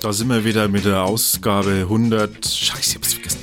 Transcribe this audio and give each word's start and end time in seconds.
Da 0.00 0.12
sind 0.12 0.28
wir 0.28 0.44
wieder 0.44 0.68
mit 0.68 0.84
der 0.84 1.02
Ausgabe 1.02 1.70
100. 1.70 2.46
Scheiße, 2.46 2.90
ich 2.90 2.94
hab's 2.94 3.14
vergessen. 3.14 3.38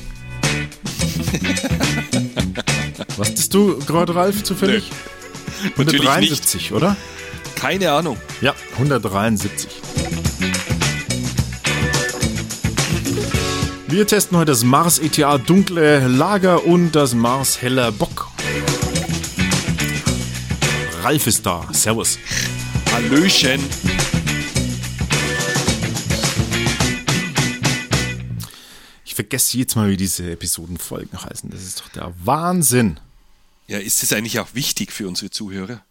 Was 3.18 3.32
hast 3.32 3.54
du 3.54 3.78
gerade, 3.80 4.16
Ralf, 4.16 4.42
zufällig? 4.44 4.90
Nee, 5.64 5.72
173, 5.72 6.72
oder? 6.72 6.96
Keine 7.56 7.92
Ahnung. 7.92 8.18
Ja, 8.40 8.54
173. 8.74 9.70
Wir 13.88 14.08
testen 14.08 14.38
heute 14.38 14.52
das 14.52 14.64
Mars 14.64 15.00
ETA 15.00 15.38
Dunkle 15.38 16.08
Lager 16.08 16.66
und 16.66 16.94
das 16.94 17.14
Mars 17.14 17.62
Heller 17.62 17.92
Bock. 17.92 18.30
Ralf 21.04 21.28
ist 21.28 21.46
da. 21.46 21.68
Servus. 21.72 22.18
Hallöchen. 22.94 23.60
Ich 29.16 29.18
vergesse 29.18 29.58
jetzt 29.58 29.78
mal, 29.78 29.90
wie 29.90 29.96
diese 29.96 30.30
Episodenfolgen 30.30 31.24
heißen. 31.24 31.50
Das 31.50 31.64
ist 31.64 31.80
doch 31.80 31.88
der 31.88 32.12
Wahnsinn. 32.26 33.00
Ja, 33.66 33.78
ist 33.78 34.04
das 34.04 34.12
eigentlich 34.12 34.42
auch 34.42 34.50
wichtig 34.56 34.92
für 34.92 35.08
unsere 35.08 35.32
Zuhörer? 35.32 35.86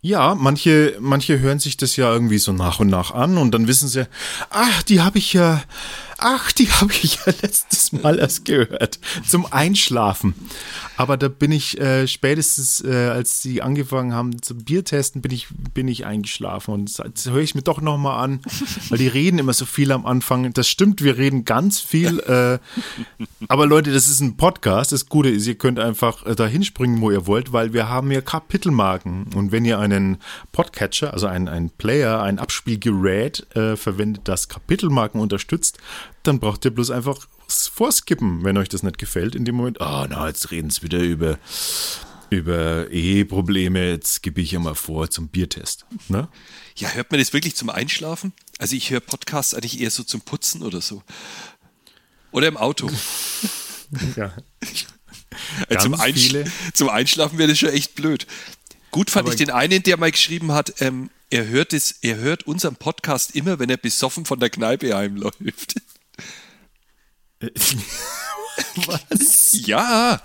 Ja, 0.00 0.34
manche, 0.34 0.96
manche 0.98 1.38
hören 1.38 1.60
sich 1.60 1.76
das 1.76 1.94
ja 1.94 2.12
irgendwie 2.12 2.38
so 2.38 2.52
nach 2.52 2.80
und 2.80 2.88
nach 2.88 3.12
an 3.12 3.38
und 3.38 3.52
dann 3.52 3.68
wissen 3.68 3.88
sie, 3.88 4.08
ach, 4.50 4.82
die 4.82 5.02
habe 5.02 5.18
ich 5.18 5.34
ja, 5.34 5.62
ach, 6.22 6.52
die 6.52 6.70
habe 6.70 6.92
ich 7.02 7.16
ja 7.16 7.32
letztes 7.42 7.92
Mal 7.92 8.18
erst 8.18 8.44
gehört. 8.44 8.98
Zum 9.26 9.46
Einschlafen. 9.52 10.34
Aber 10.96 11.16
da 11.16 11.28
bin 11.28 11.52
ich 11.52 11.80
äh, 11.80 12.06
spätestens, 12.06 12.82
äh, 12.84 13.08
als 13.08 13.42
sie 13.42 13.62
angefangen 13.62 14.14
haben 14.14 14.40
zum 14.42 14.64
Biertesten, 14.64 15.22
bin 15.22 15.32
ich, 15.32 15.48
bin 15.74 15.88
ich 15.88 16.06
eingeschlafen. 16.06 16.72
Und 16.72 16.98
das 16.98 17.30
höre 17.30 17.40
ich 17.40 17.54
mir 17.54 17.62
doch 17.62 17.80
nochmal 17.80 18.22
an, 18.22 18.40
weil 18.88 18.98
die 18.98 19.08
reden 19.08 19.38
immer 19.38 19.52
so 19.52 19.64
viel 19.64 19.92
am 19.92 20.06
Anfang. 20.06 20.52
Das 20.52 20.68
stimmt, 20.68 21.02
wir 21.02 21.18
reden 21.18 21.44
ganz 21.44 21.80
viel. 21.80 22.20
Äh, 22.20 22.58
aber 23.48 23.66
Leute, 23.66 23.92
das 23.92 24.08
ist 24.08 24.20
ein 24.20 24.36
Podcast. 24.36 24.92
Das 24.92 25.06
Gute 25.06 25.28
ist, 25.30 25.46
ihr 25.46 25.56
könnt 25.56 25.78
einfach 25.78 26.24
äh, 26.26 26.34
da 26.34 26.46
hinspringen, 26.46 27.00
wo 27.00 27.10
ihr 27.10 27.26
wollt, 27.26 27.52
weil 27.52 27.72
wir 27.72 27.88
haben 27.88 28.10
hier 28.10 28.22
Kapitelmarken. 28.22 29.30
Und 29.34 29.52
wenn 29.52 29.64
ihr 29.64 29.78
einen 29.78 30.18
Podcatcher, 30.52 31.12
also 31.12 31.26
ein, 31.26 31.48
ein 31.48 31.70
Player, 31.70 32.22
ein 32.22 32.38
Abspielgerät 32.38 33.46
äh, 33.56 33.76
verwendet, 33.76 34.22
das 34.24 34.48
Kapitelmarken 34.48 35.20
unterstützt, 35.20 35.78
dann 36.22 36.40
braucht 36.40 36.64
ihr 36.64 36.70
bloß 36.70 36.90
einfach 36.90 37.26
vorskippen, 37.48 38.44
wenn 38.44 38.56
euch 38.56 38.68
das 38.68 38.82
nicht 38.82 38.98
gefällt. 38.98 39.34
In 39.34 39.44
dem 39.44 39.56
Moment, 39.56 39.80
ah, 39.80 40.02
oh, 40.02 40.06
na, 40.08 40.28
jetzt 40.28 40.50
reden 40.50 40.70
sie 40.70 40.82
wieder 40.82 41.00
über, 41.00 41.38
über 42.30 42.90
Eheprobleme, 42.90 43.90
jetzt 43.90 44.22
gebe 44.22 44.40
ich 44.40 44.52
ja 44.52 44.58
mal 44.58 44.74
vor 44.74 45.10
zum 45.10 45.28
Biertest. 45.28 45.84
Ne? 46.08 46.28
Ja, 46.76 46.90
hört 46.90 47.10
man 47.10 47.20
das 47.20 47.32
wirklich 47.32 47.56
zum 47.56 47.70
Einschlafen? 47.70 48.32
Also 48.58 48.76
ich 48.76 48.90
höre 48.90 49.00
Podcasts 49.00 49.54
eigentlich 49.54 49.80
eher 49.80 49.90
so 49.90 50.02
zum 50.02 50.20
Putzen 50.20 50.62
oder 50.62 50.80
so. 50.80 51.02
Oder 52.30 52.48
im 52.48 52.56
Auto. 52.56 52.90
ja. 54.16 54.32
Also 55.68 55.84
zum, 55.84 55.94
Einsch 55.94 56.34
zum, 56.72 56.88
Einschlafen 56.88 57.38
wäre 57.38 57.48
das 57.48 57.58
schon 57.58 57.70
echt 57.70 57.94
blöd. 57.94 58.26
Gut 58.90 59.10
fand 59.10 59.24
Aber 59.24 59.32
ich 59.32 59.38
den 59.38 59.50
einen, 59.50 59.82
der 59.82 59.96
mal 59.96 60.10
geschrieben 60.10 60.52
hat, 60.52 60.80
ähm, 60.80 61.10
er 61.30 61.48
hört 61.48 61.72
es, 61.72 61.92
er 62.02 62.16
hört 62.16 62.46
unseren 62.46 62.76
Podcast 62.76 63.34
immer, 63.34 63.58
wenn 63.58 63.70
er 63.70 63.78
besoffen 63.78 64.26
von 64.26 64.38
der 64.38 64.50
Kneipe 64.50 64.94
heimläuft. 64.94 65.76
Was? 68.86 69.66
Ja. 69.66 70.22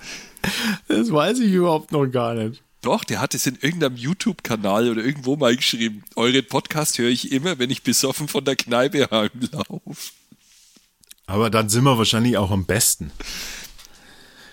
Das 0.88 1.12
weiß 1.12 1.40
ich 1.40 1.52
überhaupt 1.52 1.92
noch 1.92 2.06
gar 2.08 2.34
nicht. 2.36 2.62
Doch, 2.82 3.04
der 3.04 3.20
hat 3.20 3.34
es 3.34 3.46
in 3.48 3.58
irgendeinem 3.60 3.98
YouTube-Kanal 3.98 4.90
oder 4.90 5.04
irgendwo 5.04 5.36
mal 5.36 5.56
geschrieben. 5.56 6.04
Euren 6.16 6.48
Podcast 6.48 6.98
höre 7.00 7.10
ich 7.10 7.32
immer, 7.32 7.60
wenn 7.60 7.70
ich 7.70 7.84
besoffen 7.84 8.28
von 8.28 8.46
der 8.46 8.56
Kneipe 8.56 9.10
heimlaufe. 9.12 10.12
Aber 11.26 11.50
dann 11.50 11.70
sind 11.70 11.84
wir 11.84 11.98
wahrscheinlich 11.98 12.38
auch 12.38 12.52
am 12.52 12.66
besten. 12.66 13.12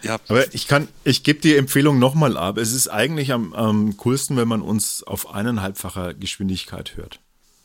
Ja. 0.03 0.19
Aber 0.29 0.53
ich 0.53 0.67
kann, 0.67 0.89
ich 1.05 1.23
gebe 1.23 1.41
die 1.41 1.55
Empfehlung 1.55 1.99
nochmal 1.99 2.37
ab. 2.37 2.59
Es 2.59 2.73
ist 2.73 2.89
eigentlich 2.89 3.33
am, 3.33 3.53
am 3.55 3.97
coolsten, 3.97 4.37
wenn 4.37 4.49
man 4.49 4.63
uns 4.63 5.03
auf 5.03 5.33
eineinhalbfacher 5.33 6.15
Geschwindigkeit 6.15 6.97
hört. 6.97 7.21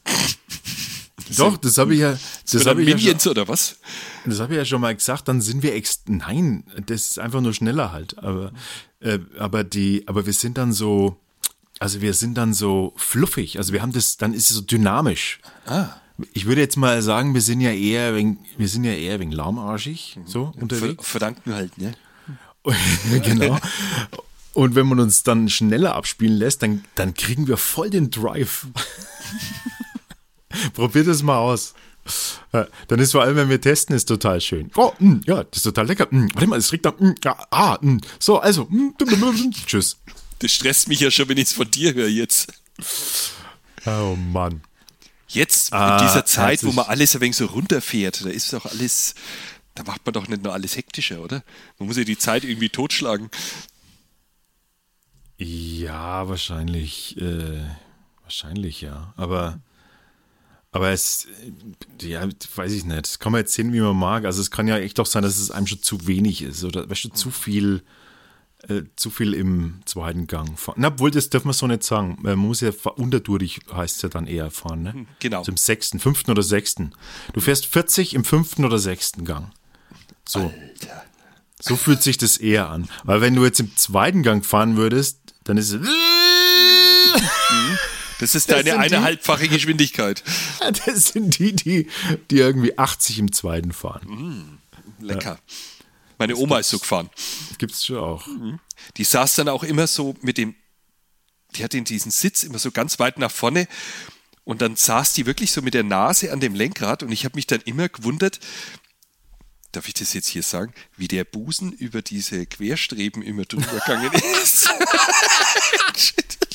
Doch, 1.37 1.57
das 1.57 1.77
habe 1.77 1.93
ich 1.93 2.01
ja. 2.01 2.17
Das 2.51 2.65
habe 2.65 2.81
ich 2.81 2.87
Minions 2.87 3.03
ja 3.03 3.19
schon, 3.19 3.31
oder 3.31 3.47
was? 3.47 3.77
Das 4.25 4.39
habe 4.39 4.53
ich 4.53 4.57
ja 4.57 4.65
schon 4.65 4.81
mal 4.81 4.95
gesagt. 4.95 5.27
Dann 5.27 5.41
sind 5.41 5.63
wir 5.63 5.75
ex. 5.75 6.03
Nein, 6.07 6.63
das 6.85 7.11
ist 7.11 7.19
einfach 7.19 7.41
nur 7.41 7.53
schneller 7.53 7.91
halt. 7.91 8.17
Aber, 8.19 8.51
äh, 8.99 9.19
aber 9.37 9.63
die, 9.63 10.03
aber 10.07 10.25
wir 10.25 10.33
sind 10.33 10.57
dann 10.57 10.73
so. 10.73 11.17
Also 11.79 12.01
wir 12.01 12.13
sind 12.13 12.37
dann 12.37 12.53
so 12.53 12.93
fluffig. 12.97 13.57
Also 13.57 13.71
wir 13.71 13.81
haben 13.81 13.93
das, 13.93 14.17
dann 14.17 14.33
ist 14.33 14.49
es 14.49 14.57
so 14.57 14.61
dynamisch. 14.61 15.39
Ah. 15.65 15.89
Ich 16.33 16.45
würde 16.45 16.59
jetzt 16.59 16.75
mal 16.75 17.01
sagen, 17.01 17.33
wir 17.33 17.41
sind 17.41 17.61
ja 17.61 17.71
eher 17.71 18.15
wegen, 18.15 18.39
wir 18.57 18.67
sind 18.67 18.83
ja 18.83 18.91
eher 18.91 19.21
wegen 19.21 19.31
lahmarschig 19.31 20.19
so 20.25 20.51
unterwegs. 20.57 21.07
Verdanken 21.07 21.53
halt, 21.53 21.77
ne? 21.77 21.93
genau. 23.23 23.57
Und 24.53 24.75
wenn 24.75 24.87
man 24.87 24.99
uns 24.99 25.23
dann 25.23 25.47
schneller 25.47 25.95
abspielen 25.95 26.35
lässt, 26.35 26.63
dann, 26.63 26.83
dann 26.95 27.13
kriegen 27.13 27.47
wir 27.47 27.55
voll 27.55 27.89
den 27.89 28.11
Drive. 28.11 28.67
Probiert 30.73 31.07
es 31.07 31.23
mal 31.23 31.37
aus. 31.37 31.73
Dann 32.51 32.99
ist 32.99 33.11
vor 33.11 33.21
allem, 33.21 33.35
wenn 33.35 33.49
wir 33.49 33.61
testen, 33.61 33.95
ist 33.95 34.05
total 34.05 34.41
schön. 34.41 34.71
Oh, 34.75 34.91
mh, 34.99 35.09
mm, 35.09 35.21
ja, 35.25 35.43
das 35.43 35.57
ist 35.57 35.63
total 35.63 35.87
lecker. 35.87 36.07
Mh, 36.09 36.19
mm, 36.19 36.29
warte 36.33 36.47
mal, 36.47 36.59
es 36.59 36.71
riecht. 36.71 36.85
Mh, 36.85 36.91
mm, 36.99 37.15
ja, 37.23 37.37
ah, 37.51 37.77
mh. 37.79 37.99
so, 38.19 38.39
also, 38.39 38.67
tschüss. 39.67 39.97
Das 40.39 40.51
stresst 40.51 40.87
mich 40.87 41.01
ja 41.01 41.11
schon, 41.11 41.29
wenn 41.29 41.37
ich 41.37 41.49
es 41.49 41.53
von 41.53 41.69
dir 41.69 41.93
höre 41.93 42.07
jetzt. 42.07 42.53
Oh 43.85 44.15
Mann. 44.15 44.61
Jetzt, 45.27 45.73
ah, 45.73 45.97
in 45.97 46.07
dieser 46.07 46.25
Zeit, 46.25 46.63
wo 46.63 46.71
man 46.71 46.85
alles 46.85 47.13
ein 47.13 47.21
wenig 47.21 47.35
so 47.35 47.45
runterfährt, 47.45 48.25
da 48.25 48.29
ist 48.29 48.51
doch 48.51 48.65
alles, 48.65 49.13
da 49.75 49.83
macht 49.83 50.03
man 50.05 50.13
doch 50.13 50.27
nicht 50.27 50.43
nur 50.43 50.53
alles 50.53 50.75
hektischer, 50.75 51.21
oder? 51.21 51.43
Man 51.77 51.87
muss 51.87 51.97
ja 51.97 52.03
die 52.03 52.17
Zeit 52.17 52.43
irgendwie 52.43 52.69
totschlagen. 52.69 53.29
Ja, 55.37 56.27
wahrscheinlich, 56.27 57.15
äh, 57.21 57.61
wahrscheinlich 58.23 58.81
ja. 58.81 59.13
Aber 59.17 59.59
aber 60.71 60.91
es, 60.91 61.27
ja, 62.01 62.27
weiß 62.55 62.71
ich 62.73 62.85
nicht. 62.85 63.05
Das 63.05 63.19
kann 63.19 63.31
man 63.31 63.39
jetzt 63.39 63.53
sehen, 63.53 63.73
wie 63.73 63.79
man 63.79 63.95
mag. 63.95 64.25
Also 64.25 64.41
es 64.41 64.51
kann 64.51 64.67
ja 64.67 64.77
echt 64.77 64.99
doch 64.99 65.05
sein, 65.05 65.23
dass 65.23 65.37
es 65.37 65.49
einem 65.51 65.67
schon 65.67 65.81
zu 65.81 66.05
wenig 66.05 66.43
ist 66.43 66.63
oder 66.63 66.87
weißt 66.89 67.05
du, 67.05 67.09
zu 67.09 67.31
viel, 67.31 67.81
äh, 68.67 68.83
zu 68.95 69.09
viel 69.09 69.33
im 69.33 69.79
zweiten 69.85 70.27
Gang 70.27 70.59
fahren. 70.59 70.75
Na, 70.77 70.89
obwohl, 70.89 71.09
das 71.09 71.29
dürfen 71.29 71.47
wir 71.47 71.53
so 71.53 71.65
nicht 71.65 71.83
sagen. 71.83 72.19
Man 72.21 72.37
muss 72.37 72.61
ja 72.61 72.71
unterdurch 72.95 73.61
heißt 73.73 73.95
es 73.95 74.01
ja 74.03 74.09
dann 74.09 74.27
eher 74.27 74.51
fahren, 74.51 74.83
ne? 74.83 74.93
Hm, 74.93 75.07
genau. 75.19 75.39
Also 75.39 75.51
im 75.51 75.57
sechsten, 75.57 75.99
fünften 75.99 76.29
oder 76.29 76.43
sechsten. 76.43 76.93
Du 77.33 77.41
fährst 77.41 77.65
40 77.65 78.13
im 78.13 78.23
fünften 78.23 78.63
oder 78.63 78.77
sechsten 78.77 79.25
Gang. 79.25 79.51
So. 80.27 80.41
Alter. 80.41 81.03
So 81.61 81.75
fühlt 81.75 82.01
sich 82.01 82.17
das 82.17 82.37
eher 82.37 82.69
an. 82.69 82.87
Weil 83.03 83.21
wenn 83.21 83.35
du 83.35 83.43
jetzt 83.43 83.59
im 83.59 83.75
zweiten 83.75 84.23
Gang 84.23 84.45
fahren 84.45 84.77
würdest, 84.77 85.19
dann 85.43 85.57
ist 85.57 85.71
es. 85.71 85.87
Das 88.19 88.35
ist 88.35 88.51
deine 88.51 88.71
das 88.71 88.79
eineinhalbfache 88.79 89.47
Geschwindigkeit. 89.47 90.23
Das 90.85 91.05
sind 91.05 91.39
die, 91.39 91.55
die, 91.55 91.87
die 92.29 92.37
irgendwie 92.37 92.77
80 92.77 93.19
im 93.19 93.31
zweiten 93.31 93.71
fahren. 93.71 94.59
Mm, 94.99 95.03
lecker. 95.03 95.35
Ja. 95.35 95.39
Meine 96.17 96.33
das 96.33 96.41
Oma 96.41 96.59
ist 96.59 96.69
so 96.69 96.79
gefahren. 96.79 97.09
Gibt 97.57 97.73
es 97.73 97.85
schon 97.85 97.97
auch. 97.97 98.27
Mhm. 98.27 98.59
Die 98.97 99.05
saß 99.05 99.35
dann 99.35 99.47
auch 99.47 99.63
immer 99.63 99.87
so 99.87 100.15
mit 100.21 100.37
dem, 100.37 100.55
die 101.55 101.63
hatte 101.63 101.77
in 101.77 101.85
diesen 101.85 102.11
Sitz 102.11 102.43
immer 102.43 102.59
so 102.59 102.71
ganz 102.71 102.99
weit 102.99 103.17
nach 103.17 103.31
vorne 103.31 103.67
und 104.43 104.61
dann 104.61 104.75
saß 104.75 105.13
die 105.13 105.25
wirklich 105.25 105.51
so 105.51 105.61
mit 105.61 105.73
der 105.73 105.83
Nase 105.83 106.31
an 106.33 106.39
dem 106.39 106.55
Lenkrad 106.55 107.03
und 107.03 107.11
ich 107.11 107.23
habe 107.23 107.35
mich 107.35 107.47
dann 107.47 107.61
immer 107.61 107.87
gewundert, 107.87 108.39
darf 109.71 109.87
ich 109.87 109.93
das 109.93 110.13
jetzt 110.13 110.27
hier 110.27 110.43
sagen, 110.43 110.73
wie 110.97 111.07
der 111.07 111.23
Busen 111.23 111.71
über 111.71 112.01
diese 112.01 112.45
Querstreben 112.45 113.21
immer 113.21 113.45
drüber 113.45 113.79
gegangen 113.79 114.11
ist. 114.43 114.69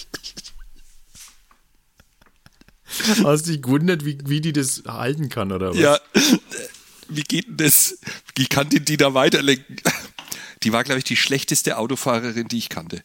Hast 3.24 3.46
du 3.46 3.52
dich 3.52 3.62
gewundert, 3.62 4.04
wie, 4.04 4.18
wie 4.24 4.40
die 4.40 4.52
das 4.52 4.82
halten 4.86 5.28
kann, 5.28 5.52
oder 5.52 5.70
was? 5.70 5.78
Ja, 5.78 5.98
wie 7.08 7.22
geht 7.22 7.48
denn 7.48 7.56
das? 7.58 7.98
Wie 8.36 8.46
kann 8.46 8.68
die, 8.68 8.80
die 8.80 8.96
da 8.96 9.14
weiterlenken? 9.14 9.76
Die 10.62 10.72
war, 10.72 10.84
glaube 10.84 10.98
ich, 10.98 11.04
die 11.04 11.16
schlechteste 11.16 11.76
Autofahrerin, 11.76 12.48
die 12.48 12.58
ich 12.58 12.68
kannte. 12.68 13.02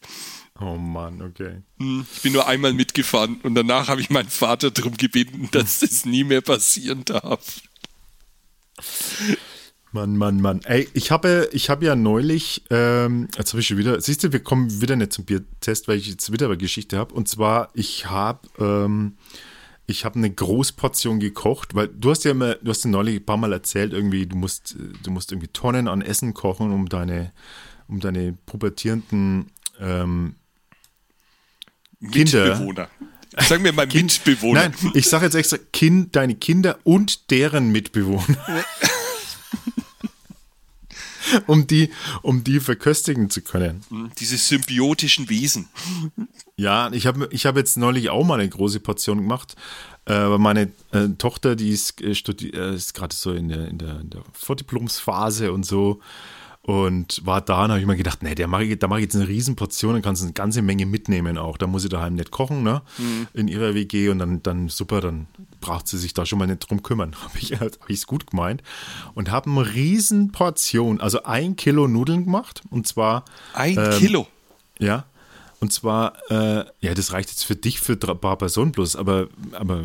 Oh 0.60 0.76
Mann, 0.76 1.22
okay. 1.22 1.62
Hm, 1.78 2.06
ich 2.14 2.22
bin 2.22 2.32
nur 2.32 2.46
einmal 2.46 2.72
mitgefahren 2.72 3.40
und 3.42 3.54
danach 3.54 3.88
habe 3.88 4.00
ich 4.00 4.10
meinen 4.10 4.28
Vater 4.28 4.70
darum 4.70 4.96
gebeten, 4.96 5.48
dass 5.52 5.80
das 5.80 6.04
nie 6.04 6.24
mehr 6.24 6.42
passieren 6.42 7.04
darf. 7.04 7.60
Mann, 9.92 10.16
Mann, 10.16 10.40
Mann. 10.40 10.60
Ey, 10.64 10.88
ich 10.94 11.10
habe, 11.10 11.48
ich 11.52 11.68
habe 11.68 11.84
ja 11.84 11.96
neulich, 11.96 12.62
ähm, 12.70 13.28
jetzt 13.36 13.52
habe 13.52 13.60
ich 13.60 13.66
schon 13.66 13.78
wieder, 13.78 14.00
siehst 14.00 14.22
du, 14.22 14.32
wir 14.32 14.40
kommen 14.40 14.80
wieder 14.80 14.96
nicht 14.96 15.12
zum 15.12 15.24
Biertest, 15.24 15.88
weil 15.88 15.98
ich 15.98 16.06
jetzt 16.06 16.30
wieder 16.32 16.46
eine 16.46 16.56
Geschichte 16.56 16.96
habe. 16.96 17.14
Und 17.14 17.28
zwar, 17.28 17.70
ich 17.74 18.06
habe 18.06 18.48
ähm, 18.58 19.16
ich 19.90 20.04
habe 20.04 20.16
eine 20.16 20.30
Großportion 20.30 21.20
gekocht, 21.20 21.74
weil 21.74 21.88
du 21.88 22.10
hast 22.10 22.24
ja 22.24 22.30
immer, 22.30 22.54
du 22.54 22.70
hast 22.70 22.84
ja 22.84 22.90
neulich 22.90 23.16
ein 23.16 23.26
paar 23.26 23.36
Mal 23.36 23.52
erzählt, 23.52 23.92
irgendwie, 23.92 24.26
du 24.26 24.36
musst, 24.36 24.76
du 25.02 25.10
musst 25.10 25.32
irgendwie 25.32 25.48
Tonnen 25.48 25.88
an 25.88 26.02
Essen 26.02 26.32
kochen, 26.34 26.72
um 26.72 26.88
deine, 26.88 27.32
um 27.88 28.00
deine 28.00 28.32
pubertierenden 28.46 29.50
ähm, 29.80 30.36
Kinder. 32.10 32.88
Sagen 33.36 33.64
wir 33.64 33.72
mal 33.72 33.86
kind, 33.86 34.12
Mitbewohner. 34.26 34.70
Nein, 34.70 34.92
ich 34.94 35.08
sage 35.08 35.26
jetzt 35.26 35.34
extra 35.34 35.58
kind, 35.72 36.16
deine 36.16 36.34
Kinder 36.34 36.78
und 36.84 37.30
deren 37.30 37.70
Mitbewohner. 37.70 38.24
um 41.46 41.66
die, 41.66 41.90
um 42.22 42.42
die 42.44 42.60
verköstigen 42.60 43.30
zu 43.30 43.42
können. 43.42 43.84
Diese 44.18 44.36
symbiotischen 44.36 45.28
Wesen. 45.28 45.68
Ja, 46.60 46.92
ich 46.92 47.06
habe 47.06 47.26
ich 47.32 47.46
hab 47.46 47.56
jetzt 47.56 47.78
neulich 47.78 48.10
auch 48.10 48.22
mal 48.22 48.38
eine 48.38 48.48
große 48.48 48.80
Portion 48.80 49.16
gemacht. 49.16 49.56
Äh, 50.04 50.36
meine 50.36 50.70
äh, 50.92 51.08
Tochter, 51.16 51.56
die 51.56 51.70
ist, 51.70 52.02
äh, 52.02 52.10
äh, 52.10 52.74
ist 52.74 52.92
gerade 52.92 53.14
so 53.16 53.32
in 53.32 53.48
der, 53.48 53.68
in 53.68 53.78
der, 53.78 54.00
in 54.00 54.10
der 54.10 54.20
Vordiplomsphase 54.34 55.52
und 55.52 55.64
so 55.64 56.00
und 56.60 57.24
war 57.24 57.40
da 57.40 57.64
und 57.64 57.70
habe 57.70 57.80
ich 57.80 57.86
mir 57.86 57.96
gedacht, 57.96 58.22
nee, 58.22 58.34
der 58.34 58.46
mach 58.46 58.60
ich, 58.60 58.78
da 58.78 58.88
mache 58.88 58.98
ich 59.00 59.04
jetzt 59.04 59.16
eine 59.16 59.26
Riesenportion, 59.26 59.94
dann 59.94 60.02
kannst 60.02 60.20
du 60.20 60.26
eine 60.26 60.34
ganze 60.34 60.60
Menge 60.60 60.84
mitnehmen 60.84 61.38
auch. 61.38 61.56
Da 61.56 61.66
muss 61.66 61.84
ich 61.84 61.90
daheim 61.90 62.14
nicht 62.14 62.30
kochen, 62.30 62.62
ne? 62.62 62.82
Mhm. 62.98 63.28
In 63.32 63.48
ihrer 63.48 63.74
WG 63.74 64.10
und 64.10 64.18
dann, 64.18 64.42
dann 64.42 64.68
super, 64.68 65.00
dann 65.00 65.28
braucht 65.62 65.88
sie 65.88 65.96
sich 65.96 66.12
da 66.12 66.26
schon 66.26 66.38
mal 66.38 66.46
nicht 66.46 66.68
drum 66.68 66.82
kümmern. 66.82 67.16
Habe 67.22 67.38
ich 67.38 67.52
es 67.52 67.60
hab 68.02 68.06
gut 68.06 68.26
gemeint. 68.26 68.62
Und 69.14 69.30
habe 69.30 69.50
eine 69.50 69.74
Riesenportion, 69.74 71.00
also 71.00 71.22
ein 71.22 71.56
Kilo 71.56 71.88
Nudeln 71.88 72.26
gemacht. 72.26 72.60
Und 72.68 72.86
zwar. 72.86 73.24
Ein 73.54 73.78
ähm, 73.78 73.98
Kilo? 73.98 74.26
Ja. 74.78 75.06
Und 75.60 75.72
zwar, 75.72 76.14
äh, 76.30 76.64
ja, 76.80 76.94
das 76.94 77.12
reicht 77.12 77.28
jetzt 77.28 77.44
für 77.44 77.54
dich 77.54 77.80
für 77.80 77.92
ein 77.92 78.20
paar 78.20 78.38
Personen 78.38 78.72
bloß, 78.72 78.96
aber, 78.96 79.28
aber 79.52 79.84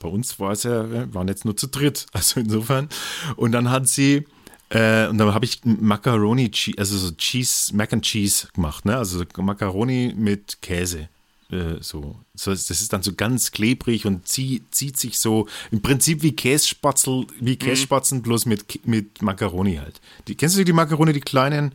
bei 0.00 0.08
uns 0.08 0.40
war 0.40 0.50
es 0.52 0.64
ja, 0.64 0.90
wir 0.90 1.14
waren 1.14 1.28
jetzt 1.28 1.44
nur 1.44 1.56
zu 1.56 1.68
dritt. 1.68 2.06
Also 2.12 2.40
insofern. 2.40 2.88
Und 3.36 3.52
dann 3.52 3.70
hat 3.70 3.88
sie 3.88 4.26
äh, 4.72 5.06
und 5.08 5.18
dann 5.18 5.34
habe 5.34 5.44
ich 5.44 5.60
Macaroni, 5.64 6.50
also 6.78 6.96
so 6.96 7.12
Cheese, 7.12 7.74
Mac 7.76 7.92
and 7.92 8.04
Cheese 8.04 8.48
gemacht, 8.54 8.84
ne? 8.84 8.96
Also 8.96 9.22
Macaroni 9.36 10.14
mit 10.16 10.62
Käse. 10.62 11.08
Äh, 11.50 11.76
so. 11.80 12.16
so. 12.34 12.50
Das 12.50 12.70
ist 12.70 12.92
dann 12.92 13.02
so 13.02 13.12
ganz 13.12 13.50
klebrig 13.50 14.06
und 14.06 14.26
zieh, 14.26 14.62
zieht 14.70 14.98
sich 14.98 15.18
so 15.18 15.46
im 15.70 15.82
Prinzip 15.82 16.22
wie 16.22 16.34
Kässpatzel, 16.34 17.26
wie. 17.38 17.56
Kässpatzen, 17.56 18.18
mhm. 18.18 18.22
bloß 18.22 18.46
mit, 18.46 18.86
mit 18.86 19.20
Macaroni 19.20 19.76
halt. 19.76 20.00
Die, 20.26 20.34
kennst 20.34 20.56
du 20.56 20.64
die 20.64 20.72
Macaroni, 20.72 21.12
die 21.12 21.20
kleinen, 21.20 21.74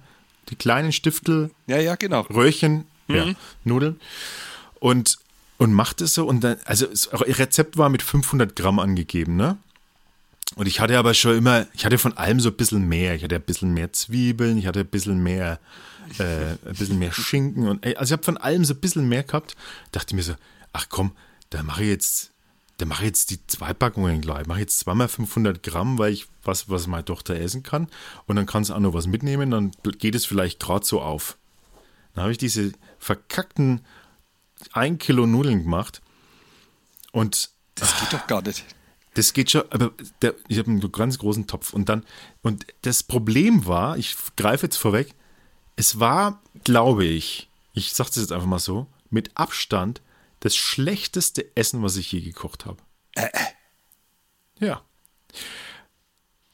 die 0.49 0.55
kleinen 0.55 0.91
Stiftel? 0.91 1.51
Ja, 1.67 1.77
ja, 1.77 1.95
genau. 1.95 2.21
Röhrchen, 2.21 2.85
mhm. 3.07 3.15
ja, 3.15 3.33
Nudeln. 3.63 3.99
Und, 4.79 5.17
und 5.57 5.73
macht 5.73 6.01
es 6.01 6.13
so 6.13 6.25
und 6.27 6.43
dann, 6.43 6.57
also 6.65 6.85
das 6.85 7.09
Rezept 7.11 7.77
war 7.77 7.89
mit 7.89 8.01
500 8.01 8.55
Gramm 8.55 8.79
angegeben, 8.79 9.35
ne? 9.35 9.57
Und 10.55 10.65
ich 10.65 10.79
hatte 10.79 10.97
aber 10.97 11.13
schon 11.13 11.37
immer, 11.37 11.67
ich 11.73 11.85
hatte 11.85 11.97
von 11.97 12.15
allem 12.17 12.39
so 12.39 12.49
ein 12.49 12.55
bisschen 12.55 12.87
mehr. 12.87 13.15
Ich 13.15 13.23
hatte 13.23 13.35
ein 13.35 13.41
bisschen 13.41 13.73
mehr 13.73 13.91
Zwiebeln, 13.91 14.57
ich 14.57 14.65
hatte 14.65 14.79
ein 14.79 14.87
bisschen 14.87 15.21
mehr, 15.21 15.59
äh, 16.19 16.51
ein 16.51 16.75
bisschen 16.77 16.99
mehr 16.99 17.11
Schinken. 17.11 17.67
Und, 17.67 17.85
also 17.85 18.03
ich 18.05 18.11
habe 18.13 18.23
von 18.23 18.37
allem 18.37 18.63
so 18.63 18.73
ein 18.73 18.79
bisschen 18.79 19.09
mehr 19.09 19.23
gehabt. 19.23 19.55
Dachte 19.91 20.15
mir 20.15 20.23
so, 20.23 20.35
ach 20.73 20.87
komm, 20.89 21.11
da 21.49 21.63
mache 21.63 21.83
ich 21.83 21.89
jetzt, 21.89 22.31
da 22.77 22.85
mache 22.85 23.03
ich 23.03 23.07
jetzt 23.07 23.29
die 23.31 23.45
zwei 23.47 23.73
Packungen 23.73 24.21
gleich. 24.21 24.41
Ich 24.41 24.47
mache 24.47 24.61
jetzt 24.61 24.79
zweimal 24.79 25.09
500 25.09 25.61
Gramm, 25.61 25.99
weil 25.99 26.13
ich 26.13 26.27
was, 26.43 26.69
was 26.69 26.87
meine 26.87 27.05
Tochter 27.05 27.35
essen 27.35 27.63
kann. 27.63 27.87
Und 28.25 28.37
dann 28.37 28.45
kann 28.45 28.63
sie 28.63 28.73
auch 28.73 28.79
noch 28.79 28.93
was 28.93 29.05
mitnehmen, 29.05 29.51
dann 29.51 29.71
geht 29.99 30.15
es 30.15 30.25
vielleicht 30.25 30.59
gerade 30.59 30.85
so 30.85 31.01
auf. 31.01 31.37
Dann 32.15 32.23
habe 32.23 32.31
ich 32.31 32.37
diese 32.37 32.71
verkackten 32.99 33.85
ein 34.73 34.97
Kilo 34.97 35.25
Nudeln 35.25 35.63
gemacht. 35.63 36.01
Und 37.11 37.49
das 37.75 37.99
geht 37.99 38.13
doch 38.13 38.27
gar 38.27 38.41
nicht. 38.41 38.65
Das 39.13 39.33
geht 39.33 39.49
schon, 39.49 39.63
aber 39.71 39.91
der, 40.21 40.35
ich 40.47 40.59
habe 40.59 40.69
einen 40.69 40.91
ganz 40.91 41.17
großen 41.17 41.47
Topf 41.47 41.73
und 41.73 41.89
dann, 41.89 42.05
und 42.43 42.67
das 42.83 43.01
Problem 43.01 43.65
war, 43.65 43.97
ich 43.97 44.15
greife 44.35 44.67
jetzt 44.67 44.77
vorweg, 44.77 45.15
es 45.75 45.99
war, 45.99 46.41
glaube 46.63 47.05
ich, 47.05 47.49
ich 47.73 47.93
sage 47.93 48.09
das 48.09 48.17
jetzt 48.17 48.31
einfach 48.31 48.47
mal 48.47 48.59
so, 48.59 48.87
mit 49.09 49.35
Abstand 49.35 50.01
das 50.41 50.55
schlechteste 50.55 51.55
Essen, 51.55 51.81
was 51.81 51.95
ich 51.95 52.11
je 52.11 52.21
gekocht 52.21 52.65
habe. 52.65 52.77
Äh, 53.15 53.29
äh. 53.33 54.65
Ja. 54.65 54.81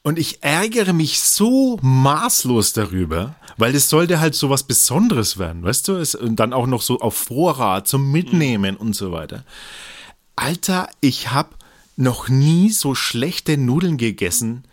Und 0.04 0.20
ich 0.20 0.44
ärgere 0.44 0.92
mich 0.92 1.22
so 1.22 1.80
maßlos 1.82 2.74
darüber, 2.74 3.36
weil 3.56 3.72
das 3.72 3.88
sollte 3.88 4.20
halt 4.20 4.36
so 4.36 4.50
was 4.50 4.64
Besonderes 4.64 5.38
werden, 5.38 5.64
weißt 5.64 5.88
du? 5.88 6.04
und 6.20 6.36
dann 6.36 6.52
auch 6.52 6.68
noch 6.68 6.82
so 6.82 7.00
auf 7.00 7.16
Vorrat 7.16 7.88
zum 7.88 8.12
Mitnehmen 8.12 8.76
und 8.76 8.98
so 8.98 9.14
weiter. 9.14 9.46
Alter, 10.36 10.90
ich 11.00 11.32
habe 11.32 11.52
noch 11.96 12.28
nie 12.28 12.70
so 12.70 12.96
schlechte 12.96 13.56
Nudeln 13.58 13.96
gegessen 13.98 14.66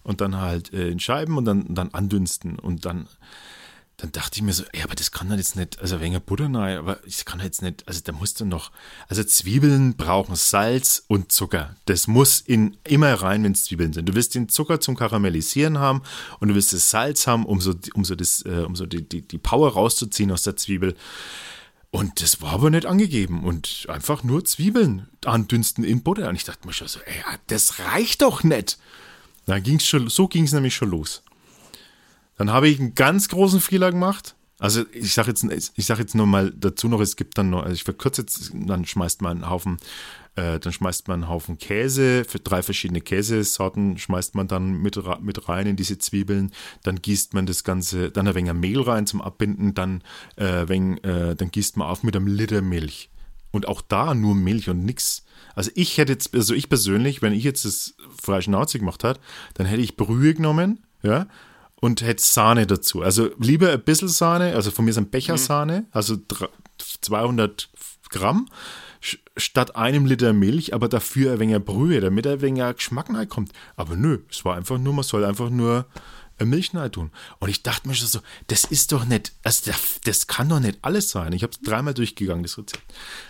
und 0.04 0.21
dann 0.21 0.36
halt 0.36 0.74
äh, 0.74 0.89
in 0.89 1.00
Scheiben 1.00 1.38
und 1.38 1.45
dann, 1.45 1.74
dann 1.74 1.89
andünsten. 1.94 2.60
Und 2.60 2.86
dann, 2.86 3.07
dann 4.04 4.12
dachte 4.12 4.36
ich 4.36 4.42
mir 4.42 4.52
so, 4.52 4.66
ja, 4.76 4.84
aber 4.84 4.96
das 4.96 5.14
kann 5.14 5.30
dann 5.30 5.38
jetzt 5.38 5.56
nicht, 5.56 5.80
also 5.80 6.02
wegen 6.02 6.20
Butter 6.20 6.50
nein, 6.50 6.78
aber 6.78 7.00
ich 7.06 7.24
kann 7.24 7.40
jetzt 7.40 7.62
nicht, 7.62 7.88
also 7.88 8.02
da 8.04 8.12
musst 8.12 8.42
du 8.42 8.44
noch, 8.44 8.74
also 9.08 9.24
Zwiebeln 9.24 9.96
brauchen 9.96 10.36
Salz 10.36 11.06
und 11.07 11.31
Zucker. 11.31 11.78
Das 11.86 12.07
muss 12.07 12.42
in 12.42 12.76
immer 12.83 13.14
rein, 13.14 13.45
wenn 13.45 13.54
es 13.54 13.64
Zwiebeln 13.64 13.94
sind. 13.94 14.10
Du 14.10 14.14
wirst 14.14 14.36
den 14.36 14.50
Zucker 14.50 14.81
zum 14.81 14.98
Karamellisieren 14.98 15.78
haben 15.80 16.02
und 16.42 16.50
du 16.50 16.56
wirst 16.56 16.74
das 16.74 16.90
Salz 16.90 17.28
haben, 17.28 17.45
um 17.45 17.62
so, 17.62 17.76
um 17.94 18.04
so, 18.04 18.16
das, 18.16 18.42
äh, 18.45 18.66
um 18.68 18.76
so 18.76 18.86
die, 18.86 19.07
die, 19.07 19.22
die 19.22 19.38
Power 19.38 19.72
rauszuziehen 19.72 20.31
aus 20.31 20.44
der 20.44 20.57
Zwiebel. 20.57 20.98
Und 21.90 22.22
das 22.22 22.42
war 22.42 22.52
aber 22.52 22.72
nicht 22.72 22.86
angegeben 22.86 23.45
und 23.45 23.86
einfach 23.88 24.22
nur 24.22 24.44
Zwiebeln 24.44 25.07
andünsten 25.24 25.86
in 25.86 26.04
Butter. 26.04 26.28
Und 26.28 26.36
ich 26.36 26.44
dachte 26.44 26.68
mir 26.68 26.74
schon 26.74 26.90
so, 26.90 27.00
ey, 27.06 27.38
das 27.48 27.80
reicht 27.80 28.22
doch 28.22 28.44
nicht. 28.44 28.78
Da 29.45 29.60
ging's 29.60 29.86
schon, 29.88 30.10
so 30.10 30.28
ging 30.28 30.44
es 30.44 30.52
nämlich 30.52 30.76
schon 30.76 30.90
los. 30.90 31.24
Dann 32.37 32.52
habe 32.52 32.68
ich 32.68 32.80
einen 32.80 32.95
ganz 32.95 33.30
großen 33.30 33.61
Fehler 33.61 33.92
gemacht. 33.92 34.35
Also 34.59 34.85
ich 34.94 35.13
sage 35.13 35.30
jetzt, 35.30 35.45
ich 35.75 35.85
sage 35.85 36.02
jetzt 36.02 36.16
nur 36.16 36.25
mal 36.25 36.52
dazu 36.52 36.87
noch, 36.87 37.02
es 37.02 37.16
gibt 37.16 37.37
dann 37.37 37.49
noch, 37.49 37.63
also 37.63 37.73
ich 37.73 37.83
verkürze 37.83 38.21
jetzt, 38.21 38.52
dann 38.54 38.85
schmeißt 38.85 39.21
man 39.21 39.37
einen 39.37 39.49
Haufen, 39.49 39.78
äh, 40.35 40.59
dann 40.59 40.71
schmeißt 40.71 41.07
man 41.07 41.23
einen 41.23 41.30
Haufen 41.30 41.57
Käse, 41.57 42.23
für 42.23 42.40
drei 42.40 42.63
verschiedene 42.63 43.02
Käsesorten 43.02 43.97
schmeißt 43.97 44.35
man 44.35 44.47
dann 44.47 44.81
mit, 44.81 44.97
mit 45.21 45.49
rein 45.49 45.68
in 45.68 45.75
diese 45.75 45.97
Zwiebeln, 45.97 46.52
dann 46.83 47.02
gießt 47.02 47.33
man 47.33 47.45
das 47.45 47.63
Ganze, 47.63 48.09
dann 48.09 48.28
ein 48.28 48.35
wenig 48.35 48.54
Mehl 48.54 48.81
rein 48.81 49.06
zum 49.06 49.21
Abbinden, 49.21 49.73
dann, 49.73 50.02
äh, 50.37 50.68
wenig, 50.69 51.04
äh, 51.04 51.35
dann 51.35 51.52
gießt 51.52 51.75
man 51.75 51.87
auf 51.87 52.04
mit 52.04 52.16
einem 52.16 52.28
Liter 52.28 52.61
Milch. 52.61 53.09
Und 53.52 53.68
auch 53.68 53.81
da 53.81 54.16
nur 54.16 54.33
Milch 54.33 54.69
und 54.69 54.85
nichts. 54.85 55.25
Also 55.56 55.71
ich 55.75 55.97
hätte 55.97 56.13
jetzt, 56.13 56.33
also 56.33 56.54
ich 56.54 56.69
persönlich, 56.69 57.21
wenn 57.21 57.33
ich 57.33 57.44
jetzt 57.44 57.66
das 57.66 57.95
Fleisch 58.19 58.45
Schnauze 58.45 58.80
gemacht 58.80 59.04
hat, 59.04 59.19
dann 59.56 59.68
hätte 59.68 59.81
ich 59.81 59.97
Brühe 59.97 60.33
genommen, 60.33 60.83
ja, 61.04 61.28
und 61.83 62.02
hätte 62.02 62.23
Sahne 62.23 62.66
dazu. 62.66 63.02
Also 63.02 63.31
lieber 63.40 63.73
ein 63.73 63.83
bisschen 63.83 64.07
Sahne, 64.07 64.56
also 64.56 64.71
von 64.71 64.85
mir 64.85 64.92
ist 64.92 64.97
ein 64.97 65.09
Becher 65.09 65.33
mhm. 65.33 65.37
Sahne, 65.37 65.85
also 65.92 66.16
200 67.02 67.69
Gramm, 68.09 68.47
statt 69.35 69.75
einem 69.75 70.06
Liter 70.06 70.31
Milch, 70.31 70.73
aber 70.73 70.87
dafür 70.87 71.33
ein 71.33 71.40
wenig 71.40 71.59
Brühe, 71.59 71.99
damit 71.99 72.25
ein 72.25 72.40
wenig 72.40 72.63
Geschmack 72.78 73.13
reinkommt. 73.13 73.52
Aber 73.75 73.97
nö, 73.97 74.19
es 74.31 74.45
war 74.45 74.56
einfach 74.56 74.78
nur, 74.78 74.94
man 74.94 75.04
soll 75.04 75.25
einfach 75.25 75.49
nur 75.49 75.85
Milch 76.40 76.71
tun. 76.94 77.11
Und 77.40 77.49
ich 77.49 77.63
dachte 77.63 77.90
mir 77.90 77.95
schon 77.95 78.07
so, 78.07 78.19
das 78.47 78.63
ist 78.63 78.94
doch 78.94 79.04
nicht, 79.04 79.33
also 79.44 79.69
das, 79.69 79.99
das 80.06 80.28
kann 80.28 80.47
doch 80.47 80.61
nicht 80.61 80.80
alles 80.83 81.09
sein. 81.09 81.33
Ich 81.33 81.44
habe 81.44 81.52
es 81.52 81.59
dreimal 81.59 81.94
durchgegangen, 81.94 82.44
das 82.44 82.57
Rezept. 82.57 82.81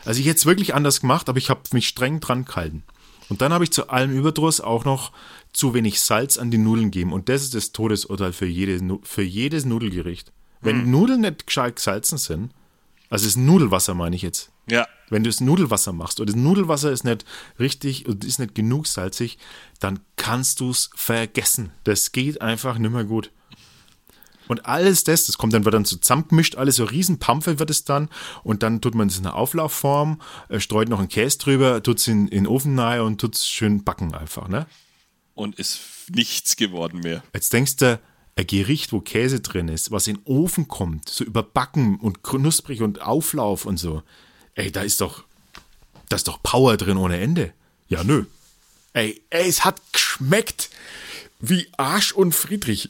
Also 0.05 0.19
ich 0.19 0.27
hätte 0.27 0.37
es 0.37 0.45
wirklich 0.45 0.75
anders 0.75 1.01
gemacht, 1.01 1.27
aber 1.27 1.39
ich 1.39 1.49
habe 1.49 1.61
mich 1.71 1.87
streng 1.87 2.19
dran 2.19 2.45
gehalten. 2.45 2.83
Und 3.29 3.41
dann 3.41 3.53
habe 3.53 3.63
ich 3.63 3.71
zu 3.71 3.89
allem 3.89 4.11
Überdruss 4.11 4.61
auch 4.61 4.85
noch 4.85 5.11
zu 5.53 5.73
wenig 5.73 6.01
Salz 6.01 6.37
an 6.37 6.51
die 6.51 6.57
Nudeln 6.57 6.91
gegeben. 6.91 7.13
Und 7.13 7.29
das 7.29 7.43
ist 7.43 7.53
das 7.55 7.71
Todesurteil 7.71 8.33
für, 8.33 8.45
jede, 8.45 8.99
für 9.03 9.21
jedes 9.21 9.65
Nudelgericht. 9.65 10.31
Wenn 10.61 10.85
mhm. 10.85 10.91
Nudeln 10.91 11.21
nicht 11.21 11.47
gescheit 11.47 11.75
gesalzen 11.75 12.17
sind, 12.17 12.51
Also 13.09 13.25
das 13.25 13.35
Nudelwasser 13.35 13.93
meine 13.93 14.15
ich 14.15 14.23
jetzt. 14.23 14.51
Ja. 14.67 14.87
Wenn 15.09 15.23
du 15.23 15.29
das 15.29 15.41
Nudelwasser 15.41 15.93
machst 15.93 16.19
und 16.19 16.27
das 16.27 16.35
Nudelwasser 16.35 16.91
ist 16.91 17.03
nicht 17.03 17.25
richtig 17.59 18.07
und 18.07 18.25
ist 18.25 18.39
nicht 18.39 18.55
genug 18.55 18.87
salzig, 18.87 19.37
dann 19.79 19.99
kannst 20.15 20.61
du 20.61 20.71
es 20.71 20.89
vergessen. 20.95 21.71
Das 21.83 22.11
geht 22.11 22.41
einfach 22.41 22.79
nicht 22.79 22.91
mehr 22.91 23.03
gut. 23.03 23.31
Und 24.47 24.65
alles 24.65 25.03
das, 25.03 25.25
das 25.25 25.37
kommt 25.37 25.53
dann, 25.53 25.65
wird 25.65 25.73
dann 25.73 25.85
so 25.85 25.97
zusammengemischt, 25.97 26.55
alles 26.55 26.75
so 26.77 26.83
Riesenpampfe 26.83 27.59
wird 27.59 27.69
es 27.69 27.83
dann. 27.83 28.09
Und 28.43 28.63
dann 28.63 28.81
tut 28.81 28.95
man 28.95 29.07
es 29.07 29.17
in 29.17 29.25
einer 29.25 29.35
Auflaufform, 29.35 30.21
äh, 30.49 30.59
streut 30.59 30.89
noch 30.89 30.99
einen 30.99 31.09
Käse 31.09 31.37
drüber, 31.37 31.81
tut 31.81 31.99
es 31.99 32.07
in, 32.07 32.27
in 32.27 32.43
den 32.43 32.47
Ofen 32.47 32.75
nahe 32.75 33.03
und 33.03 33.19
tut 33.19 33.35
es 33.35 33.47
schön 33.47 33.83
backen 33.83 34.13
einfach, 34.13 34.47
ne? 34.47 34.67
Und 35.33 35.57
ist 35.57 35.79
nichts 36.09 36.55
geworden 36.55 36.99
mehr. 36.99 37.23
Jetzt 37.33 37.53
denkst 37.53 37.77
du, 37.77 37.99
ein 38.35 38.47
Gericht, 38.47 38.91
wo 38.93 38.99
Käse 38.99 39.41
drin 39.41 39.67
ist, 39.67 39.91
was 39.91 40.07
in 40.07 40.15
den 40.15 40.25
Ofen 40.25 40.67
kommt, 40.67 41.09
so 41.09 41.23
überbacken 41.23 41.99
und 41.99 42.23
knusprig 42.23 42.81
und 42.81 43.01
Auflauf 43.01 43.65
und 43.65 43.77
so. 43.77 44.03
Ey, 44.55 44.71
da 44.71 44.81
ist 44.81 45.01
doch, 45.01 45.23
da 46.09 46.15
ist 46.15 46.27
doch 46.27 46.41
Power 46.41 46.77
drin 46.77 46.97
ohne 46.97 47.19
Ende. 47.19 47.53
Ja, 47.87 48.03
nö. 48.03 48.25
Ey, 48.93 49.21
ey, 49.29 49.47
es 49.47 49.65
hat 49.65 49.81
geschmeckt 49.91 50.69
wie 51.45 51.67
Arsch 51.75 52.13
und 52.13 52.33
Friedrich. 52.33 52.89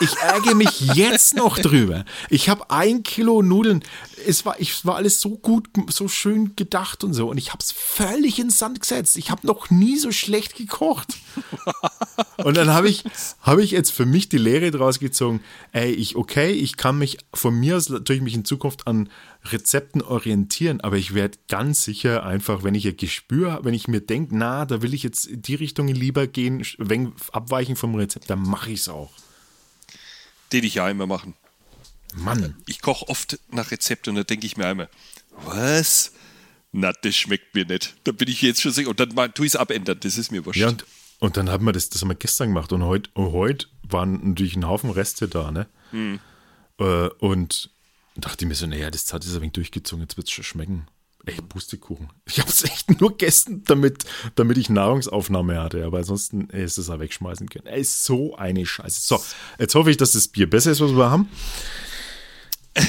Ich 0.00 0.16
ärgere 0.18 0.54
mich 0.54 0.80
jetzt 0.94 1.34
noch 1.34 1.58
drüber. 1.58 2.04
Ich 2.30 2.48
habe 2.48 2.70
ein 2.70 3.02
Kilo 3.02 3.42
Nudeln. 3.42 3.82
Es 4.24 4.46
war, 4.46 4.60
ich, 4.60 4.84
war 4.84 4.94
alles 4.94 5.20
so 5.20 5.36
gut, 5.36 5.68
so 5.88 6.06
schön 6.06 6.54
gedacht 6.54 7.02
und 7.02 7.12
so. 7.12 7.28
Und 7.28 7.38
ich 7.38 7.48
habe 7.52 7.58
es 7.60 7.72
völlig 7.72 8.38
ins 8.38 8.60
Sand 8.60 8.80
gesetzt. 8.80 9.16
Ich 9.16 9.32
habe 9.32 9.44
noch 9.46 9.68
nie 9.68 9.98
so 9.98 10.12
schlecht 10.12 10.54
gekocht. 10.54 11.16
Und 12.36 12.56
dann 12.56 12.70
habe 12.70 12.88
ich, 12.88 13.04
hab 13.40 13.58
ich 13.58 13.72
jetzt 13.72 13.90
für 13.90 14.06
mich 14.06 14.28
die 14.28 14.38
Lehre 14.38 14.70
draus 14.70 15.00
gezogen. 15.00 15.40
Ey, 15.72 15.90
ich, 15.90 16.14
okay, 16.14 16.52
ich 16.52 16.76
kann 16.76 16.98
mich 16.98 17.18
von 17.34 17.58
mir 17.58 17.76
aus 17.76 17.88
natürlich 17.88 18.22
mich 18.22 18.34
in 18.34 18.44
Zukunft 18.44 18.86
an 18.86 19.08
Rezepten 19.52 20.02
orientieren, 20.02 20.80
aber 20.80 20.96
ich 20.96 21.14
werde 21.14 21.38
ganz 21.48 21.84
sicher 21.84 22.24
einfach, 22.24 22.62
wenn 22.62 22.74
ich 22.74 22.86
ein 22.86 22.96
Gespür, 22.96 23.60
wenn 23.62 23.74
ich 23.74 23.88
mir 23.88 24.00
denke, 24.00 24.36
na, 24.36 24.64
da 24.64 24.82
will 24.82 24.94
ich 24.94 25.02
jetzt 25.02 25.28
die 25.30 25.54
Richtung 25.54 25.88
lieber 25.88 26.26
gehen, 26.26 26.64
wenn 26.78 27.12
abweichen 27.32 27.76
vom 27.76 27.94
Rezept, 27.94 28.30
dann 28.30 28.42
mache 28.42 28.70
ich 28.70 28.80
es 28.80 28.88
auch. 28.88 29.12
Den 30.52 30.64
ich 30.64 30.74
ja 30.74 30.88
immer 30.88 31.06
machen. 31.06 31.34
Mann. 32.14 32.56
Ich 32.66 32.80
koche 32.80 33.08
oft 33.08 33.38
nach 33.50 33.70
Rezept 33.70 34.08
und 34.08 34.14
da 34.14 34.22
denke 34.22 34.46
ich 34.46 34.56
mir 34.56 34.66
einmal, 34.66 34.88
was? 35.44 36.12
Na, 36.72 36.92
das 36.92 37.16
schmeckt 37.16 37.54
mir 37.54 37.66
nicht. 37.66 37.94
Da 38.04 38.12
bin 38.12 38.28
ich 38.28 38.42
jetzt 38.42 38.62
schon 38.62 38.72
sicher. 38.72 38.90
Und 38.90 39.00
dann 39.00 39.10
tue 39.34 39.46
ich 39.46 39.52
es 39.52 39.56
abändern, 39.56 39.98
das 40.00 40.18
ist 40.18 40.30
mir 40.30 40.44
wurscht. 40.44 40.60
Ja, 40.60 40.68
und, 40.68 40.84
und 41.18 41.36
dann 41.36 41.50
haben 41.50 41.64
wir 41.64 41.72
das, 41.72 41.88
das 41.88 42.02
haben 42.02 42.08
wir 42.08 42.14
gestern 42.14 42.48
gemacht 42.48 42.72
und 42.72 42.82
heute, 42.84 43.10
heute 43.16 43.66
waren 43.82 44.28
natürlich 44.28 44.56
ein 44.56 44.66
Haufen 44.66 44.90
Reste 44.90 45.28
da, 45.28 45.50
ne? 45.50 45.66
Hm. 45.90 46.20
Äh, 46.78 47.08
und 47.18 47.70
dachte 48.20 48.44
ich 48.44 48.48
mir 48.48 48.54
so, 48.54 48.66
naja, 48.66 48.90
das 48.90 49.12
hat 49.12 49.24
es 49.24 49.34
ein 49.34 49.40
wenig 49.40 49.52
durchgezogen, 49.52 50.02
jetzt 50.02 50.16
wird 50.16 50.28
es 50.28 50.32
schon 50.32 50.44
schmecken. 50.44 50.86
Echt 51.26 51.48
Pustekuchen. 51.48 52.08
Ich 52.26 52.38
habe 52.38 52.48
es 52.48 52.62
echt 52.64 53.00
nur 53.00 53.10
gegessen, 53.10 53.64
damit, 53.66 54.04
damit 54.36 54.58
ich 54.58 54.70
Nahrungsaufnahme 54.70 55.60
hatte. 55.60 55.84
Aber 55.84 55.98
ansonsten 55.98 56.48
ey, 56.50 56.64
ist 56.64 56.78
es 56.78 56.88
auch 56.88 57.00
wegschmeißen 57.00 57.48
können. 57.48 57.66
Ey, 57.66 57.80
ist 57.80 58.04
so 58.04 58.36
eine 58.36 58.64
Scheiße. 58.64 59.00
So, 59.00 59.22
jetzt 59.58 59.74
hoffe 59.74 59.90
ich, 59.90 59.96
dass 59.96 60.12
das 60.12 60.28
Bier 60.28 60.48
besser 60.48 60.70
ist, 60.70 60.80
was 60.80 60.92
wir 60.92 61.10
haben. 61.10 61.28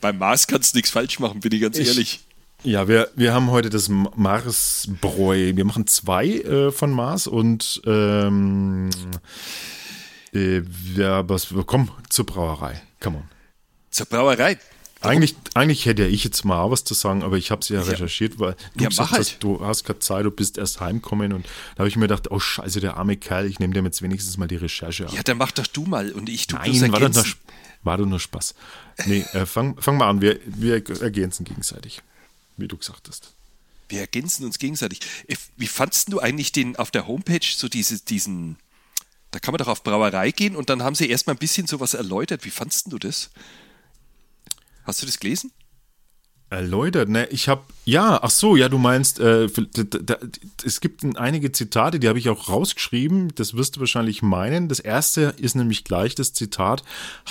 Beim 0.00 0.18
Mars 0.18 0.46
kannst 0.46 0.72
du 0.72 0.78
nichts 0.78 0.90
falsch 0.90 1.18
machen, 1.18 1.40
bin 1.40 1.52
ich 1.52 1.60
ganz 1.60 1.76
ich, 1.76 1.88
ehrlich. 1.88 2.20
Ja, 2.62 2.88
wir, 2.88 3.10
wir 3.16 3.32
haben 3.34 3.50
heute 3.50 3.70
das 3.70 3.88
Mars-Bräu. 3.88 5.56
Wir 5.56 5.64
machen 5.64 5.86
zwei 5.86 6.28
äh, 6.28 6.70
von 6.72 6.90
Mars 6.90 7.26
und 7.26 7.80
ähm, 7.86 8.90
äh, 10.32 10.62
ja, 10.94 11.28
was, 11.28 11.54
komm 11.66 11.90
zur 12.08 12.26
Brauerei. 12.26 12.80
Come 13.00 13.18
on. 13.18 13.39
Zur 13.90 14.06
Brauerei. 14.06 14.58
Eigentlich, 15.02 15.34
eigentlich 15.54 15.86
hätte 15.86 16.02
ja 16.02 16.08
ich 16.08 16.24
jetzt 16.24 16.44
mal 16.44 16.60
auch 16.60 16.70
was 16.70 16.84
zu 16.84 16.92
sagen, 16.92 17.22
aber 17.22 17.38
ich 17.38 17.50
habe 17.50 17.62
es 17.62 17.70
ja, 17.70 17.80
recherchiert, 17.80 18.38
weil 18.38 18.54
du, 18.74 18.82
ja, 18.82 18.90
gesagt, 18.90 19.12
halt. 19.12 19.36
du 19.40 19.64
hast 19.64 19.84
keine 19.84 19.98
Zeit, 19.98 20.26
du 20.26 20.30
bist 20.30 20.58
erst 20.58 20.80
heimgekommen 20.80 21.32
und 21.32 21.46
da 21.74 21.80
habe 21.80 21.88
ich 21.88 21.96
mir 21.96 22.02
gedacht, 22.02 22.30
oh 22.30 22.38
scheiße, 22.38 22.80
der 22.80 22.98
arme 22.98 23.16
Kerl, 23.16 23.46
ich 23.46 23.58
nehme 23.58 23.72
dem 23.72 23.86
jetzt 23.86 24.02
wenigstens 24.02 24.36
mal 24.36 24.46
die 24.46 24.56
Recherche 24.56 25.06
ab. 25.06 25.12
Ja, 25.14 25.22
dann 25.22 25.38
mach 25.38 25.52
doch 25.52 25.66
du 25.66 25.84
mal 25.84 26.12
und 26.12 26.28
ich 26.28 26.48
tu 26.48 26.56
Nein, 26.56 26.92
war, 26.92 27.00
nur, 27.00 27.24
war 27.82 27.96
doch 27.96 28.04
nur 28.04 28.20
Spaß. 28.20 28.54
Nee, 29.06 29.24
äh, 29.32 29.46
fang, 29.46 29.80
fang 29.80 29.96
mal 29.96 30.10
an, 30.10 30.20
wir, 30.20 30.38
wir 30.44 30.74
ergänzen 31.00 31.44
gegenseitig, 31.44 32.02
wie 32.58 32.68
du 32.68 32.76
gesagt 32.76 33.08
hast. 33.08 33.32
Wir 33.88 34.00
ergänzen 34.00 34.44
uns 34.44 34.58
gegenseitig. 34.58 35.00
Äh, 35.28 35.36
wie 35.56 35.66
fandst 35.66 36.12
du 36.12 36.20
eigentlich 36.20 36.52
den 36.52 36.76
auf 36.76 36.90
der 36.90 37.06
Homepage 37.06 37.40
so 37.42 37.68
diese, 37.68 38.00
diesen, 38.00 38.58
da 39.30 39.38
kann 39.38 39.52
man 39.52 39.58
doch 39.60 39.68
auf 39.68 39.82
Brauerei 39.82 40.30
gehen 40.30 40.56
und 40.56 40.68
dann 40.68 40.82
haben 40.82 40.94
sie 40.94 41.08
erstmal 41.08 41.36
ein 41.36 41.40
bisschen 41.40 41.66
sowas 41.66 41.94
erläutert. 41.94 42.44
Wie 42.44 42.50
fandst 42.50 42.92
du 42.92 42.98
das? 42.98 43.30
Hast 44.84 45.02
du 45.02 45.06
das 45.06 45.18
gelesen? 45.18 45.52
Erläutert, 46.50 47.08
ne? 47.08 47.28
Ich 47.28 47.48
habe, 47.48 47.62
ja, 47.84 48.18
ach 48.22 48.30
so, 48.30 48.56
ja, 48.56 48.68
du 48.68 48.76
meinst, 48.76 49.20
äh, 49.20 49.46
es 50.64 50.80
gibt 50.80 51.04
einige 51.16 51.52
Zitate, 51.52 52.00
die 52.00 52.08
habe 52.08 52.18
ich 52.18 52.28
auch 52.28 52.48
rausgeschrieben, 52.48 53.32
das 53.36 53.54
wirst 53.54 53.76
du 53.76 53.80
wahrscheinlich 53.80 54.20
meinen. 54.20 54.68
Das 54.68 54.80
erste 54.80 55.34
ist 55.38 55.54
nämlich 55.54 55.84
gleich 55.84 56.16
das 56.16 56.32
Zitat: 56.32 56.82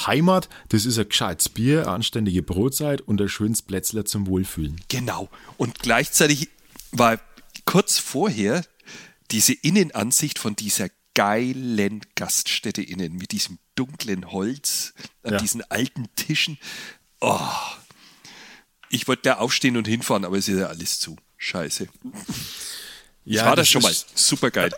Heimat, 0.07 0.47
das 0.69 0.85
ist 0.85 0.97
ein 0.97 1.09
gescheites 1.09 1.49
Bier, 1.49 1.89
anständige 1.89 2.43
Brotzeit 2.43 3.01
und 3.01 3.19
ein 3.19 3.27
schönes 3.27 3.61
Plätzler 3.61 4.05
zum 4.05 4.25
Wohlfühlen. 4.25 4.79
Genau. 4.87 5.27
Und 5.57 5.79
gleichzeitig 5.79 6.47
war 6.93 7.19
kurz 7.65 7.99
vorher 7.99 8.63
diese 9.31 9.51
Innenansicht 9.51 10.39
von 10.39 10.55
dieser 10.55 10.87
geilen 11.13 12.01
Gaststätte 12.15 12.81
innen 12.81 13.17
mit 13.17 13.33
diesem 13.33 13.59
dunklen 13.75 14.31
Holz, 14.31 14.93
an 15.23 15.33
ja. 15.33 15.39
diesen 15.39 15.61
alten 15.69 16.07
Tischen. 16.15 16.57
Oh, 17.21 17.39
ich 18.89 19.07
wollte 19.07 19.23
da 19.23 19.33
aufstehen 19.35 19.77
und 19.77 19.87
hinfahren, 19.87 20.25
aber 20.25 20.37
es 20.37 20.47
ist 20.47 20.59
ja 20.59 20.67
alles 20.67 20.99
zu. 20.99 21.15
Scheiße. 21.37 21.87
Ja, 23.25 23.45
war 23.45 23.55
das, 23.55 23.63
das 23.63 23.69
schon 23.69 23.81
mal 23.81 23.93
super 24.15 24.51
geil. 24.51 24.71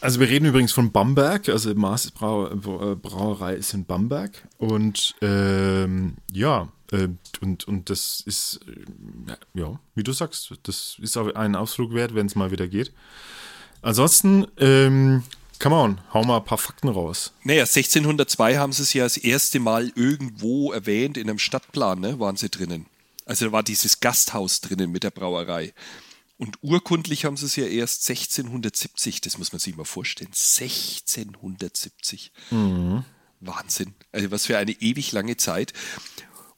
Also 0.00 0.20
wir 0.20 0.28
reden 0.28 0.46
übrigens 0.46 0.72
von 0.72 0.92
Bamberg, 0.92 1.48
also 1.48 1.74
Brau 1.74 2.46
äh, 2.46 2.94
Brauerei 2.96 3.54
ist 3.54 3.74
in 3.74 3.86
Bamberg 3.86 4.46
und 4.58 5.14
ähm, 5.22 6.16
ja, 6.32 6.68
äh, 6.92 7.08
und, 7.40 7.66
und 7.66 7.90
das 7.90 8.22
ist, 8.24 8.60
äh, 8.68 9.58
ja, 9.58 9.80
wie 9.94 10.02
du 10.02 10.12
sagst, 10.12 10.54
das 10.62 10.96
ist 11.00 11.16
auch 11.16 11.34
ein 11.34 11.56
Ausflug 11.56 11.94
wert, 11.94 12.14
wenn 12.14 12.26
es 12.26 12.34
mal 12.34 12.50
wieder 12.50 12.68
geht. 12.68 12.92
Ansonsten, 13.82 14.46
ähm, 14.58 15.22
Come 15.58 15.74
on, 15.74 16.00
hau 16.12 16.24
mal 16.24 16.38
ein 16.38 16.44
paar 16.44 16.58
Fakten 16.58 16.88
raus. 16.88 17.32
Naja, 17.42 17.62
1602 17.62 18.56
haben 18.56 18.72
sie 18.72 18.82
es 18.82 18.92
ja 18.92 19.04
das 19.04 19.16
erste 19.16 19.58
Mal 19.58 19.90
irgendwo 19.94 20.72
erwähnt, 20.72 21.16
in 21.16 21.28
einem 21.28 21.38
Stadtplan, 21.38 22.00
ne, 22.00 22.20
waren 22.20 22.36
sie 22.36 22.50
drinnen. 22.50 22.86
Also 23.24 23.46
da 23.46 23.52
war 23.52 23.62
dieses 23.62 24.00
Gasthaus 24.00 24.60
drinnen 24.60 24.92
mit 24.92 25.02
der 25.02 25.10
Brauerei. 25.10 25.72
Und 26.38 26.58
urkundlich 26.62 27.24
haben 27.24 27.36
sie 27.36 27.46
es 27.46 27.56
ja 27.56 27.64
erst 27.64 28.08
1670, 28.08 29.22
das 29.22 29.38
muss 29.38 29.52
man 29.52 29.58
sich 29.58 29.76
mal 29.76 29.84
vorstellen. 29.84 30.32
1670. 30.32 32.32
Mhm. 32.50 33.04
Wahnsinn. 33.40 33.94
Also 34.12 34.30
was 34.30 34.46
für 34.46 34.58
eine 34.58 34.72
ewig 34.72 35.12
lange 35.12 35.36
Zeit. 35.36 35.72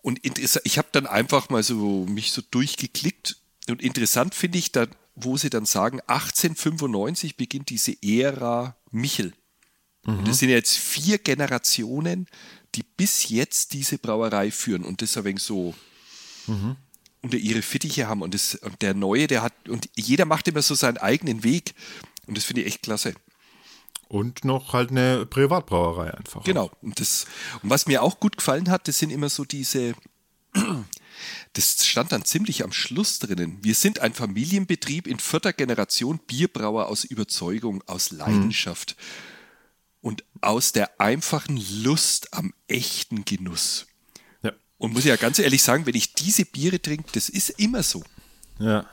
Und 0.02 0.20
ich 0.24 0.78
habe 0.78 0.88
dann 0.92 1.06
einfach 1.06 1.50
mal 1.50 1.62
so 1.62 2.06
mich 2.06 2.32
so 2.32 2.42
durchgeklickt. 2.50 3.36
Und 3.68 3.82
interessant 3.82 4.34
finde 4.34 4.58
ich, 4.58 4.72
da, 4.72 4.86
wo 5.14 5.36
sie 5.36 5.50
dann 5.50 5.66
sagen, 5.66 6.00
1895 6.06 7.36
beginnt 7.36 7.70
diese 7.70 7.96
Ära 8.02 8.76
Michel. 8.90 9.32
Mhm. 10.04 10.24
das 10.24 10.38
sind 10.38 10.48
jetzt 10.48 10.76
vier 10.76 11.18
Generationen, 11.18 12.26
die 12.74 12.82
bis 12.82 13.28
jetzt 13.28 13.72
diese 13.72 13.98
Brauerei 13.98 14.50
führen 14.50 14.84
und 14.84 15.02
das 15.02 15.16
ein 15.16 15.24
wenig 15.24 15.42
so 15.42 15.74
mhm. 16.46 16.76
unter 17.22 17.36
ihre 17.36 17.62
Fittiche 17.62 18.08
haben. 18.08 18.22
Und, 18.22 18.34
das, 18.34 18.54
und 18.56 18.80
der 18.82 18.94
Neue, 18.94 19.26
der 19.26 19.42
hat, 19.42 19.68
und 19.68 19.88
jeder 19.96 20.24
macht 20.24 20.48
immer 20.48 20.62
so 20.62 20.74
seinen 20.74 20.98
eigenen 20.98 21.44
Weg. 21.44 21.74
Und 22.26 22.36
das 22.36 22.44
finde 22.44 22.62
ich 22.62 22.68
echt 22.68 22.82
klasse. 22.82 23.14
Und 24.08 24.44
noch 24.44 24.72
halt 24.72 24.90
eine 24.90 25.26
Privatbrauerei 25.26 26.14
einfach. 26.14 26.42
Genau. 26.44 26.70
Und, 26.80 26.98
das, 27.00 27.26
und 27.62 27.70
was 27.70 27.86
mir 27.86 28.02
auch 28.02 28.20
gut 28.20 28.38
gefallen 28.38 28.70
hat, 28.70 28.88
das 28.88 28.98
sind 28.98 29.10
immer 29.10 29.28
so 29.28 29.44
diese, 29.44 29.94
das 31.54 31.86
stand 31.86 32.12
dann 32.12 32.24
ziemlich 32.24 32.64
am 32.64 32.72
Schluss 32.72 33.18
drinnen. 33.18 33.58
Wir 33.62 33.74
sind 33.74 34.00
ein 34.00 34.14
Familienbetrieb 34.14 35.06
in 35.06 35.18
vierter 35.18 35.52
Generation 35.52 36.18
Bierbrauer 36.26 36.86
aus 36.86 37.04
Überzeugung, 37.04 37.82
aus 37.86 38.10
mhm. 38.12 38.18
Leidenschaft 38.18 38.96
mhm. 38.98 40.08
und 40.08 40.24
aus 40.40 40.72
der 40.72 41.00
einfachen 41.00 41.62
Lust 41.82 42.34
am 42.34 42.52
echten 42.66 43.24
Genuss. 43.24 43.86
Ja. 44.42 44.52
Und 44.76 44.92
muss 44.92 45.04
ich 45.04 45.08
ja 45.08 45.16
ganz 45.16 45.38
ehrlich 45.38 45.62
sagen, 45.62 45.86
wenn 45.86 45.96
ich 45.96 46.14
diese 46.14 46.44
Biere 46.44 46.80
trinke, 46.80 47.10
das 47.12 47.28
ist 47.28 47.50
immer 47.50 47.82
so. 47.82 48.02
Ja. 48.58 48.86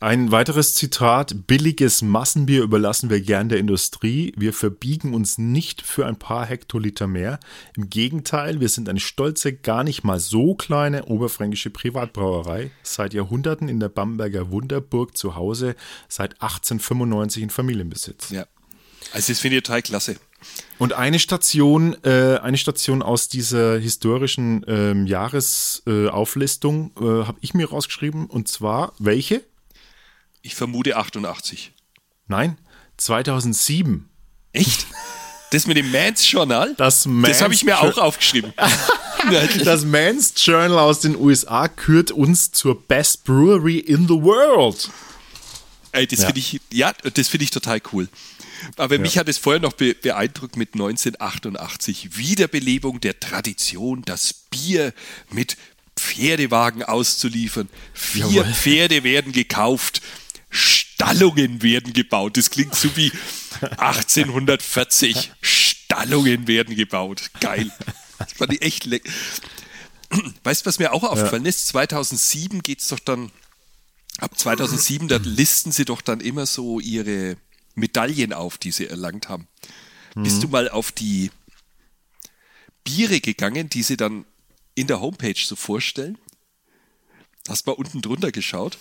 Ein 0.00 0.30
weiteres 0.32 0.74
Zitat: 0.74 1.46
Billiges 1.46 2.02
Massenbier 2.02 2.62
überlassen 2.62 3.10
wir 3.10 3.20
gern 3.20 3.48
der 3.48 3.58
Industrie. 3.58 4.32
Wir 4.36 4.52
verbiegen 4.52 5.14
uns 5.14 5.38
nicht 5.38 5.82
für 5.82 6.06
ein 6.06 6.18
paar 6.18 6.46
Hektoliter 6.46 7.06
mehr. 7.06 7.40
Im 7.76 7.90
Gegenteil, 7.90 8.60
wir 8.60 8.68
sind 8.68 8.88
eine 8.88 9.00
stolze, 9.00 9.52
gar 9.52 9.84
nicht 9.84 10.04
mal 10.04 10.20
so 10.20 10.54
kleine 10.54 11.04
oberfränkische 11.06 11.70
Privatbrauerei. 11.70 12.70
Seit 12.82 13.14
Jahrhunderten 13.14 13.68
in 13.68 13.80
der 13.80 13.88
Bamberger 13.88 14.50
Wunderburg 14.50 15.16
zu 15.16 15.34
Hause, 15.36 15.76
seit 16.08 16.34
1895 16.42 17.42
in 17.42 17.50
Familienbesitz. 17.50 18.30
Ja. 18.30 18.46
Also, 19.12 19.32
das 19.32 19.40
finde 19.40 19.58
ich 19.58 19.62
total 19.62 19.82
klasse. 19.82 20.16
Und 20.78 20.92
eine 20.92 21.18
Station, 21.18 21.96
äh, 22.04 22.38
eine 22.38 22.56
Station 22.56 23.02
aus 23.02 23.28
dieser 23.28 23.78
historischen 23.78 24.64
ähm, 24.68 25.06
Jahresauflistung 25.06 26.92
äh, 27.00 27.04
äh, 27.04 27.24
habe 27.24 27.38
ich 27.40 27.54
mir 27.54 27.68
rausgeschrieben. 27.68 28.26
Und 28.26 28.46
zwar 28.48 28.92
welche? 28.98 29.42
Ich 30.42 30.54
vermute 30.54 30.96
88. 30.96 31.72
Nein, 32.26 32.58
2007. 32.96 34.08
Echt? 34.52 34.86
Das 35.50 35.66
mit 35.66 35.76
dem 35.76 35.90
Mans 35.90 36.30
Journal? 36.30 36.74
Das, 36.76 37.06
Mans 37.06 37.28
das 37.28 37.42
habe 37.42 37.54
ich 37.54 37.64
mir 37.64 37.80
auch 37.80 37.96
aufgeschrieben. 37.96 38.52
das 39.64 39.84
Mans 39.84 40.34
Journal 40.36 40.78
aus 40.78 41.00
den 41.00 41.16
USA 41.16 41.68
kürt 41.68 42.10
uns 42.10 42.52
zur 42.52 42.80
Best 42.86 43.24
Brewery 43.24 43.78
in 43.78 44.06
the 44.06 44.14
World. 44.14 44.90
Ey, 45.92 46.06
das 46.06 46.20
ja. 46.20 46.26
finde 46.26 46.40
ich, 46.40 46.60
ja, 46.70 46.92
das 47.14 47.28
finde 47.28 47.44
ich 47.44 47.50
total 47.50 47.80
cool. 47.92 48.08
Aber 48.76 48.96
ja. 48.96 49.00
mich 49.00 49.16
hat 49.16 49.28
es 49.28 49.38
vorher 49.38 49.60
noch 49.60 49.72
be 49.72 49.94
beeindruckt 49.94 50.56
mit 50.56 50.74
1988. 50.74 52.16
Wiederbelebung 52.16 53.00
der 53.00 53.18
Tradition, 53.18 54.02
das 54.02 54.34
Bier 54.34 54.92
mit 55.30 55.56
Pferdewagen 55.96 56.82
auszuliefern. 56.82 57.68
Vier 57.92 58.26
Jawohl. 58.26 58.52
Pferde 58.52 59.02
werden 59.02 59.32
gekauft. 59.32 60.02
Stallungen 60.50 61.62
werden 61.62 61.92
gebaut. 61.92 62.36
Das 62.36 62.50
klingt 62.50 62.74
so 62.74 62.96
wie 62.96 63.12
1840. 63.60 65.32
Stallungen 65.40 66.46
werden 66.46 66.76
gebaut. 66.76 67.30
Geil. 67.40 67.70
Das 68.18 68.32
fand 68.32 68.52
ich 68.52 68.62
echt 68.62 68.84
lecker. 68.84 69.10
Weißt 70.42 70.62
du, 70.62 70.66
was 70.66 70.78
mir 70.78 70.92
auch 70.92 71.04
aufgefallen 71.04 71.44
ja. 71.44 71.50
ist? 71.50 71.68
2007 71.68 72.62
geht 72.62 72.80
es 72.80 72.88
doch 72.88 72.98
dann, 72.98 73.30
ab 74.18 74.38
2007, 74.38 75.08
da 75.08 75.18
listen 75.22 75.70
sie 75.70 75.84
doch 75.84 76.00
dann 76.00 76.20
immer 76.20 76.46
so 76.46 76.80
ihre 76.80 77.36
Medaillen 77.74 78.32
auf, 78.32 78.58
die 78.58 78.72
sie 78.72 78.86
erlangt 78.86 79.28
haben. 79.28 79.46
Mhm. 80.14 80.22
Bist 80.22 80.42
du 80.42 80.48
mal 80.48 80.68
auf 80.68 80.92
die 80.92 81.30
Biere 82.84 83.20
gegangen, 83.20 83.68
die 83.68 83.82
sie 83.82 83.96
dann 83.96 84.24
in 84.74 84.86
der 84.86 85.00
Homepage 85.00 85.38
so 85.38 85.56
vorstellen? 85.56 86.18
Hast 87.48 87.66
mal 87.66 87.72
unten 87.72 88.02
drunter 88.02 88.32
geschaut? 88.32 88.78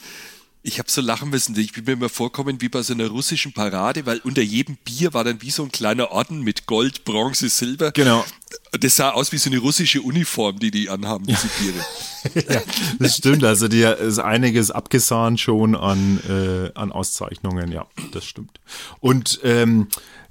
Ich 0.64 0.80
habe 0.80 0.92
so 0.92 1.02
lachen 1.02 1.30
müssen. 1.30 1.58
Ich 1.58 1.72
bin 1.72 1.86
mir 1.86 1.94
immer 1.94 2.10
vorkommen 2.10 2.62
wie 2.62 2.68
bei 2.68 2.82
so 2.82 2.94
einer 2.94 3.08
russischen 3.08 3.54
Parade, 3.54 4.06
weil 4.06 4.20
unter 4.20 4.42
jedem 4.42 4.78
Bier 4.84 5.14
war 5.14 5.24
dann 5.24 5.42
wie 5.42 5.52
so 5.52 5.64
ein 5.64 5.72
kleiner 5.72 6.12
Orden 6.12 6.42
mit 6.42 6.66
Gold, 6.66 7.06
Bronze, 7.06 7.48
Silber. 7.50 7.92
Genau. 7.92 8.26
Das 8.72 8.98
sah 8.98 9.12
aus 9.12 9.32
wie 9.32 9.38
so 9.38 9.50
eine 9.50 9.60
russische 9.60 10.02
Uniform, 10.02 10.60
die 10.60 10.72
die 10.72 10.90
anhaben, 10.90 11.26
diese 11.26 11.48
Biere. 11.48 12.46
ja, 12.54 12.62
das 13.00 13.18
stimmt. 13.18 13.44
Also 13.44 13.68
die 13.68 13.82
ist 13.82 14.20
einiges 14.20 14.72
abgesahnt 14.72 15.40
schon 15.40 15.76
an, 15.76 16.20
äh, 16.28 16.78
an 16.78 16.92
Auszeichnungen. 16.92 17.72
Ja, 17.72 17.88
das 18.12 18.26
stimmt. 18.26 18.60
Und 19.00 19.40
ähm, 19.44 19.88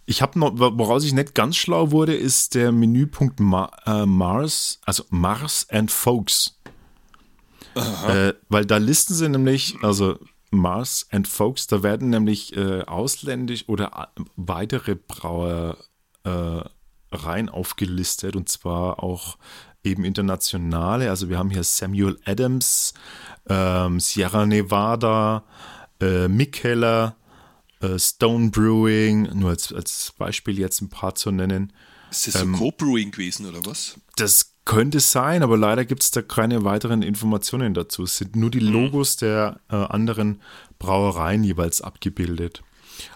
ich 0.07 0.23
habe 0.23 0.39
noch, 0.39 0.53
woraus 0.55 1.05
ich 1.05 1.13
nicht 1.13 1.35
ganz 1.35 1.57
schlau 1.57 1.91
wurde, 1.91 2.15
ist 2.15 2.55
der 2.55 2.71
Menüpunkt 2.71 3.41
Ma 3.41 3.71
äh, 3.87 4.07
Mars, 4.07 4.81
also 4.85 5.05
Mars 5.11 5.67
and 5.69 5.91
Folks. 5.91 6.56
Äh, 7.77 8.35
weil 8.49 8.65
da 8.65 8.79
listen 8.79 9.15
sie 9.15 9.29
nämlich, 9.29 9.77
also 9.83 10.19
Mars 10.51 11.07
and 11.11 11.29
Folks, 11.29 11.67
da 11.67 11.83
werden 11.83 12.11
nämlich 12.11 12.57
äh, 12.57 12.83
ausländisch 12.83 13.69
oder 13.69 14.13
weitere 14.37 14.95
Brauereien 14.95 15.79
äh, 16.25 17.51
aufgelistet 17.51 18.37
und 18.37 18.49
zwar 18.49 19.03
auch 19.03 19.37
eben 19.85 20.05
internationale. 20.05 21.11
Also 21.11 21.29
wir 21.29 21.39
haben 21.39 21.51
hier 21.51 21.65
Samuel 21.65 22.19
Adams, 22.25 22.95
ähm, 23.49 24.01
Sierra 24.01 24.47
Nevada, 24.47 25.45
äh, 26.01 26.29
Mikkeller, 26.29 27.17
äh, 27.81 27.99
Stone 27.99 28.51
Brewing, 28.51 29.39
nur 29.39 29.51
als, 29.51 29.73
als 29.73 30.13
Beispiel 30.17 30.59
jetzt 30.59 30.81
ein 30.81 30.89
paar 30.89 31.15
zu 31.15 31.31
nennen. 31.31 31.73
Ist 32.11 32.29
das 32.29 32.43
ähm, 32.43 32.55
so 32.55 32.59
Co-Brewing 32.59 33.11
gewesen 33.11 33.47
oder 33.47 33.65
was? 33.67 33.99
Das 34.17 34.56
könnte 34.67 35.01
sein, 35.01 35.43
aber 35.43 35.57
leider 35.57 35.87
gibt 35.87 36.03
es 36.03 36.11
da 36.11 36.21
keine 36.21 36.65
weiteren 36.65 37.01
Informationen 37.01 37.73
dazu. 37.73 38.03
Es 38.03 38.19
sind 38.19 38.37
nur 38.37 38.51
die 38.51 38.61
mhm. 38.61 38.73
Logos 38.73 39.17
der 39.17 39.61
äh, 39.71 39.77
anderen 39.77 40.43
Brauereien 40.79 41.43
jeweils 41.43 41.81
abgebildet. 41.81 42.63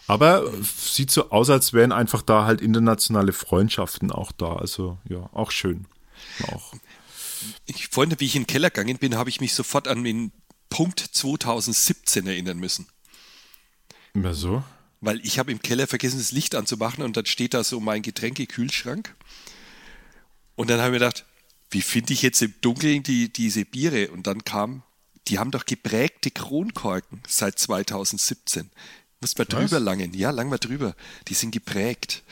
Aber 0.06 0.50
sieht 0.62 1.10
so 1.10 1.30
aus, 1.30 1.50
als 1.50 1.72
wären 1.72 1.92
einfach 1.92 2.22
da 2.22 2.44
halt 2.44 2.60
internationale 2.60 3.32
Freundschaften 3.32 4.10
auch 4.10 4.32
da. 4.32 4.56
Also 4.56 4.98
ja, 5.08 5.28
auch 5.32 5.50
schön. 5.50 5.86
Auch. 6.48 6.72
Ich, 7.66 7.88
vorhin, 7.88 8.14
wie 8.18 8.26
ich 8.26 8.36
in 8.36 8.42
den 8.42 8.46
Keller 8.46 8.70
gegangen 8.70 8.98
bin, 8.98 9.16
habe 9.16 9.30
ich 9.30 9.40
mich 9.40 9.54
sofort 9.54 9.88
an 9.88 10.04
den 10.04 10.32
Punkt 10.68 11.00
2017 11.00 12.26
erinnern 12.26 12.58
müssen. 12.58 12.86
Immer 14.14 14.34
so? 14.34 14.62
Weil 15.00 15.20
ich 15.24 15.38
habe 15.38 15.50
im 15.50 15.62
Keller 15.62 15.86
vergessen, 15.86 16.18
das 16.18 16.32
Licht 16.32 16.54
anzumachen 16.54 17.02
und 17.02 17.16
dann 17.16 17.26
steht 17.26 17.54
da 17.54 17.64
so 17.64 17.80
mein 17.80 18.02
Getränkekühlschrank. 18.02 19.16
Und 20.56 20.68
dann 20.68 20.78
habe 20.78 20.88
ich 20.88 21.00
mir 21.00 21.06
gedacht, 21.06 21.24
wie 21.70 21.82
finde 21.82 22.12
ich 22.12 22.22
jetzt 22.22 22.42
im 22.42 22.54
Dunkeln 22.60 23.02
die, 23.02 23.32
diese 23.32 23.64
Biere? 23.64 24.10
Und 24.10 24.26
dann 24.26 24.44
kam, 24.44 24.82
die 25.28 25.38
haben 25.38 25.50
doch 25.50 25.64
geprägte 25.64 26.30
Kronkorken 26.30 27.22
seit 27.28 27.58
2017. 27.58 28.70
Muss 29.20 29.36
man 29.36 29.46
drüber 29.46 29.80
langen. 29.80 30.14
Ja, 30.14 30.30
lang 30.30 30.48
mal 30.48 30.58
drüber. 30.58 30.94
Die 31.28 31.34
sind 31.34 31.52
geprägt. 31.52 32.22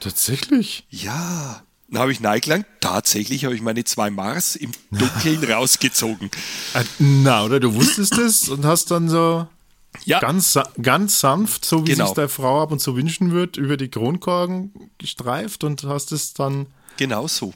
Tatsächlich? 0.00 0.86
Ja. 0.90 1.62
Dann 1.88 2.00
habe 2.00 2.12
ich 2.12 2.20
neigelangt. 2.20 2.66
Tatsächlich 2.80 3.44
habe 3.44 3.54
ich 3.54 3.60
meine 3.60 3.84
zwei 3.84 4.10
Mars 4.10 4.56
im 4.56 4.72
Dunkeln 4.90 5.44
rausgezogen. 5.52 6.30
Äh, 6.72 6.84
na, 6.98 7.44
oder 7.44 7.60
du 7.60 7.74
wusstest 7.74 8.16
es 8.16 8.48
und 8.48 8.64
hast 8.64 8.90
dann 8.90 9.10
so 9.10 9.46
ja. 10.06 10.18
ganz, 10.20 10.58
ganz 10.80 11.20
sanft, 11.20 11.66
so 11.66 11.86
wie 11.86 11.92
genau. 11.92 12.06
sich 12.06 12.14
der 12.14 12.30
Frau 12.30 12.62
ab 12.62 12.72
und 12.72 12.80
zu 12.80 12.96
wünschen 12.96 13.32
wird, 13.32 13.58
über 13.58 13.76
die 13.76 13.88
Kronkorken 13.88 14.90
gestreift 14.96 15.64
und 15.64 15.84
hast 15.84 16.12
es 16.12 16.32
dann. 16.32 16.66
Genau 16.96 17.28
so. 17.28 17.52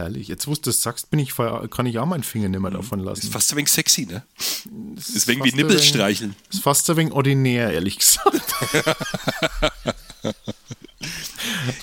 Ja 0.00 0.04
herrlich. 0.04 0.28
Jetzt, 0.28 0.46
wo 0.46 0.54
du 0.54 0.60
das 0.62 0.82
sagst, 0.82 1.10
bin 1.10 1.20
ich, 1.20 1.34
kann 1.34 1.86
ich 1.86 1.98
auch 1.98 2.06
meinen 2.06 2.22
Finger 2.22 2.48
nicht 2.48 2.60
mehr 2.60 2.70
davon 2.70 3.00
lassen. 3.00 3.22
Ist 3.22 3.32
fast 3.32 3.52
ein 3.52 3.56
wenig 3.56 3.70
sexy, 3.70 4.06
ne? 4.06 4.22
Das 4.96 5.10
ist, 5.10 5.28
ein 5.28 5.36
wenig 5.36 5.52
wie 5.52 5.56
Nippel 5.56 5.82
streicheln. 5.82 6.34
Ist 6.50 6.62
fast 6.62 6.88
ein 6.90 6.96
wenig 6.96 7.12
ordinär, 7.12 7.72
ehrlich 7.72 7.98
gesagt. 7.98 8.54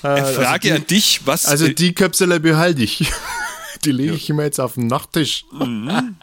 Eine 0.02 0.26
Frage 0.26 0.44
also 0.44 0.58
die, 0.60 0.72
an 0.72 0.88
dich, 0.88 1.22
was. 1.26 1.46
Also 1.46 1.68
die 1.68 1.94
Köpsele 1.94 2.40
behalte 2.40 2.82
ich. 2.84 3.12
Die 3.86 3.92
lege 3.92 4.16
ich 4.16 4.28
immer 4.30 4.44
jetzt 4.44 4.60
auf 4.60 4.74
den 4.74 4.88
Nachttisch. 4.88 5.46
Mhm. 5.52 6.18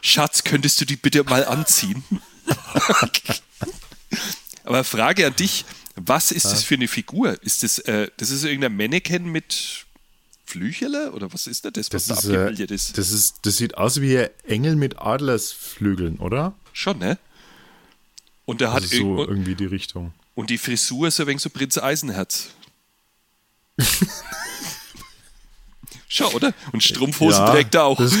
Schatz, 0.00 0.44
könntest 0.44 0.80
du 0.80 0.86
die 0.86 0.96
bitte 0.96 1.22
mal 1.24 1.44
anziehen? 1.44 2.02
Aber 4.64 4.82
Frage 4.82 5.26
an 5.26 5.36
dich, 5.36 5.66
was 5.94 6.32
ist 6.32 6.46
das 6.46 6.64
für 6.64 6.76
eine 6.76 6.88
Figur? 6.88 7.40
Ist 7.42 7.62
das, 7.62 7.80
äh, 7.80 8.08
das 8.16 8.30
ist 8.30 8.44
irgendein 8.44 8.74
Mannequin 8.76 9.26
mit 9.26 9.86
Flügel 10.48 11.10
oder 11.10 11.32
was 11.32 11.46
ist 11.46 11.64
das, 11.66 11.72
was 11.76 11.88
das 11.88 12.06
da 12.06 12.14
ist, 12.14 12.24
äh, 12.24 12.36
abgebildet 12.36 12.70
ist? 12.70 12.96
Das 12.96 13.10
ist? 13.10 13.40
Das 13.42 13.58
sieht 13.58 13.76
aus 13.76 14.00
wie 14.00 14.18
ein 14.18 14.30
Engel 14.44 14.76
mit 14.76 14.98
Adlersflügeln, 14.98 16.16
oder? 16.16 16.54
Schon, 16.72 16.98
ne? 16.98 17.18
Und 18.46 18.62
der 18.62 18.72
hat 18.72 18.82
also 18.82 18.96
so 18.96 19.28
irgendwie 19.28 19.54
die 19.54 19.66
Richtung. 19.66 20.14
Und 20.34 20.48
die 20.48 20.56
Frisur 20.56 21.08
ist 21.08 21.20
ein 21.20 21.26
wenig 21.26 21.42
so 21.42 21.50
Prinz 21.50 21.76
Eisenherz. 21.76 22.48
Schau, 26.08 26.30
oder? 26.32 26.54
Und 26.72 26.82
Strumpfhosen 26.82 27.44
ja, 27.44 27.52
trägt 27.52 27.74
er 27.74 27.84
auch. 27.84 27.98
Das, 27.98 28.16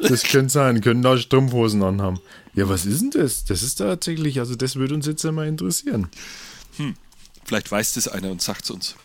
das 0.00 0.22
könnte 0.22 0.50
sein, 0.50 0.80
können 0.80 1.02
da 1.02 1.18
Strumpfhosen 1.18 1.82
anhaben. 1.82 2.18
Ja, 2.54 2.70
was 2.70 2.86
ist 2.86 3.02
denn 3.02 3.10
das? 3.10 3.44
Das 3.44 3.62
ist 3.62 3.74
tatsächlich, 3.74 4.38
also 4.38 4.54
das 4.54 4.76
würde 4.76 4.94
uns 4.94 5.06
jetzt 5.06 5.26
einmal 5.26 5.46
interessieren. 5.46 6.08
Hm, 6.78 6.94
vielleicht 7.44 7.70
weiß 7.70 7.92
das 7.92 8.08
einer 8.08 8.30
und 8.30 8.40
sagt 8.40 8.64
es 8.64 8.70
uns. 8.70 8.96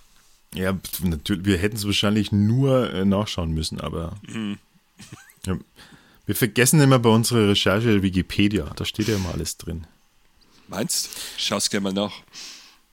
Ja, 0.53 0.77
natürlich, 1.01 1.45
wir 1.45 1.57
hätten 1.57 1.77
es 1.77 1.85
wahrscheinlich 1.85 2.31
nur 2.31 2.93
äh, 2.93 3.05
nachschauen 3.05 3.51
müssen, 3.51 3.79
aber 3.79 4.17
mhm. 4.27 4.57
ja, 5.45 5.57
wir 6.25 6.35
vergessen 6.35 6.81
immer 6.81 6.99
bei 6.99 7.09
unserer 7.09 7.49
Recherche 7.49 8.03
Wikipedia, 8.03 8.71
da 8.75 8.85
steht 8.85 9.07
ja 9.07 9.15
immer 9.15 9.33
alles 9.33 9.57
drin. 9.57 9.87
Meinst? 10.67 11.09
Schau 11.37 11.57
es 11.57 11.69
gerne 11.69 11.83
mal 11.85 11.93
nach. 11.93 12.13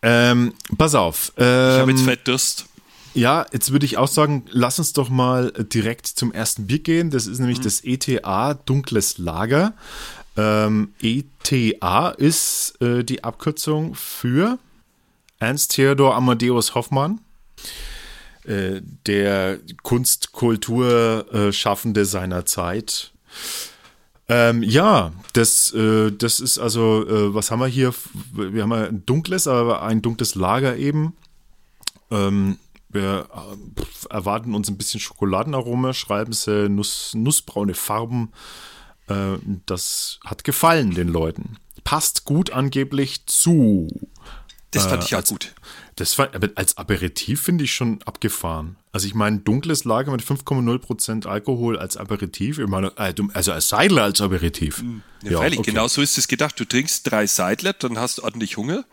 Ähm, 0.03 0.55
pass 0.77 0.95
auf. 0.95 1.33
Ähm, 1.37 1.45
ich 1.45 1.81
habe 1.81 1.91
jetzt 1.93 2.03
fett 2.03 2.29
Durst. 2.29 2.67
Ja, 3.15 3.47
jetzt 3.53 3.73
würde 3.73 3.87
ich 3.87 3.99
auch 3.99 4.09
sagen, 4.09 4.45
lass 4.51 4.79
uns 4.79 4.93
doch 4.93 5.09
mal 5.09 5.53
direkt 5.53 6.07
zum 6.07 6.33
ersten 6.33 6.67
Bier 6.67 6.79
gehen. 6.81 7.11
Das 7.11 7.27
ist 7.27 7.39
nämlich 7.39 7.59
mhm. 7.59 7.63
das 7.65 7.83
ETA 7.83 8.55
Dunkles 8.55 9.19
Lager. 9.19 9.75
Ähm, 10.37 10.93
ETA 11.01 12.11
ist 12.11 12.81
äh, 12.81 13.03
die 13.03 13.25
Abkürzung 13.25 13.95
für 13.95 14.59
Ernst 15.41 15.73
Theodor 15.73 16.15
Amadeus 16.15 16.75
Hoffmann. 16.75 17.21
Äh, 18.45 18.81
der 19.07 19.59
Kunst-Kultur-Schaffende 19.83 22.07
seiner 22.07 22.47
Zeit. 22.47 23.13
Ähm, 24.29 24.63
ja, 24.63 25.13
das, 25.33 25.73
äh, 25.73 26.13
das 26.13 26.39
ist 26.41 26.59
also, 26.59 27.07
äh, 27.07 27.35
was 27.35 27.51
haben 27.51 27.61
wir 27.61 27.67
hier? 27.67 27.95
Wir 28.33 28.63
haben 28.63 28.73
ein 28.73 29.07
dunkles, 29.07 29.47
aber 29.47 29.83
ein 29.83 30.03
dunkles 30.03 30.35
Lager 30.35 30.77
eben. 30.77 31.17
Ähm, 32.11 32.59
wir 32.89 33.29
äh, 33.35 34.13
erwarten 34.13 34.55
uns 34.55 34.69
ein 34.69 34.79
bisschen 34.79 35.01
Schokoladenaroma, 35.01 35.93
schreiben 35.93 36.33
sie 36.33 36.69
Nuss, 36.69 37.13
nussbraune 37.15 37.75
Farben. 37.75 38.33
Äh, 39.09 39.37
das 39.67 40.21
hat 40.25 40.45
gefallen 40.45 40.95
den 40.95 41.09
Leuten. 41.09 41.57
Passt 41.85 42.25
gut 42.25 42.51
angeblich 42.51 43.27
zu 43.27 43.89
Das 44.71 44.87
fand 44.87 45.03
äh, 45.03 45.05
ich 45.05 45.11
ja 45.11 45.21
gut. 45.23 45.55
Das 45.99 46.17
war, 46.17 46.33
aber 46.33 46.49
als 46.55 46.79
Aperitif 46.79 47.43
finde 47.43 47.65
ich 47.65 47.73
schon 47.75 48.01
abgefahren. 48.05 48.77
Also 48.93 49.09
ich 49.09 49.15
meine, 49.15 49.39
dunkles 49.41 49.83
Lager 49.85 50.13
mit 50.13 50.23
5,0% 50.23 51.27
Alkohol 51.27 51.77
als 51.77 51.97
Aperitif, 51.97 52.61
ich 52.61 52.69
meine, 52.69 52.93
äh, 52.97 53.13
also 53.35 53.51
als 53.51 53.69
Seidler 53.69 54.05
als 54.05 54.21
Aperitif. 54.21 54.79
Hm. 54.79 55.03
Ja, 55.25 55.33
ja 55.33 55.39
freilich, 55.39 55.59
okay. 55.59 55.73
genau 55.73 55.89
so 55.89 56.01
ist 56.01 56.17
es 56.17 56.29
gedacht. 56.29 56.59
Du 56.61 56.65
trinkst 56.65 57.11
drei 57.11 57.27
Seidler, 57.27 57.73
dann 57.73 57.99
hast 57.99 58.19
du 58.19 58.23
ordentlich 58.23 58.57
Hunger. 58.57 58.85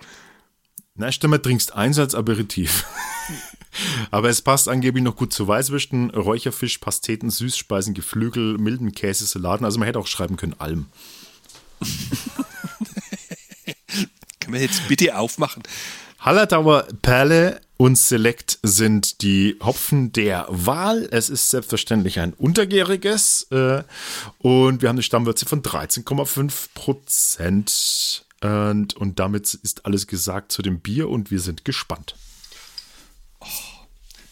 Na, 0.96 1.12
stell 1.12 1.30
mal, 1.30 1.38
trinkst 1.38 1.76
eins 1.76 2.00
als 2.00 2.16
Aperitif. 2.16 2.86
Aber 4.10 4.30
es 4.30 4.42
passt 4.42 4.68
angeblich 4.68 5.04
noch 5.04 5.16
gut 5.16 5.32
zu 5.32 5.48
Weißwürsten, 5.48 6.10
Räucherfisch, 6.10 6.80
Pasteten, 6.80 7.30
Süßspeisen, 7.30 7.94
Geflügel, 7.94 8.58
milden 8.58 8.94
Käse, 8.94 9.28
Salaten. 9.28 9.64
Also 9.64 9.78
man 9.78 9.86
hätte 9.86 10.00
auch 10.00 10.08
schreiben 10.08 10.38
können 10.38 10.56
Alm. 10.58 10.88
Können 14.40 14.54
wir 14.54 14.62
jetzt 14.62 14.88
bitte 14.88 15.16
aufmachen? 15.16 15.62
Hallertauer 16.26 16.88
Perle 17.04 17.62
und 17.78 18.00
Select 18.00 18.58
sind 18.64 19.22
die 19.22 19.58
Hopfen 19.64 20.12
der 20.12 20.48
Wahl. 20.50 21.08
Es 21.12 21.30
ist 21.30 21.52
selbstverständlich 21.52 22.20
ein 22.20 22.34
untergäriges 22.34 23.46
äh, 23.52 23.84
und 24.40 24.82
wir 24.82 24.90
haben 24.90 24.96
eine 24.96 25.04
Stammwürze 25.04 25.46
von 25.46 25.62
13,5 25.62 26.70
Prozent. 26.74 28.26
Und, 28.42 28.96
und 28.96 29.20
damit 29.20 29.54
ist 29.54 29.86
alles 29.86 30.08
gesagt 30.08 30.52
zu 30.52 30.64
dem 30.64 30.80
Bier 30.80 31.10
und 31.10 31.30
wir 31.30 31.40
sind 31.40 31.64
gespannt. 31.64 32.16
Oh, 33.40 33.46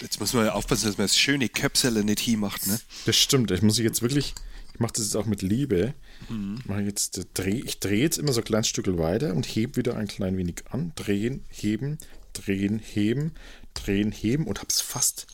jetzt 0.01 0.19
muss 0.19 0.33
man 0.33 0.47
ja 0.47 0.53
aufpassen, 0.53 0.87
dass 0.87 0.97
man 0.97 1.05
das 1.05 1.15
schöne 1.15 1.47
Köpsele 1.47 2.03
nicht 2.03 2.19
hier 2.19 2.39
macht, 2.39 2.65
ne? 2.65 2.79
Das 3.05 3.17
stimmt. 3.17 3.51
Ich 3.51 3.61
muss 3.61 3.77
jetzt 3.77 4.01
wirklich, 4.01 4.33
ich 4.73 4.79
mache 4.79 4.93
das 4.93 5.05
jetzt 5.05 5.15
auch 5.15 5.27
mit 5.27 5.43
Liebe. 5.43 5.93
Mhm. 6.29 6.61
Ich, 6.65 6.85
jetzt, 6.85 7.21
dreh, 7.33 7.61
ich 7.63 7.79
drehe 7.79 8.01
jetzt 8.01 8.17
immer 8.17 8.33
so 8.33 8.41
ein 8.41 8.45
kleines 8.45 8.67
Stück 8.67 8.87
weiter 8.97 9.33
und 9.33 9.45
hebe 9.45 9.77
wieder 9.77 9.95
ein 9.95 10.07
klein 10.07 10.37
wenig 10.37 10.63
an. 10.69 10.93
Drehen, 10.95 11.45
heben, 11.49 11.97
drehen, 12.33 12.79
heben, 12.79 13.33
drehen, 13.73 14.11
heben 14.11 14.47
und 14.47 14.61
hab's 14.61 14.81
fast. 14.81 15.27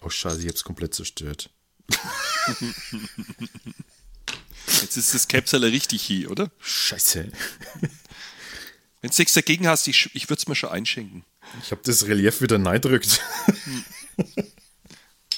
Oh 0.00 0.10
Scheiße, 0.10 0.40
ich 0.40 0.48
hab's 0.48 0.64
komplett 0.64 0.94
zerstört. 0.94 1.50
Jetzt 4.66 4.96
ist 4.96 5.14
das 5.14 5.28
Capsule 5.28 5.72
richtig 5.72 6.02
hier, 6.02 6.30
oder? 6.30 6.50
Scheiße. 6.60 7.30
Wenn 9.00 9.10
du 9.10 9.16
nichts 9.18 9.34
dagegen 9.34 9.66
hast, 9.66 9.88
ich, 9.88 10.14
ich 10.14 10.28
würde 10.28 10.40
es 10.40 10.48
mir 10.48 10.54
schon 10.54 10.70
einschenken. 10.70 11.24
Ich 11.62 11.70
habe 11.70 11.80
das 11.84 12.06
Relief 12.06 12.40
wieder 12.42 12.58
neidrückt. 12.58 13.22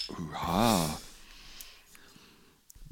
Uha. 0.09 1.00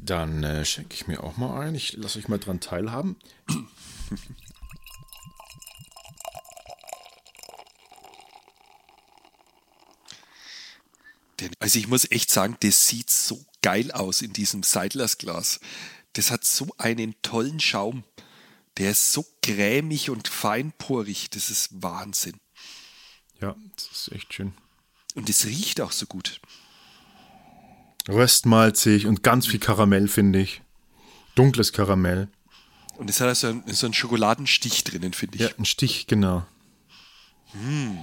Dann 0.08 0.42
äh, 0.42 0.64
schenke 0.64 0.94
ich 0.94 1.06
mir 1.06 1.22
auch 1.22 1.36
mal 1.36 1.60
ein. 1.60 1.74
Ich 1.74 1.92
lasse 1.92 2.18
euch 2.18 2.28
mal 2.28 2.38
dran 2.38 2.60
teilhaben. 2.60 3.16
Also 11.58 11.78
ich 11.78 11.88
muss 11.88 12.10
echt 12.10 12.30
sagen, 12.30 12.56
das 12.60 12.86
sieht 12.86 13.10
so 13.10 13.44
geil 13.60 13.92
aus 13.92 14.22
in 14.22 14.32
diesem 14.32 14.62
Seidlers 14.62 15.18
Glas. 15.18 15.60
Das 16.14 16.30
hat 16.30 16.42
so 16.44 16.68
einen 16.78 17.14
tollen 17.20 17.60
Schaum. 17.60 18.02
Der 18.78 18.92
ist 18.92 19.12
so 19.12 19.26
cremig 19.42 20.08
und 20.08 20.26
feinporig. 20.26 21.28
Das 21.28 21.50
ist 21.50 21.82
Wahnsinn. 21.82 22.40
Ja, 23.42 23.54
das 23.76 23.90
ist 23.92 24.12
echt 24.12 24.32
schön. 24.32 24.54
Und 25.14 25.28
es 25.28 25.44
riecht 25.44 25.82
auch 25.82 25.92
so 25.92 26.06
gut. 26.06 26.40
Röstmalzig 28.08 29.06
und 29.06 29.22
ganz 29.22 29.46
viel 29.46 29.60
Karamell, 29.60 30.08
finde 30.08 30.40
ich. 30.40 30.62
Dunkles 31.34 31.72
Karamell. 31.72 32.28
Und 32.96 33.10
es 33.10 33.20
hat 33.20 33.28
also 33.28 33.48
einen, 33.48 33.72
so 33.72 33.86
einen 33.86 33.94
Schokoladenstich 33.94 34.82
drinnen, 34.82 35.12
finde 35.12 35.36
ich. 35.36 35.42
Ja, 35.42 35.50
ein 35.56 35.64
Stich, 35.64 36.06
genau. 36.06 36.44
Mm. 37.52 37.98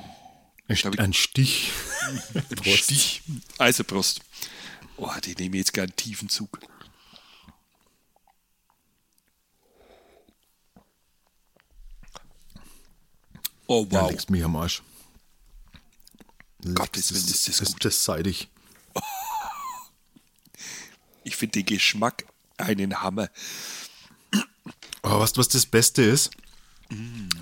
Ein, 0.68 0.76
St 0.78 1.00
ein 1.00 1.14
Stich. 1.14 1.72
ein 2.34 2.64
Stich. 2.64 3.24
Also 3.58 3.84
Prost. 3.84 4.22
Oh, 4.98 5.12
die 5.24 5.36
nehme 5.36 5.58
ich 5.58 5.62
jetzt 5.62 5.74
gerne 5.74 5.90
einen 5.90 5.96
tiefen 5.96 6.30
Zug. 6.30 6.60
Oh, 13.68 13.86
wow. 13.86 13.90
Da 13.90 14.08
legst 14.10 14.30
mich 14.30 14.44
am 14.44 14.56
Arsch. 14.56 14.84
Gottes 16.74 17.14
Willen, 17.14 17.26
ist 17.26 17.48
das, 17.48 17.58
das 17.58 17.72
gut. 17.74 17.86
Das 17.86 18.04
seidig. 18.04 18.50
Ich 21.26 21.36
finde 21.36 21.60
den 21.60 21.66
Geschmack 21.66 22.26
einen 22.58 23.02
Hammer. 23.02 23.30
Aber 25.02 25.26
du, 25.26 25.38
was 25.38 25.48
das 25.50 25.66
Beste 25.66 26.02
ist? 26.02 26.32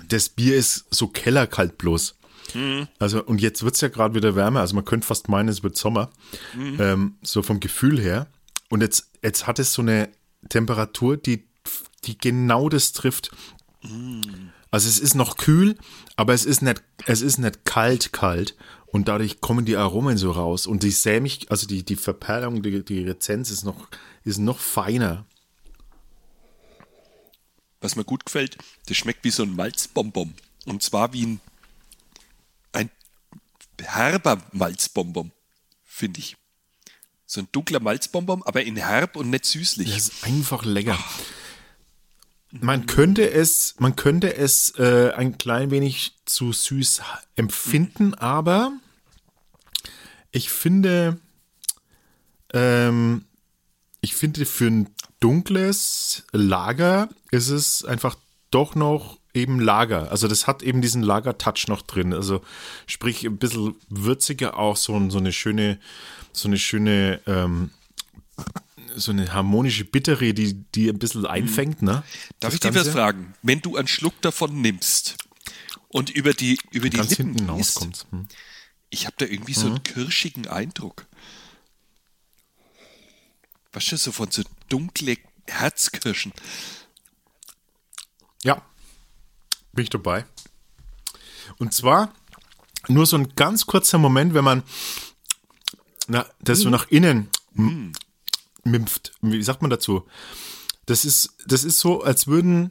Das 0.08 0.28
Bier 0.28 0.56
ist 0.56 0.86
so 0.90 1.06
kellerkalt 1.08 1.78
bloß. 1.78 2.16
Mm. 2.54 2.82
Also, 2.98 3.22
und 3.22 3.40
jetzt 3.40 3.62
wird 3.62 3.74
es 3.74 3.80
ja 3.80 3.88
gerade 3.88 4.14
wieder 4.14 4.34
wärmer. 4.34 4.60
Also, 4.60 4.74
man 4.74 4.84
könnte 4.84 5.06
fast 5.06 5.28
meinen, 5.28 5.48
es 5.48 5.62
wird 5.62 5.76
Sommer. 5.76 6.10
Mm. 6.54 6.80
Ähm, 6.80 7.14
so 7.22 7.42
vom 7.42 7.60
Gefühl 7.60 8.00
her. 8.00 8.26
Und 8.68 8.80
jetzt, 8.80 9.10
jetzt 9.22 9.46
hat 9.46 9.58
es 9.58 9.72
so 9.72 9.82
eine 9.82 10.08
Temperatur, 10.48 11.16
die, 11.16 11.44
die 12.04 12.18
genau 12.18 12.68
das 12.68 12.92
trifft. 12.92 13.30
Also, 14.70 14.88
es 14.88 14.98
ist 14.98 15.14
noch 15.14 15.36
kühl, 15.36 15.76
aber 16.16 16.32
es 16.32 16.44
ist 16.44 16.62
nicht, 16.62 16.82
es 17.06 17.20
ist 17.20 17.38
nicht 17.38 17.64
kalt, 17.64 18.12
kalt. 18.12 18.56
Und 18.94 19.08
dadurch 19.08 19.40
kommen 19.40 19.64
die 19.64 19.76
Aromen 19.76 20.16
so 20.16 20.30
raus. 20.30 20.68
Und 20.68 20.84
die 20.84 20.92
sämig, 20.92 21.50
also 21.50 21.66
die, 21.66 21.82
die 21.82 21.96
Verperlung, 21.96 22.62
die, 22.62 22.84
die 22.84 23.00
Rezenz 23.00 23.50
ist 23.50 23.64
noch, 23.64 23.88
ist 24.22 24.38
noch 24.38 24.60
feiner. 24.60 25.26
Was 27.80 27.96
mir 27.96 28.04
gut 28.04 28.24
gefällt, 28.24 28.56
das 28.86 28.96
schmeckt 28.96 29.24
wie 29.24 29.30
so 29.30 29.42
ein 29.42 29.56
Malzbonbon. 29.56 30.32
Und 30.66 30.84
zwar 30.84 31.12
wie 31.12 31.26
ein, 31.26 31.40
ein 32.70 32.90
herber 33.82 34.40
Malzbonbon, 34.52 35.32
finde 35.82 36.20
ich. 36.20 36.36
So 37.26 37.40
ein 37.40 37.48
dunkler 37.50 37.80
Malzbonbon, 37.80 38.44
aber 38.44 38.62
in 38.62 38.76
herb 38.76 39.16
und 39.16 39.28
nicht 39.28 39.46
süßlich. 39.46 39.88
Das 39.88 40.08
ist 40.08 40.22
einfach 40.24 40.64
lecker. 40.64 41.00
Man 42.52 42.86
könnte 42.86 43.28
es, 43.28 43.74
man 43.80 43.96
könnte 43.96 44.36
es 44.36 44.78
äh, 44.78 45.10
ein 45.16 45.36
klein 45.36 45.72
wenig 45.72 46.14
zu 46.26 46.52
süß 46.52 47.02
empfinden, 47.34 48.14
aber 48.14 48.78
ich 50.34 50.50
finde, 50.50 51.18
ähm, 52.52 53.24
ich 54.00 54.16
finde 54.16 54.44
für 54.44 54.66
ein 54.66 54.90
dunkles 55.20 56.24
Lager 56.32 57.08
ist 57.30 57.50
es 57.50 57.84
einfach 57.84 58.16
doch 58.50 58.74
noch 58.74 59.18
eben 59.32 59.60
Lager. 59.60 60.10
Also 60.10 60.26
das 60.26 60.48
hat 60.48 60.64
eben 60.64 60.82
diesen 60.82 61.02
Lager-Touch 61.02 61.68
noch 61.68 61.82
drin. 61.82 62.12
Also 62.12 62.42
sprich 62.86 63.24
ein 63.24 63.38
bisschen 63.38 63.76
würziger 63.88 64.58
auch 64.58 64.76
so, 64.76 65.08
so 65.08 65.18
eine 65.18 65.32
schöne, 65.32 65.78
so 66.32 66.48
eine 66.48 66.58
schöne, 66.58 67.20
ähm, 67.26 67.70
so 68.96 69.12
eine 69.12 69.32
harmonische 69.32 69.84
Bittere, 69.84 70.34
die, 70.34 70.54
die 70.74 70.88
ein 70.88 70.98
bisschen 70.98 71.26
einfängt, 71.26 71.80
ne? 71.80 72.02
Darf 72.40 72.52
das 72.52 72.54
ich 72.54 72.60
dir 72.60 72.74
was 72.74 72.88
fragen? 72.88 73.34
Wenn 73.42 73.60
du 73.60 73.76
einen 73.76 73.88
Schluck 73.88 74.20
davon 74.20 74.60
nimmst 74.60 75.16
und 75.88 76.10
über 76.10 76.32
die, 76.32 76.58
über 76.72 76.90
die 76.90 76.96
Lippen 76.96 77.34
hinten 77.34 77.50
rauskommst, 77.50 78.06
hm? 78.10 78.28
Ich 78.94 79.06
habe 79.06 79.16
da 79.18 79.26
irgendwie 79.26 79.54
so 79.54 79.66
einen 79.66 79.74
mhm. 79.74 79.82
kirschigen 79.82 80.46
Eindruck. 80.46 81.06
Was 83.72 83.90
ist 83.92 84.04
so 84.04 84.12
von 84.12 84.30
so 84.30 84.42
dunkle 84.68 85.16
Herzkirschen? 85.48 86.32
Ja, 88.44 88.62
bin 89.72 89.82
ich 89.82 89.90
dabei. 89.90 90.24
Und 91.58 91.74
zwar 91.74 92.14
nur 92.86 93.04
so 93.04 93.16
ein 93.16 93.34
ganz 93.34 93.66
kurzer 93.66 93.98
Moment, 93.98 94.32
wenn 94.32 94.44
man 94.44 94.62
na, 96.06 96.26
das 96.40 96.60
so 96.60 96.66
mhm. 96.66 96.72
nach 96.72 96.88
innen 96.88 97.30
mm. 97.54 97.92
mimpft. 98.62 99.12
Wie 99.22 99.42
sagt 99.42 99.62
man 99.62 99.70
dazu? 99.70 100.06
Das 100.86 101.04
ist, 101.04 101.34
das 101.46 101.64
ist 101.64 101.80
so, 101.80 102.02
als 102.02 102.26
würden 102.26 102.70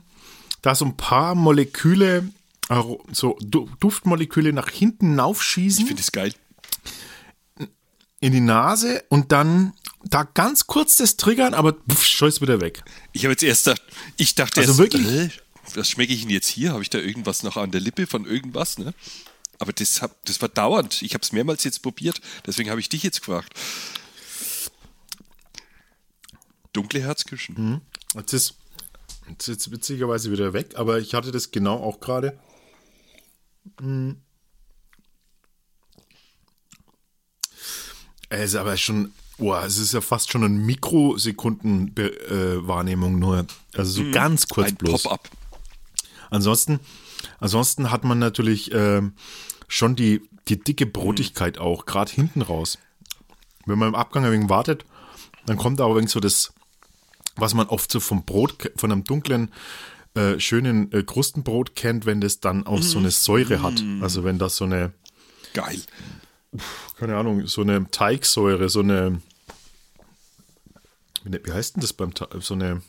da 0.61 0.75
so 0.75 0.85
ein 0.85 0.95
paar 0.95 1.35
Moleküle 1.35 2.31
so 3.11 3.37
Duftmoleküle 3.41 4.53
nach 4.53 4.69
hinten 4.69 5.19
aufschießen. 5.19 5.81
Ich 5.81 5.87
finde 5.87 6.01
es 6.01 6.11
geil. 6.11 6.33
In 8.19 8.31
die 8.31 8.39
Nase 8.39 9.03
und 9.09 9.31
dann 9.31 9.73
da 10.03 10.23
ganz 10.23 10.67
kurz 10.67 10.95
das 10.95 11.17
triggern, 11.17 11.53
aber 11.53 11.73
pff, 11.73 12.03
scheiß 12.03 12.41
wieder 12.41 12.61
weg. 12.61 12.83
Ich 13.11 13.25
habe 13.25 13.31
jetzt 13.31 13.43
erst 13.43 13.65
gedacht, 13.65 13.83
ich 14.17 14.35
dachte 14.35 14.61
also 14.61 14.71
erst, 14.71 14.79
wirklich? 14.79 15.07
Äh, 15.07 15.29
was 15.75 15.89
schmecke 15.89 16.13
ich 16.13 16.21
denn 16.21 16.29
jetzt 16.29 16.47
hier? 16.47 16.71
Habe 16.71 16.83
ich 16.83 16.89
da 16.89 16.99
irgendwas 16.99 17.43
noch 17.43 17.57
an 17.57 17.71
der 17.71 17.81
Lippe 17.81 18.07
von 18.07 18.25
irgendwas? 18.25 18.77
Ne? 18.77 18.93
Aber 19.59 19.73
das, 19.73 20.01
hab, 20.01 20.23
das 20.25 20.41
war 20.41 20.49
dauernd. 20.49 21.01
Ich 21.01 21.13
habe 21.13 21.21
es 21.21 21.31
mehrmals 21.31 21.63
jetzt 21.63 21.81
probiert. 21.81 22.21
Deswegen 22.45 22.69
habe 22.69 22.79
ich 22.79 22.89
dich 22.89 23.03
jetzt 23.03 23.19
gefragt. 23.19 23.53
Dunkle 26.73 27.01
Herzküchen. 27.01 27.55
Mhm. 27.57 27.81
Jetzt 28.15 28.33
ist 28.33 28.55
jetzt 29.29 29.47
ist 29.47 29.71
witzigerweise 29.71 30.31
wieder 30.31 30.53
weg, 30.53 30.73
aber 30.75 30.99
ich 30.99 31.13
hatte 31.13 31.31
das 31.31 31.51
genau 31.51 31.77
auch 31.77 31.99
gerade. 31.99 32.39
Mhm. 33.79 34.17
Es 38.29 38.53
ist 38.53 38.55
aber 38.55 38.77
schon, 38.77 39.11
oh, 39.37 39.53
es 39.55 39.77
ist 39.77 39.93
ja 39.93 40.01
fast 40.01 40.31
schon 40.31 40.43
eine 40.43 40.57
Mikrosekundenwahrnehmung 40.57 43.15
äh, 43.15 43.19
nur. 43.19 43.45
Also 43.75 43.91
so 43.91 44.01
mhm. 44.01 44.11
ganz 44.11 44.47
kurz 44.47 44.69
Ein 44.69 44.75
bloß. 44.75 45.03
Pop-up. 45.03 45.29
Ansonsten, 46.31 46.79
ansonsten 47.39 47.91
hat 47.91 48.03
man 48.03 48.17
natürlich 48.17 48.71
äh, 48.71 49.03
schon 49.67 49.95
die, 49.95 50.27
die 50.47 50.59
dicke 50.59 50.87
Brotigkeit 50.87 51.57
mhm. 51.57 51.61
auch, 51.61 51.85
gerade 51.85 52.11
hinten 52.11 52.41
raus. 52.41 52.79
Wenn 53.65 53.77
man 53.77 53.89
im 53.89 53.95
Abgang 53.95 54.25
ein 54.25 54.31
wenig 54.31 54.49
wartet, 54.49 54.83
dann 55.45 55.57
kommt 55.57 55.79
aber 55.79 55.95
irgendwie 55.95 56.11
so 56.11 56.19
das, 56.19 56.53
was 57.35 57.53
man 57.53 57.67
oft 57.67 57.91
so 57.91 57.99
vom 57.99 58.25
Brot, 58.25 58.71
von 58.77 58.91
einem 58.91 59.03
dunklen, 59.03 59.51
äh, 60.15 60.39
schönen 60.39 60.91
äh, 60.91 61.03
Krustenbrot 61.03 61.75
kennt, 61.75 62.05
wenn 62.05 62.21
das 62.21 62.39
dann 62.39 62.67
auch 62.67 62.81
so 62.81 62.99
eine 62.99 63.11
Säure 63.11 63.61
hat. 63.61 63.81
Mhm. 63.81 64.03
Also 64.03 64.23
wenn 64.23 64.37
das 64.37 64.55
so 64.55 64.65
eine. 64.65 64.93
Geil. 65.53 65.81
Keine 66.97 67.17
Ahnung, 67.17 67.47
so 67.47 67.61
eine 67.61 67.89
Teigsäure, 67.89 68.69
so 68.69 68.81
eine. 68.81 69.21
Wie 71.23 71.51
heißt 71.51 71.75
denn 71.75 71.81
das 71.81 71.93
beim 71.93 72.13
Teig? 72.13 72.29
So 72.41 72.53
eine. 72.53 72.81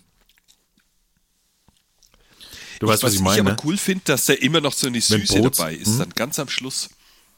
Du 2.81 2.89
weißt, 2.89 3.03
was, 3.03 3.11
was 3.11 3.15
ich 3.15 3.21
meine. 3.21 3.31
Was 3.31 3.37
ich 3.37 3.41
aber 3.41 3.51
ne? 3.53 3.57
cool 3.65 3.79
finde, 3.79 4.05
dass 4.05 4.27
da 4.27 4.35
immer 4.35 4.61
noch 4.61 4.75
so 4.75 4.87
eine 4.87 5.01
Süße 5.01 5.41
dabei 5.41 5.75
ist, 5.75 5.93
hm? 5.93 5.99
dann 5.99 6.11
ganz 6.11 6.39
am 6.39 6.49
Schluss. 6.49 6.91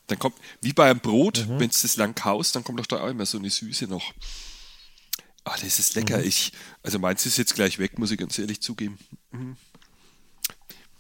Dann 0.09 0.18
kommt, 0.18 0.37
wie 0.62 0.72
bei 0.72 0.90
einem 0.90 1.01
Brot, 1.01 1.46
mhm. 1.49 1.61
wenn 1.61 1.70
es 1.70 1.83
das 1.83 1.96
lang 1.96 2.14
kaust, 2.14 2.55
dann 2.55 2.64
kommt 2.64 2.79
doch 2.79 2.87
da 2.87 3.01
auch 3.01 3.09
immer 3.09 3.27
so 3.27 3.38
eine 3.38 3.51
Süße 3.51 3.87
noch. 3.87 4.12
Ah, 5.44 5.57
das 5.62 5.79
ist 5.79 5.94
lecker. 5.94 6.18
Mhm. 6.18 6.25
Ich, 6.25 6.53
also 6.83 6.99
meins 6.99 7.25
ist 7.27 7.37
jetzt 7.38 7.55
gleich 7.55 7.79
weg, 7.79 7.99
muss 7.99 8.11
ich 8.11 8.18
ganz 8.18 8.38
ehrlich 8.38 8.61
zugeben. 8.61 8.99
Mhm. 9.31 9.57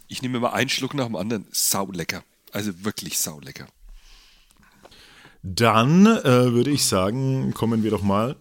Ich 0.08 0.22
nehme 0.22 0.38
immer 0.38 0.52
einen 0.52 0.68
Schluck 0.68 0.94
nach 0.94 1.06
dem 1.06 1.16
anderen. 1.16 1.46
Sau 1.50 1.90
lecker. 1.90 2.22
Also 2.52 2.84
wirklich 2.84 3.18
sau 3.18 3.40
lecker. 3.40 3.66
Dann 5.42 6.06
äh, 6.06 6.52
würde 6.52 6.70
ich 6.70 6.84
sagen, 6.84 7.52
kommen 7.54 7.82
wir 7.82 7.90
doch 7.90 8.02
mal 8.02 8.36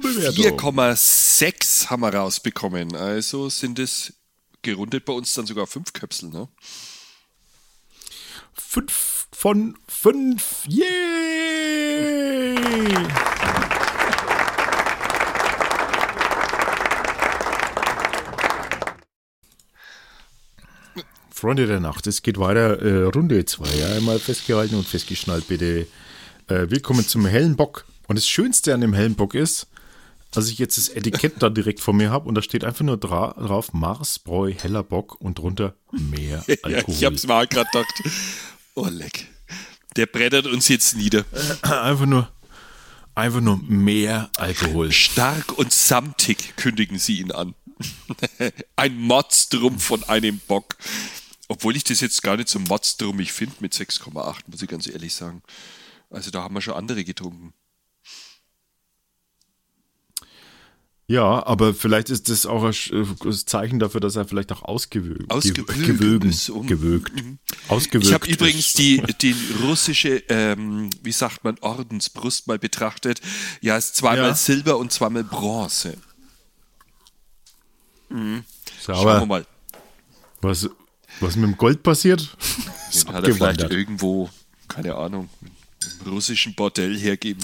4,6 0.00 1.90
haben 1.90 2.02
wir 2.02 2.14
rausbekommen. 2.14 2.94
Also 2.96 3.48
sind 3.48 3.78
es 3.78 4.14
gerundet 4.62 5.04
bei 5.04 5.12
uns 5.12 5.34
dann 5.34 5.46
sogar 5.46 5.66
fünf 5.66 5.92
Köpsel, 5.92 6.30
ne? 6.30 6.48
Fünf 8.54 9.26
von 9.32 9.76
fünf. 9.88 10.64
Yay! 10.66 10.92
Freunde 21.42 21.66
der 21.66 21.80
Nacht, 21.80 22.06
es 22.06 22.22
geht 22.22 22.38
weiter. 22.38 22.80
Äh, 22.80 23.02
Runde 23.06 23.44
2. 23.44 23.74
Ja, 23.74 23.96
einmal 23.96 24.20
festgehalten 24.20 24.76
und 24.76 24.86
festgeschnallt, 24.86 25.48
bitte. 25.48 25.88
Äh, 26.46 26.70
willkommen 26.70 27.04
zum 27.04 27.26
hellen 27.26 27.56
Bock. 27.56 27.84
Und 28.06 28.16
das 28.16 28.28
Schönste 28.28 28.72
an 28.72 28.80
dem 28.80 28.94
hellen 28.94 29.16
Bock 29.16 29.34
ist, 29.34 29.66
dass 30.30 30.48
ich 30.48 30.58
jetzt 30.58 30.78
das 30.78 30.88
Etikett 30.88 31.42
da 31.42 31.50
direkt 31.50 31.80
vor 31.80 31.94
mir 31.94 32.12
habe 32.12 32.28
und 32.28 32.36
da 32.36 32.42
steht 32.42 32.62
einfach 32.62 32.84
nur 32.84 32.96
dra 32.96 33.32
drauf 33.32 33.72
Marsbräu, 33.72 34.52
heller 34.52 34.84
Bock 34.84 35.20
und 35.20 35.36
drunter 35.38 35.74
mehr 35.90 36.44
Alkohol. 36.62 36.70
ja, 36.70 36.84
ich 36.86 37.04
hab's 37.04 37.26
mal 37.26 37.48
gerade 37.48 37.68
gedacht. 37.72 38.02
Oh, 38.76 38.86
leck. 38.88 39.26
Der 39.96 40.06
brettert 40.06 40.46
uns 40.46 40.68
jetzt 40.68 40.96
nieder. 40.96 41.24
Einfach 41.62 42.06
nur, 42.06 42.30
einfach 43.16 43.40
nur 43.40 43.60
mehr 43.66 44.30
Alkohol. 44.36 44.92
Stark 44.92 45.58
und 45.58 45.72
samtig 45.72 46.54
kündigen 46.54 47.00
sie 47.00 47.18
ihn 47.18 47.32
an. 47.32 47.56
Ein 48.76 48.96
Monstrum 48.96 49.80
von 49.80 50.04
einem 50.04 50.40
Bock. 50.46 50.76
Obwohl 51.52 51.76
ich 51.76 51.84
das 51.84 52.00
jetzt 52.00 52.22
gar 52.22 52.38
nicht 52.38 52.48
so 52.48 52.58
ich 53.18 53.32
finde 53.32 53.56
mit 53.60 53.74
6,8, 53.74 54.36
muss 54.46 54.62
ich 54.62 54.68
ganz 54.68 54.86
ehrlich 54.86 55.14
sagen. 55.14 55.42
Also 56.08 56.30
da 56.30 56.42
haben 56.42 56.54
wir 56.54 56.62
schon 56.62 56.72
andere 56.72 57.04
getrunken. 57.04 57.52
Ja, 61.08 61.44
aber 61.46 61.74
vielleicht 61.74 62.08
ist 62.08 62.30
das 62.30 62.46
auch 62.46 62.64
ein 62.64 63.34
Zeichen 63.44 63.78
dafür, 63.80 64.00
dass 64.00 64.16
er 64.16 64.24
vielleicht 64.24 64.50
auch 64.50 64.62
ausgewögt, 64.62 65.30
ausgewögen, 65.30 66.30
ist. 66.30 66.48
Um, 66.48 66.66
gewögt, 66.66 67.14
mhm. 67.14 67.38
ausgewögt 67.68 68.06
Ich 68.06 68.14
habe 68.14 68.26
übrigens 68.30 68.72
die, 68.72 69.02
die 69.20 69.36
russische, 69.62 70.22
ähm, 70.30 70.88
wie 71.02 71.12
sagt 71.12 71.44
man, 71.44 71.58
Ordensbrust 71.60 72.46
mal 72.46 72.58
betrachtet. 72.58 73.20
Ja, 73.60 73.76
es 73.76 73.88
ist 73.88 73.96
zweimal 73.96 74.28
ja. 74.28 74.34
Silber 74.34 74.78
und 74.78 74.90
zweimal 74.90 75.24
Bronze. 75.24 75.98
Mhm. 78.08 78.44
Schauen 78.82 79.04
wir 79.04 79.26
mal. 79.26 79.46
Was, 80.40 80.70
was 81.22 81.36
mit 81.36 81.48
dem 81.48 81.56
Gold 81.56 81.82
passiert? 81.82 82.36
Den 82.94 83.12
hat 83.14 83.26
er 83.26 83.34
vielleicht 83.34 83.60
irgendwo, 83.60 84.28
keine 84.68 84.96
Ahnung, 84.96 85.28
im 86.04 86.12
russischen 86.12 86.54
Bordell 86.54 86.98
hergeben. 86.98 87.42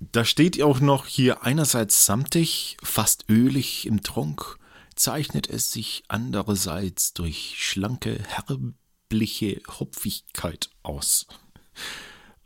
Da 0.00 0.24
steht 0.24 0.60
auch 0.62 0.80
noch 0.80 1.06
hier 1.06 1.42
einerseits 1.42 2.06
samtig, 2.06 2.76
fast 2.82 3.24
ölig 3.28 3.86
im 3.86 4.02
Trunk, 4.02 4.58
zeichnet 4.94 5.48
es 5.48 5.72
sich 5.72 6.04
andererseits 6.08 7.14
durch 7.14 7.54
schlanke, 7.58 8.18
herbliche 8.26 9.60
Hopfigkeit 9.68 10.70
aus. 10.82 11.26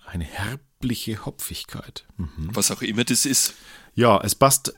Eine 0.05 0.25
herbliche 0.25 1.25
Hopfigkeit. 1.25 2.07
Mhm. 2.17 2.51
Was 2.55 2.71
auch 2.71 2.83
immer 2.83 3.05
das 3.05 3.25
ist. 3.25 3.55
Ja, 3.95 4.21
es 4.23 4.35
passt, 4.35 4.75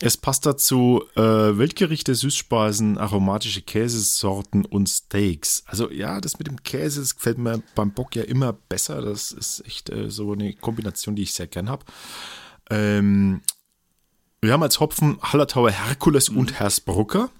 es 0.00 0.16
passt 0.16 0.44
dazu 0.44 1.02
äh, 1.16 1.20
Wildgerichte, 1.20 2.14
Süßspeisen, 2.14 2.98
aromatische 2.98 3.62
Käsesorten 3.62 4.64
und 4.64 4.88
Steaks. 4.88 5.62
Also 5.66 5.90
ja, 5.90 6.20
das 6.20 6.38
mit 6.38 6.48
dem 6.48 6.62
Käse, 6.62 7.00
das 7.00 7.16
gefällt 7.16 7.38
mir 7.38 7.62
beim 7.74 7.92
Bock 7.92 8.14
ja 8.14 8.22
immer 8.22 8.52
besser. 8.52 9.00
Das 9.00 9.32
ist 9.32 9.64
echt 9.66 9.90
äh, 9.90 10.10
so 10.10 10.32
eine 10.32 10.52
Kombination, 10.54 11.16
die 11.16 11.22
ich 11.22 11.32
sehr 11.32 11.46
gern 11.46 11.68
habe. 11.68 11.84
Ähm, 12.70 13.40
wir 14.42 14.52
haben 14.52 14.62
als 14.62 14.80
Hopfen 14.80 15.18
Hallertauer 15.22 15.70
Herkules 15.70 16.30
mhm. 16.30 16.38
und 16.38 16.60
Hersbrucker. 16.60 17.30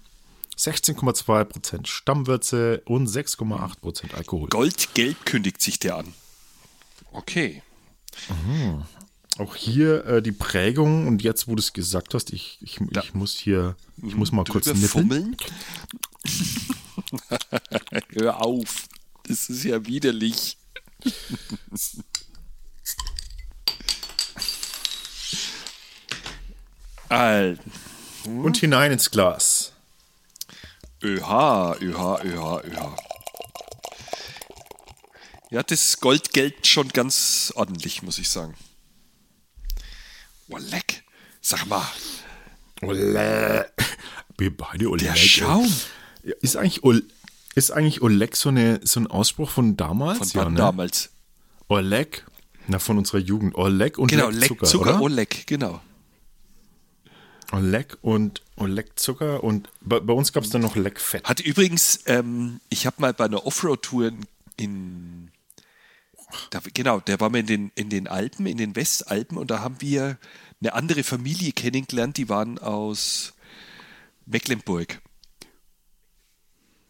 16,2% 0.57 1.87
Stammwürze 1.87 2.81
und 2.87 3.09
6,8% 3.09 4.15
Alkohol. 4.15 4.49
Goldgelb 4.49 5.27
kündigt 5.27 5.61
sich 5.61 5.79
der 5.79 5.97
an. 5.97 6.15
Okay. 7.13 7.63
Mhm. 8.29 8.85
Auch 9.39 9.55
hier 9.55 10.05
äh, 10.07 10.23
die 10.23 10.33
Prägung 10.33 11.07
und 11.07 11.23
jetzt, 11.23 11.47
wo 11.47 11.55
du 11.55 11.61
es 11.61 11.75
gesagt 11.75 12.15
hast, 12.15 12.33
ich, 12.33 12.59
ich, 12.63 12.81
ich 12.81 13.15
muss 13.15 13.35
hier, 13.35 13.77
ich 14.03 14.15
muss 14.15 14.33
mal 14.33 14.45
kurz 14.45 14.67
nippeln. 14.67 15.37
Hör 18.15 18.43
auf, 18.43 18.89
das 19.25 19.51
ist 19.51 19.65
ja 19.65 19.85
widerlich. 19.87 20.57
Und 28.25 28.57
hinein 28.57 28.93
ins 28.93 29.11
Glas. 29.11 29.73
ÖH, 31.03 31.77
ÖH, 31.81 32.25
ÖH, 32.25 32.65
ÖH. 32.65 32.97
Ja, 35.51 35.63
das 35.63 36.01
Goldgeld 36.01 36.67
schon 36.67 36.89
ganz 36.89 37.53
ordentlich, 37.55 38.03
muss 38.03 38.19
ich 38.19 38.29
sagen. 38.31 38.55
Oh, 40.49 40.59
leck. 40.59 41.05
Sag 41.41 41.67
mal. 41.67 41.87
Ole. 42.83 43.71
Wir 44.39 44.57
beide 44.57 44.89
Oleg. 44.91 45.07
Der 45.07 45.17
Schaum. 45.17 45.73
Ist 46.41 46.57
eigentlich, 46.57 46.85
Ole, 46.85 47.03
ist 47.55 47.71
eigentlich 47.71 48.03
Oleg 48.03 48.37
so, 48.37 48.51
eine, 48.51 48.81
so 48.85 49.01
ein 49.01 49.07
Ausspruch 49.07 49.51
von 49.51 49.77
damals? 49.77 50.33
Von 50.33 50.43
ja, 50.43 50.51
ne? 50.51 50.57
damals? 50.57 51.11
Oleg. 51.69 52.25
Na, 52.69 52.79
von 52.79 52.99
unserer 52.99 53.19
Jugend. 53.19 53.55
Oleg 53.55 53.99
und 53.99 54.09
genau, 54.09 54.29
Leck 54.29 54.49
Zucker, 54.49 54.67
Zucker, 54.67 55.01
Oleg, 55.01 55.47
genau. 55.47 55.81
Oleg 57.53 57.97
und 58.03 58.43
Oleg 58.57 58.99
Zucker 58.99 59.45
und 59.45 59.69
bei, 59.81 60.01
bei 60.01 60.13
uns 60.13 60.33
gab 60.33 60.43
es 60.43 60.51
dann 60.51 60.63
noch 60.63 60.75
Leck 60.75 61.01
Fett. 61.01 61.25
Hat 61.25 61.41
übrigens, 61.41 62.01
ähm, 62.07 62.61
ich 62.69 62.87
habe 62.87 62.97
mal 62.99 63.15
bei 63.15 63.27
einer 63.27 63.47
Offroad-Tour 63.47 64.13
in 64.57 65.26
da, 66.51 66.61
genau, 66.75 67.01
der 67.01 67.21
war 67.21 67.31
mal 67.31 67.39
in 67.39 67.47
den, 67.47 67.73
in 67.75 67.89
den 67.91 68.09
Alpen, 68.09 68.47
in 68.47 68.57
den 68.57 68.77
Westalpen 68.77 69.39
und 69.39 69.51
da 69.51 69.61
haben 69.61 69.81
wir 69.81 70.19
eine 70.61 70.75
andere 70.75 71.05
Familie 71.05 71.53
kennengelernt, 71.53 72.17
die 72.17 72.29
waren 72.29 72.59
aus 72.59 73.35
Mecklenburg. 74.25 75.01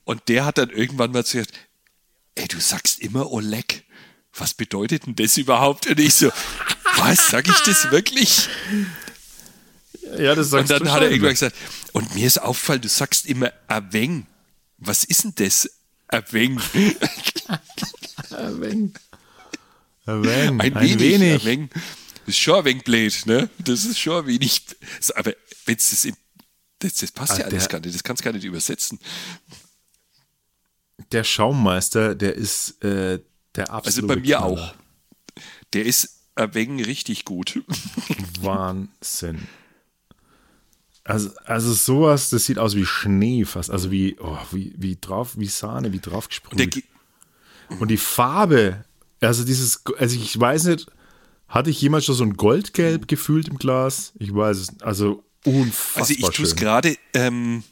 Und 0.05 0.29
der 0.29 0.45
hat 0.45 0.59
dann 0.59 0.71
irgendwann 0.71 1.13
mal 1.13 1.23
gesagt, 1.23 1.53
ey, 2.37 2.47
du 2.47 2.61
sagst 2.61 3.01
immer 3.01 3.33
Oleg. 3.33 3.85
Was 4.33 4.55
bedeutet 4.55 5.07
denn 5.07 5.17
das 5.17 5.37
überhaupt? 5.37 5.87
Und 5.87 5.99
ich 5.99 6.15
so, 6.15 6.31
was, 6.97 7.29
sag 7.29 7.49
ich 7.49 7.59
das 7.61 7.91
wirklich? 7.91 8.49
Ja, 10.19 10.35
das 10.35 10.51
sagst 10.51 10.71
Und 10.71 10.81
dann 10.81 10.93
hat 10.93 11.03
er 11.03 11.11
irgendwann 11.11 11.33
gesagt, 11.33 11.57
und 11.93 12.15
mir 12.15 12.27
ist 12.27 12.39
auffallend, 12.39 12.85
du 12.85 12.89
sagst 12.89 13.27
immer 13.27 13.53
Aveng. 13.67 14.27
Was 14.79 15.05
ist 15.05 15.25
denn 15.25 15.33
das? 15.37 15.69
Aveng. 16.09 16.61
Aveng. 18.31 18.95
Ein, 20.07 20.61
ein 20.61 20.75
wenig. 20.81 21.45
wenig. 21.45 21.71
Das 22.27 22.35
ist 22.35 22.39
schon 22.39 22.59
ein 22.59 22.65
wenig 22.65 22.85
blöd, 22.85 23.27
ne? 23.27 23.51
Das 23.59 23.85
ist 23.85 23.99
schon 23.99 24.25
ein 24.25 24.27
wenig. 24.27 24.63
Aber 25.15 25.33
wenn 25.67 25.77
das, 25.77 26.05
in, 26.05 26.17
das, 26.79 26.95
das 26.95 27.13
passt 27.13 27.33
ah, 27.33 27.39
ja 27.41 27.45
alles 27.47 27.69
gar 27.69 27.81
nicht, 27.81 27.95
das 27.95 28.03
kannst 28.03 28.23
du 28.23 28.25
gar 28.25 28.33
nicht 28.33 28.45
übersetzen. 28.45 28.99
Der 31.13 31.25
Schaumeister, 31.25 32.15
der 32.15 32.35
ist 32.35 32.83
äh, 32.83 33.21
der 33.55 33.71
absolute 33.71 33.85
Also 33.85 34.07
bei 34.07 34.17
mir 34.17 34.37
Knaller. 34.39 34.45
auch. 34.45 34.75
Der 35.73 35.85
ist 35.85 36.21
ein 36.37 36.55
wenig 36.55 36.87
richtig 36.87 37.25
gut. 37.25 37.63
Wahnsinn. 38.41 39.47
Also, 41.05 41.31
also 41.45 41.73
sowas, 41.73 42.31
das 42.31 42.47
sieht 42.47 42.59
aus 42.59 42.75
wie 42.75 42.85
Schnee 42.85 43.45
fast, 43.45 43.71
also 43.71 43.93
wie, 43.93 44.17
oh, 44.19 44.39
wie, 44.51 44.75
wie 44.77 44.97
drauf, 45.01 45.39
wie 45.39 45.47
Sahne, 45.47 45.93
wie 45.93 46.01
drauf 46.01 46.29
gesprüht. 46.29 46.83
Und 47.79 47.89
die 47.89 47.97
Farbe, 47.97 48.85
also 49.21 49.45
dieses, 49.45 49.83
also 49.99 50.17
ich 50.17 50.39
weiß 50.39 50.65
nicht, 50.65 50.87
hatte 51.49 51.71
ich 51.71 51.81
jemals 51.81 52.05
schon 52.05 52.15
so 52.15 52.25
ein 52.25 52.37
Goldgelb 52.37 53.09
gefühlt 53.09 53.49
im 53.49 53.59
Glas? 53.59 54.13
Ich 54.19 54.35
weiß 54.35 54.57
es, 54.59 54.81
also 54.81 55.25
unfassbar 55.45 56.03
Also 56.03 56.15
ich 56.15 56.37
tue 56.37 56.45
es 56.45 56.57
gerade 56.57 56.97
ähm, 57.15 57.63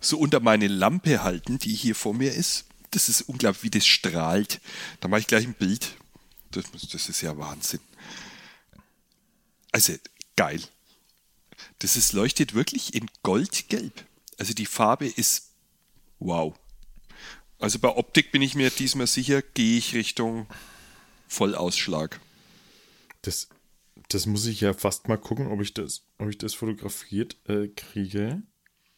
so 0.00 0.18
unter 0.18 0.40
meine 0.40 0.68
Lampe 0.68 1.22
halten, 1.22 1.58
die 1.58 1.74
hier 1.74 1.94
vor 1.94 2.14
mir 2.14 2.32
ist. 2.32 2.66
Das 2.92 3.08
ist 3.08 3.22
unglaublich, 3.22 3.64
wie 3.64 3.70
das 3.70 3.86
strahlt. 3.86 4.60
Da 5.00 5.08
mache 5.08 5.20
ich 5.20 5.26
gleich 5.26 5.46
ein 5.46 5.54
Bild. 5.54 5.96
Das, 6.50 6.64
das 6.90 7.08
ist 7.08 7.22
ja 7.22 7.36
Wahnsinn. 7.38 7.80
Also 9.72 9.94
geil. 10.36 10.60
Das 11.78 11.96
ist, 11.96 12.12
leuchtet 12.12 12.54
wirklich 12.54 12.94
in 12.94 13.10
Goldgelb. 13.22 14.04
Also 14.38 14.52
die 14.52 14.66
Farbe 14.66 15.06
ist 15.06 15.50
wow. 16.18 16.54
Also 17.62 17.78
bei 17.78 17.90
Optik 17.90 18.32
bin 18.32 18.42
ich 18.42 18.56
mir 18.56 18.70
diesmal 18.70 19.06
sicher, 19.06 19.40
gehe 19.40 19.78
ich 19.78 19.94
Richtung 19.94 20.48
Vollausschlag. 21.28 22.20
Das, 23.22 23.48
das 24.08 24.26
muss 24.26 24.46
ich 24.46 24.62
ja 24.62 24.74
fast 24.74 25.06
mal 25.06 25.16
gucken, 25.16 25.46
ob 25.46 25.62
ich 25.62 25.72
das, 25.72 26.02
ob 26.18 26.28
ich 26.28 26.38
das 26.38 26.54
fotografiert 26.54 27.36
äh, 27.48 27.68
kriege. 27.68 28.42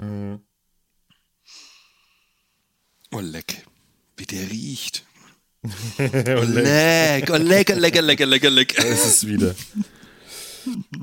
Äh. 0.00 0.38
Oh 3.12 3.20
leck, 3.20 3.66
wie 4.16 4.24
der 4.24 4.50
riecht. 4.50 5.04
oh 5.98 6.02
leck, 6.46 7.28
oh 7.30 7.36
leck, 7.36 7.70
oh 7.70 7.78
leck, 7.78 7.96
oh 7.98 8.00
leck, 8.00 8.20
oh 8.22 8.24
leck, 8.24 8.44
oh 8.46 8.48
leck. 8.48 8.76
Da 8.76 8.82
ist 8.84 9.04
es 9.04 9.26
wieder. 9.26 9.54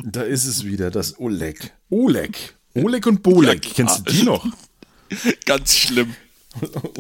Da 0.04 0.24
ist 0.24 0.46
es 0.46 0.66
wieder, 0.66 0.90
das 0.90 1.20
Oleg. 1.20 1.72
Oleg. 1.92 2.56
Oleg 2.74 3.06
und 3.06 3.22
Bolek. 3.22 3.68
Ja, 3.68 3.74
Kennst 3.76 4.00
du 4.00 4.12
die 4.12 4.24
noch? 4.24 4.48
Ganz 5.46 5.78
schlimm. 5.78 6.16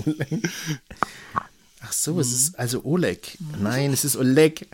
Oleg. 0.06 0.50
Ach 1.84 1.92
so, 1.94 2.20
es 2.20 2.32
ist 2.32 2.60
also 2.60 2.84
Oleg. 2.86 3.38
Nein, 3.60 3.92
es 3.92 4.06
ist 4.06 4.16
Oleg. 4.16 4.68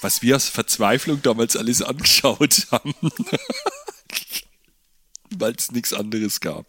Was 0.00 0.22
wir 0.22 0.36
aus 0.36 0.48
Verzweiflung 0.48 1.20
damals 1.22 1.56
alles 1.56 1.82
angeschaut 1.82 2.66
haben. 2.70 2.94
Weil 5.36 5.54
es 5.56 5.70
nichts 5.72 5.92
anderes 5.92 6.40
gab. 6.40 6.66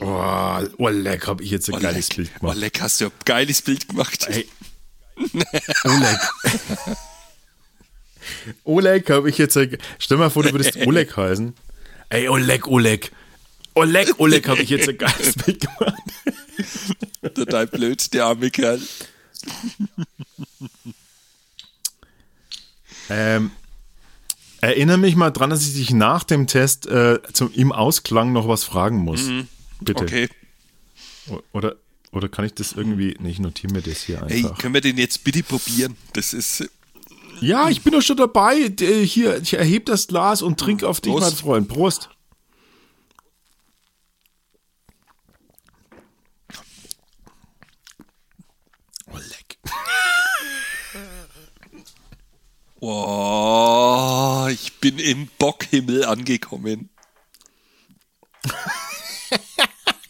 Oh, 0.00 0.60
Oleg, 0.78 1.26
habe 1.26 1.42
ich 1.42 1.50
jetzt 1.50 1.68
ein 1.68 1.74
Oleg. 1.74 1.82
geiles 1.84 2.08
Bild 2.08 2.34
gemacht. 2.34 2.56
Oleg, 2.56 2.80
hast 2.80 3.00
du 3.00 3.06
ein 3.06 3.12
geiles 3.24 3.62
Bild 3.62 3.88
gemacht. 3.88 4.26
Ey. 4.28 4.48
Oleg. 5.84 6.18
Oleg 8.64 9.10
habe 9.10 9.30
ich 9.30 9.38
jetzt. 9.38 9.58
Stell 9.98 10.16
mal 10.16 10.30
vor, 10.30 10.42
du 10.42 10.52
würdest 10.52 10.76
Oleg 10.86 11.16
heißen. 11.16 11.54
Ey, 12.08 12.28
Oleg, 12.28 12.66
Oleg. 12.66 13.12
Oleg, 13.74 14.18
Oleg 14.18 14.48
habe 14.48 14.62
ich 14.62 14.70
jetzt 14.70 14.88
ein 14.88 14.98
geiles 14.98 15.34
Bild 15.44 15.60
gemacht. 15.60 16.02
Total 17.34 17.66
blöd, 17.66 18.12
der 18.12 18.26
arme 18.26 18.50
Kerl. 18.50 18.80
Ähm, 23.10 23.50
erinnere 24.60 24.98
mich 24.98 25.16
mal 25.16 25.30
dran, 25.30 25.50
dass 25.50 25.66
ich 25.66 25.74
dich 25.74 25.90
nach 25.90 26.24
dem 26.24 26.46
Test 26.46 26.86
äh, 26.86 27.20
zum, 27.32 27.52
im 27.52 27.72
Ausklang 27.72 28.32
noch 28.32 28.48
was 28.48 28.64
fragen 28.64 28.98
muss. 28.98 29.22
Mhm. 29.22 29.48
Bitte. 29.80 30.04
Okay. 30.04 30.28
Oder, 31.52 31.76
oder 32.12 32.28
kann 32.28 32.44
ich 32.44 32.54
das 32.54 32.72
irgendwie. 32.72 33.16
Nee, 33.18 33.30
ich 33.30 33.40
notiere 33.40 33.72
mir 33.72 33.82
das 33.82 34.02
hier 34.02 34.22
einfach. 34.22 34.50
Ey, 34.50 34.56
können 34.58 34.74
wir 34.74 34.80
den 34.80 34.98
jetzt 34.98 35.24
bitte 35.24 35.42
probieren? 35.42 35.96
Das 36.12 36.32
ist. 36.32 36.68
Ja, 37.40 37.68
ich 37.68 37.82
bin 37.82 37.92
doch 37.92 38.02
schon 38.02 38.16
dabei. 38.16 38.72
Hier, 38.78 39.42
ich 39.42 39.54
erhebe 39.54 39.84
das 39.86 40.06
Glas 40.06 40.40
und 40.40 40.58
trinke 40.60 40.88
auf 40.88 41.00
dich, 41.00 41.12
Prost. 41.12 41.26
mein 41.26 41.36
Freund. 41.36 41.68
Prost. 41.68 42.10
Oh, 52.86 54.46
ich 54.50 54.78
bin 54.78 54.98
im 54.98 55.30
Bockhimmel 55.38 56.04
angekommen. 56.04 56.90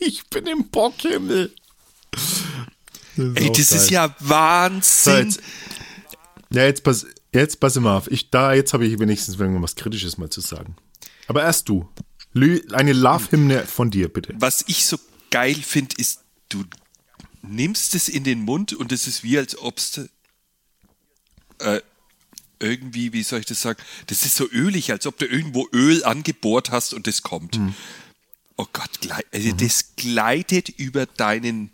ich 0.00 0.26
bin 0.26 0.48
im 0.48 0.68
Bockhimmel. 0.70 1.54
Das 2.10 3.36
Ey, 3.36 3.52
das 3.52 3.70
geil. 3.70 3.78
ist 3.78 3.90
ja 3.90 4.16
Wahnsinn. 4.18 5.30
So, 5.30 5.38
jetzt, 5.38 5.42
ja, 6.50 6.64
jetzt 6.64 6.82
pass, 6.82 7.06
jetzt 7.32 7.60
pass 7.60 7.76
mal 7.76 7.96
auf. 7.96 8.10
Ich, 8.10 8.30
da, 8.30 8.54
jetzt 8.54 8.74
habe 8.74 8.84
ich 8.86 8.98
wenigstens 8.98 9.38
was 9.38 9.76
Kritisches 9.76 10.18
mal 10.18 10.30
zu 10.30 10.40
sagen. 10.40 10.74
Aber 11.28 11.44
erst 11.44 11.68
du. 11.68 11.88
Eine 12.34 12.92
Love-Hymne 12.92 13.66
von 13.66 13.92
dir, 13.92 14.12
bitte. 14.12 14.34
Was 14.38 14.64
ich 14.66 14.84
so 14.86 14.98
geil 15.30 15.54
finde, 15.54 15.94
ist, 15.98 16.24
du 16.48 16.64
nimmst 17.40 17.94
es 17.94 18.08
in 18.08 18.24
den 18.24 18.40
Mund 18.40 18.72
und 18.72 18.90
es 18.90 19.06
ist 19.06 19.22
wie, 19.22 19.38
als 19.38 19.56
ob 19.56 19.78
es 19.78 20.10
äh, 21.60 21.80
irgendwie, 22.58 23.12
wie 23.12 23.22
soll 23.22 23.40
ich 23.40 23.46
das 23.46 23.62
sagen, 23.62 23.82
das 24.06 24.24
ist 24.24 24.36
so 24.36 24.48
ölig, 24.50 24.90
als 24.92 25.06
ob 25.06 25.18
du 25.18 25.26
irgendwo 25.26 25.68
Öl 25.72 26.04
angebohrt 26.04 26.70
hast 26.70 26.94
und 26.94 27.06
das 27.06 27.22
kommt. 27.22 27.58
Mhm. 27.58 27.74
Oh 28.56 28.66
Gott, 28.72 28.90
also 29.32 29.48
mhm. 29.48 29.56
das 29.56 29.96
gleitet 29.96 30.68
über 30.68 31.06
deinen 31.06 31.70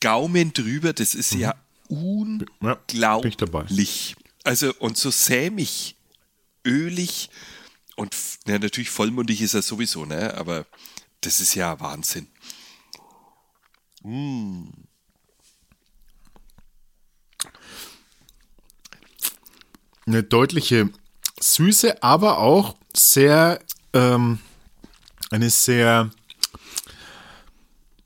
Gaumen 0.00 0.52
drüber, 0.52 0.92
das 0.92 1.14
ist 1.14 1.34
mhm. 1.34 1.40
ja 1.40 1.54
unglaublich. 1.88 3.36
Ja, 4.10 4.16
also 4.44 4.72
und 4.78 4.96
so 4.96 5.10
sämig, 5.10 5.96
ölig 6.64 7.30
und 7.96 8.14
ja, 8.46 8.58
natürlich 8.58 8.90
vollmundig 8.90 9.42
ist 9.42 9.54
er 9.54 9.62
sowieso, 9.62 10.04
ne? 10.04 10.34
Aber 10.34 10.66
das 11.20 11.40
ist 11.40 11.54
ja 11.54 11.78
Wahnsinn. 11.80 12.28
Mmh. 14.02 14.87
Eine 20.08 20.22
deutliche 20.22 20.90
Süße, 21.40 22.02
aber 22.02 22.38
auch 22.38 22.76
sehr, 22.96 23.60
ähm, 23.92 24.40
eine 25.30 25.50
sehr 25.50 26.10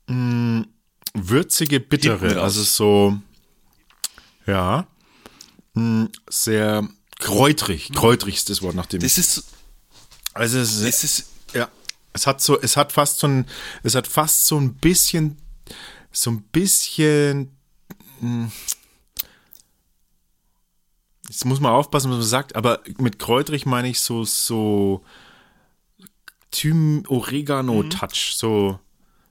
mh, 0.07 0.15
mm, 0.15 0.67
würzige, 1.13 1.79
bittere. 1.79 2.41
Also 2.41 2.63
so, 2.63 3.17
ja, 4.45 4.85
mh, 5.73 5.81
mm, 5.81 6.09
sehr 6.29 6.87
kräutrig. 7.19 7.91
Kräutrig 7.93 8.35
ist 8.35 8.49
das 8.49 8.61
Wort, 8.61 8.75
nachdem 8.75 8.99
Das 8.99 9.17
ist, 9.17 9.45
also 10.33 10.59
es 10.59 10.73
ist, 10.73 10.81
es 10.81 11.03
ist, 11.03 11.25
ja, 11.53 11.69
es 12.11 12.27
hat 12.27 12.41
so, 12.41 12.59
es 12.61 12.75
hat 12.77 12.91
fast 12.91 13.19
so 13.19 13.27
ein, 13.27 13.45
es 13.81 13.95
hat 13.95 14.07
fast 14.07 14.45
so 14.45 14.59
ein 14.59 14.75
bisschen, 14.75 15.37
so 16.11 16.31
ein 16.31 16.43
bisschen, 16.43 17.55
mh, 18.19 18.29
mm, 18.29 18.51
Jetzt 21.29 21.45
muss 21.45 21.59
man 21.59 21.71
aufpassen, 21.71 22.11
was 22.11 22.17
man 22.17 22.27
sagt, 22.27 22.55
aber 22.55 22.81
mit 22.97 23.17
kräutrig 23.17 23.65
meine 23.65 23.89
ich 23.89 24.01
so, 24.01 24.23
so 24.25 25.03
Thym 26.51 27.03
Oregano-Touch, 27.07 28.33
mhm. 28.33 28.37
so, 28.37 28.79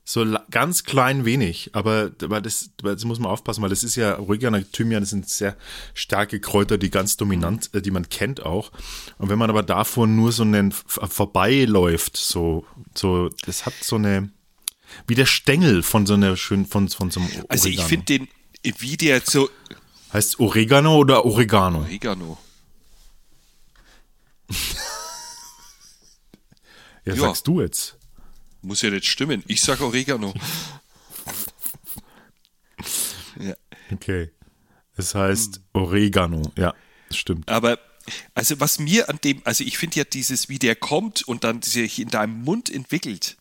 so 0.05 0.27
ganz 0.51 0.85
klein 0.85 1.25
wenig, 1.25 1.71
aber, 1.75 2.11
aber 2.23 2.41
das, 2.41 2.71
das 2.83 3.05
muss 3.05 3.19
man 3.19 3.31
aufpassen, 3.31 3.63
weil 3.63 3.71
das 3.71 3.85
ist 3.85 3.97
ja 3.97 4.19
Oregano, 4.19 4.61
Thymian, 4.61 5.03
das 5.03 5.11
sind 5.11 5.29
sehr 5.29 5.57
starke 5.95 6.41
Kräuter, 6.41 6.79
die 6.79 6.91
ganz 6.91 7.17
dominant, 7.17 7.71
äh, 7.75 7.83
die 7.83 7.91
man 7.91 8.09
kennt 8.09 8.45
auch. 8.45 8.73
Und 9.19 9.29
wenn 9.29 9.39
man 9.39 9.51
aber 9.51 9.63
davon 9.63 10.17
nur 10.17 10.33
so 10.33 10.43
einen 10.43 10.73
vorbeiläuft, 10.73 12.17
so, 12.17 12.67
so, 12.95 13.29
das 13.45 13.67
hat 13.67 13.75
so 13.81 13.97
eine, 13.97 14.31
wie 15.07 15.15
der 15.15 15.27
Stängel 15.27 15.83
von 15.83 16.07
so 16.07 16.15
einer 16.15 16.37
schönen, 16.37 16.67
von, 16.67 16.89
von 16.89 17.11
so 17.11 17.21
einem 17.21 17.29
Oregano. 17.29 17.47
Also 17.49 17.69
ich 17.69 17.83
finde 17.83 18.07
den, 18.07 18.29
wie 18.79 18.97
der 18.97 19.21
so, 19.21 19.51
Heißt 20.13 20.41
Oregano 20.41 20.97
oder 20.97 21.25
Oregano? 21.25 21.81
Oregano. 21.81 22.39
ja, 27.05 27.15
ja, 27.15 27.17
sagst 27.17 27.47
du 27.47 27.63
jetzt. 27.63 27.97
Muss 28.61 28.83
ja 28.83 28.91
nicht 28.91 29.07
stimmen. 29.07 29.43
Ich 29.47 29.63
sag 29.63 29.81
Oregano. 29.81 30.35
ja. 33.41 33.55
Okay. 33.91 34.31
Es 34.97 35.15
heißt. 35.15 35.63
Oregano. 35.73 36.43
Ja, 36.57 36.75
stimmt. 37.11 37.49
Aber 37.49 37.79
also 38.35 38.61
was 38.61 38.79
mir 38.79 39.09
an 39.09 39.19
dem, 39.25 39.41
also 39.45 39.65
ich 39.65 39.79
finde 39.79 39.97
ja 39.97 40.05
dieses, 40.05 40.51
wie 40.51 40.59
der 40.59 40.77
kommt 40.77 41.27
und 41.27 41.45
dann 41.45 41.63
sich 41.63 41.99
in 41.99 42.09
deinem 42.09 42.43
Mund 42.43 42.69
entwickelt, 42.69 43.39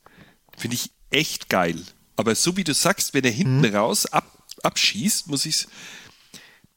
finde 0.57 0.75
ich 0.75 0.91
echt 1.09 1.49
geil. 1.49 1.83
Aber 2.15 2.35
so 2.35 2.55
wie 2.55 2.63
du 2.63 2.73
sagst, 2.73 3.13
wenn 3.13 3.25
er 3.25 3.31
hinten 3.31 3.65
hm. 3.65 3.75
raus 3.75 4.05
ab, 4.05 4.47
abschießt, 4.63 5.27
muss 5.27 5.45
ich 5.45 5.67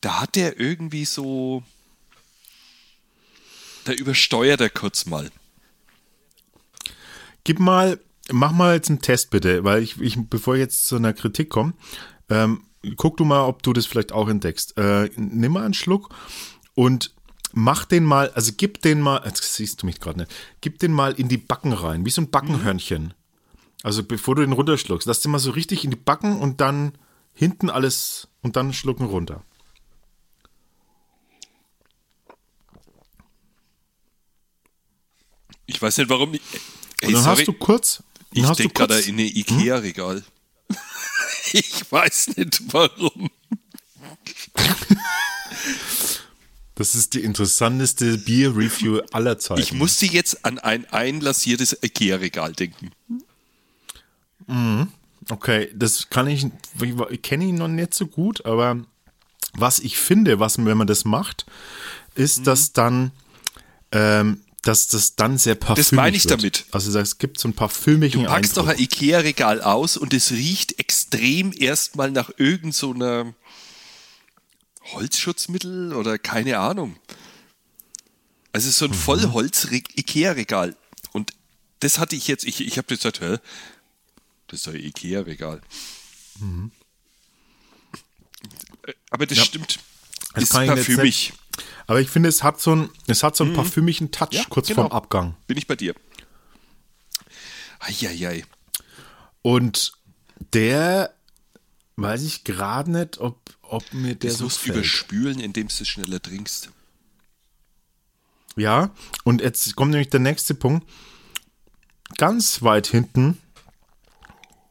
da 0.04 0.20
hat 0.20 0.36
er 0.36 0.60
irgendwie 0.60 1.06
so, 1.06 1.62
da 3.84 3.92
übersteuert 3.92 4.60
er 4.60 4.68
kurz 4.68 5.06
mal. 5.06 5.30
Gib 7.44 7.58
mal, 7.58 7.98
mach 8.30 8.52
mal 8.52 8.74
jetzt 8.74 8.90
einen 8.90 9.00
Test 9.00 9.30
bitte, 9.30 9.64
weil 9.64 9.82
ich, 9.82 10.00
ich 10.00 10.18
bevor 10.28 10.54
ich 10.54 10.60
jetzt 10.60 10.84
zu 10.84 10.96
einer 10.96 11.14
Kritik 11.14 11.48
komme, 11.48 11.72
ähm, 12.28 12.64
guck 12.96 13.16
du 13.16 13.24
mal, 13.24 13.46
ob 13.46 13.62
du 13.62 13.72
das 13.72 13.86
vielleicht 13.86 14.12
auch 14.12 14.28
entdeckst. 14.28 14.76
Äh, 14.76 15.10
nimm 15.16 15.52
mal 15.52 15.64
einen 15.64 15.74
Schluck 15.74 16.14
Und 16.74 17.14
mach 17.52 17.86
den 17.86 18.04
mal, 18.04 18.30
also 18.30 18.52
gib 18.54 18.82
den 18.82 19.00
mal, 19.00 19.22
jetzt 19.24 19.54
siehst 19.54 19.82
du 19.82 19.86
mich 19.86 20.00
gerade 20.00 20.18
nicht, 20.18 20.34
gib 20.60 20.80
den 20.80 20.92
mal 20.92 21.12
in 21.12 21.28
die 21.28 21.38
Backen 21.38 21.72
rein, 21.72 22.04
wie 22.04 22.10
so 22.10 22.20
ein 22.20 22.30
Backenhörnchen. 22.30 23.14
Also 23.82 24.02
bevor 24.02 24.34
du 24.34 24.42
den 24.42 24.52
runterschluckst, 24.52 25.06
lass 25.06 25.20
den 25.20 25.32
mal 25.32 25.38
so 25.38 25.52
richtig 25.52 25.84
in 25.84 25.90
die 25.90 25.96
Backen 25.96 26.38
und 26.38 26.60
dann 26.60 26.92
hinten 27.32 27.70
alles 27.70 28.28
und 28.42 28.56
dann 28.56 28.72
schlucken 28.72 29.06
runter. 29.06 29.44
Ich 35.66 35.80
weiß 35.80 35.98
nicht, 35.98 36.10
warum. 36.10 36.34
Ich, 36.34 36.40
ey, 37.00 37.12
dann 37.12 37.22
sorry, 37.22 37.36
hast 37.38 37.48
du 37.48 37.52
kurz. 37.52 38.02
Ich 38.32 38.46
denke 38.50 38.74
gerade 38.74 39.00
in 39.00 39.14
ein 39.14 39.26
Ikea-Regal. 39.26 40.16
Hm? 40.68 40.76
ich 41.52 41.90
weiß 41.90 42.36
nicht 42.36 42.62
warum. 42.72 43.30
Das 46.74 46.96
ist 46.96 47.14
die 47.14 47.20
interessanteste 47.20 48.18
Bier-Review 48.18 49.00
aller 49.12 49.38
Zeiten. 49.38 49.60
Ich 49.60 49.72
musste 49.72 50.06
jetzt 50.06 50.44
an 50.44 50.58
ein 50.58 50.86
einlassiertes 50.86 51.78
Ikea-Regal 51.82 52.52
denken. 52.52 52.90
Mhm. 54.46 54.88
Okay, 55.30 55.70
das 55.74 56.10
kann 56.10 56.26
ich, 56.26 56.46
ich 57.10 57.22
kenne 57.22 57.44
ihn 57.44 57.54
noch 57.54 57.68
nicht 57.68 57.94
so 57.94 58.06
gut, 58.06 58.44
aber 58.44 58.84
was 59.54 59.78
ich 59.78 59.96
finde, 59.96 60.40
was, 60.40 60.58
wenn 60.58 60.76
man 60.76 60.86
das 60.86 61.04
macht, 61.04 61.46
ist, 62.14 62.40
mhm. 62.40 62.44
dass 62.44 62.72
dann, 62.72 63.12
ähm, 63.92 64.40
dass 64.64 64.88
das 64.88 65.14
dann 65.14 65.36
sehr 65.38 65.54
parfümig 65.54 65.88
Das 65.88 65.92
meine 65.92 66.16
ich 66.16 66.24
wird. 66.24 66.40
damit. 66.40 66.66
Also 66.72 66.98
es 66.98 67.18
gibt 67.18 67.38
so 67.38 67.48
ein 67.48 67.54
parfümigen 67.54 68.22
Du 68.22 68.28
packst 68.28 68.58
Eindruck. 68.58 68.66
doch 68.66 68.72
ein 68.72 68.82
Ikea-Regal 68.82 69.62
aus 69.62 69.96
und 69.96 70.14
es 70.14 70.32
riecht 70.32 70.78
extrem 70.78 71.52
erstmal 71.52 72.10
nach 72.10 72.30
irgendeiner 72.38 73.24
so 73.24 73.34
Holzschutzmittel 74.94 75.92
oder 75.92 76.18
keine 76.18 76.58
Ahnung. 76.58 76.96
Also 78.52 78.70
so 78.70 78.86
ein 78.86 78.92
mhm. 78.92 78.94
Vollholz-Ikea-Regal. 78.94 80.76
Und 81.12 81.32
das 81.80 81.98
hatte 81.98 82.16
ich 82.16 82.26
jetzt, 82.28 82.44
ich, 82.44 82.60
ich 82.60 82.78
habe 82.78 82.88
gesagt, 82.88 83.20
hä, 83.20 83.38
das 84.46 84.60
ist 84.60 84.66
doch 84.66 84.72
ein 84.72 84.80
Ikea-Regal. 84.80 85.60
Mhm. 86.38 86.70
Aber 89.10 89.26
das 89.26 89.38
ja. 89.38 89.44
stimmt. 89.44 89.78
Das 90.34 90.44
ist 90.44 90.52
parfümig. 90.52 91.32
Aber 91.86 92.00
ich 92.00 92.08
finde, 92.08 92.28
es 92.28 92.42
hat 92.42 92.60
so 92.60 92.72
einen, 92.72 92.90
es 93.06 93.22
hat 93.22 93.36
so 93.36 93.44
einen 93.44 93.52
mhm. 93.52 93.56
parfümigen 93.56 94.10
Touch 94.10 94.32
ja, 94.32 94.44
kurz 94.48 94.68
genau. 94.68 94.82
vorm 94.82 94.92
Abgang. 94.92 95.36
Bin 95.46 95.56
ich 95.56 95.66
bei 95.66 95.76
dir. 95.76 95.94
Eieiei. 97.80 98.44
Und 99.42 99.92
der 100.52 101.14
weiß 101.96 102.22
ich 102.22 102.44
gerade 102.44 102.90
nicht, 102.90 103.18
ob, 103.18 103.38
ob 103.62 103.92
mir 103.92 104.14
der 104.14 104.30
das 104.30 104.38
so 104.38 104.44
musst 104.44 104.66
überspülen, 104.66 105.40
indem 105.40 105.68
du 105.68 105.74
es 105.78 105.86
schneller 105.86 106.20
trinkst. 106.20 106.70
Ja, 108.56 108.90
und 109.24 109.40
jetzt 109.40 109.74
kommt 109.76 109.90
nämlich 109.90 110.10
der 110.10 110.20
nächste 110.20 110.54
Punkt. 110.54 110.88
Ganz 112.16 112.62
weit 112.62 112.86
hinten, 112.86 113.38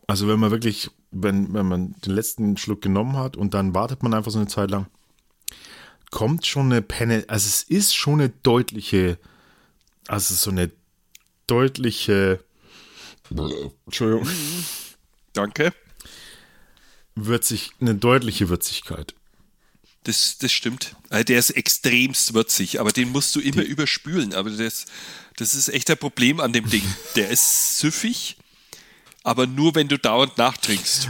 also 0.08 0.28
wenn 0.28 0.40
man 0.40 0.52
wirklich, 0.52 0.90
wenn, 1.12 1.54
wenn 1.54 1.68
man 1.68 1.96
den 2.06 2.14
letzten 2.14 2.58
Schluck 2.58 2.82
genommen 2.82 3.18
hat 3.18 3.36
und 3.36 3.54
dann 3.54 3.74
wartet 3.74 4.04
man 4.04 4.14
einfach 4.14 4.32
so 4.32 4.40
eine 4.40 4.48
Zeit 4.48 4.72
lang, 4.72 4.88
kommt 6.14 6.46
schon 6.46 6.72
eine 6.72 6.84
Penne, 6.84 7.26
also 7.28 7.48
es 7.48 7.64
ist 7.64 7.96
schon 7.96 8.22
eine 8.22 8.30
deutliche, 8.30 9.18
also 10.08 10.36
so 10.36 10.52
eine 10.52 10.70
deutliche, 11.48 12.40
Entschuldigung. 13.86 14.30
Danke. 15.34 15.74
Würzig, 17.16 17.72
eine 17.82 17.96
deutliche 17.96 18.48
Würzigkeit. 18.50 19.16
Das, 20.04 20.38
das 20.38 20.52
stimmt. 20.52 20.96
Also 21.10 21.24
der 21.24 21.40
ist 21.40 21.50
extremst 21.50 22.36
würzig, 22.36 22.80
aber 22.80 22.92
den 22.92 23.10
musst 23.10 23.36
du 23.36 23.40
immer 23.40 23.64
Die, 23.64 23.70
überspülen. 23.70 24.36
Aber 24.36 24.52
das, 24.52 24.86
das 25.38 25.56
ist 25.56 25.70
echt 25.70 25.90
ein 25.90 25.98
Problem 25.98 26.40
an 26.40 26.54
dem 26.54 26.70
Ding. 26.70 26.84
Der 27.16 27.32
ist 27.32 27.80
süffig, 27.80 28.38
aber 29.24 29.48
nur 29.48 29.74
wenn 29.74 29.88
du 29.88 29.98
dauernd 29.98 30.38
nachtrinkst. 30.38 31.10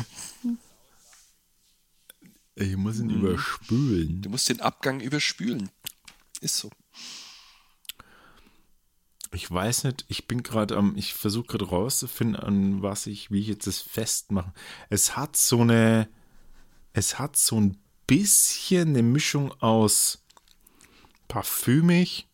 Ich 2.55 2.75
muss 2.77 2.99
ihn 2.99 3.09
hm. 3.09 3.19
überspülen. 3.19 4.21
Du 4.21 4.29
musst 4.29 4.49
den 4.49 4.61
Abgang 4.61 4.99
überspülen. 4.99 5.69
Ist 6.41 6.57
so. 6.57 6.69
Ich 9.31 9.49
weiß 9.49 9.85
nicht, 9.85 10.05
ich 10.09 10.27
bin 10.27 10.43
gerade 10.43 10.77
am, 10.77 10.95
ich 10.95 11.13
versuche 11.15 11.47
gerade 11.47 11.65
rauszufinden, 11.65 12.35
an 12.35 12.83
was 12.83 13.07
ich, 13.07 13.31
wie 13.31 13.39
ich 13.39 13.47
jetzt 13.47 13.65
das 13.65 13.79
festmache. 13.79 14.53
Es 14.89 15.17
hat 15.17 15.35
so 15.35 15.61
eine, 15.61 16.07
es 16.93 17.17
hat 17.17 17.35
so 17.35 17.59
ein 17.59 17.77
bisschen 18.05 18.89
eine 18.89 19.01
Mischung 19.01 19.51
aus 19.59 20.23
parfümig, 21.27 22.27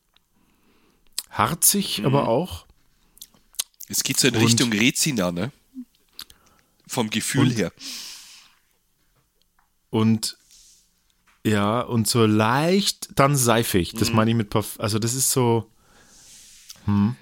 harzig, 1.29 1.99
mhm. 1.99 2.07
aber 2.07 2.27
auch. 2.27 2.65
Es 3.87 4.03
geht 4.03 4.19
so 4.19 4.27
in 4.27 4.35
und, 4.35 4.43
Richtung 4.43 4.73
Rezina, 4.73 5.31
ne? 5.31 5.53
Vom 6.85 7.09
Gefühl 7.09 7.47
und, 7.47 7.57
her. 7.57 7.71
Und 9.89 10.37
ja, 11.45 11.81
und 11.81 12.07
so 12.07 12.25
leicht 12.25 13.09
dann 13.15 13.35
seifig. 13.35 13.93
Das 13.93 14.09
mhm. 14.09 14.15
meine 14.15 14.31
ich 14.31 14.37
mit 14.37 14.49
Parfüm. 14.49 14.81
Also, 14.81 14.99
das 14.99 15.13
ist 15.13 15.31
so. 15.31 15.69
Hm, 16.85 17.15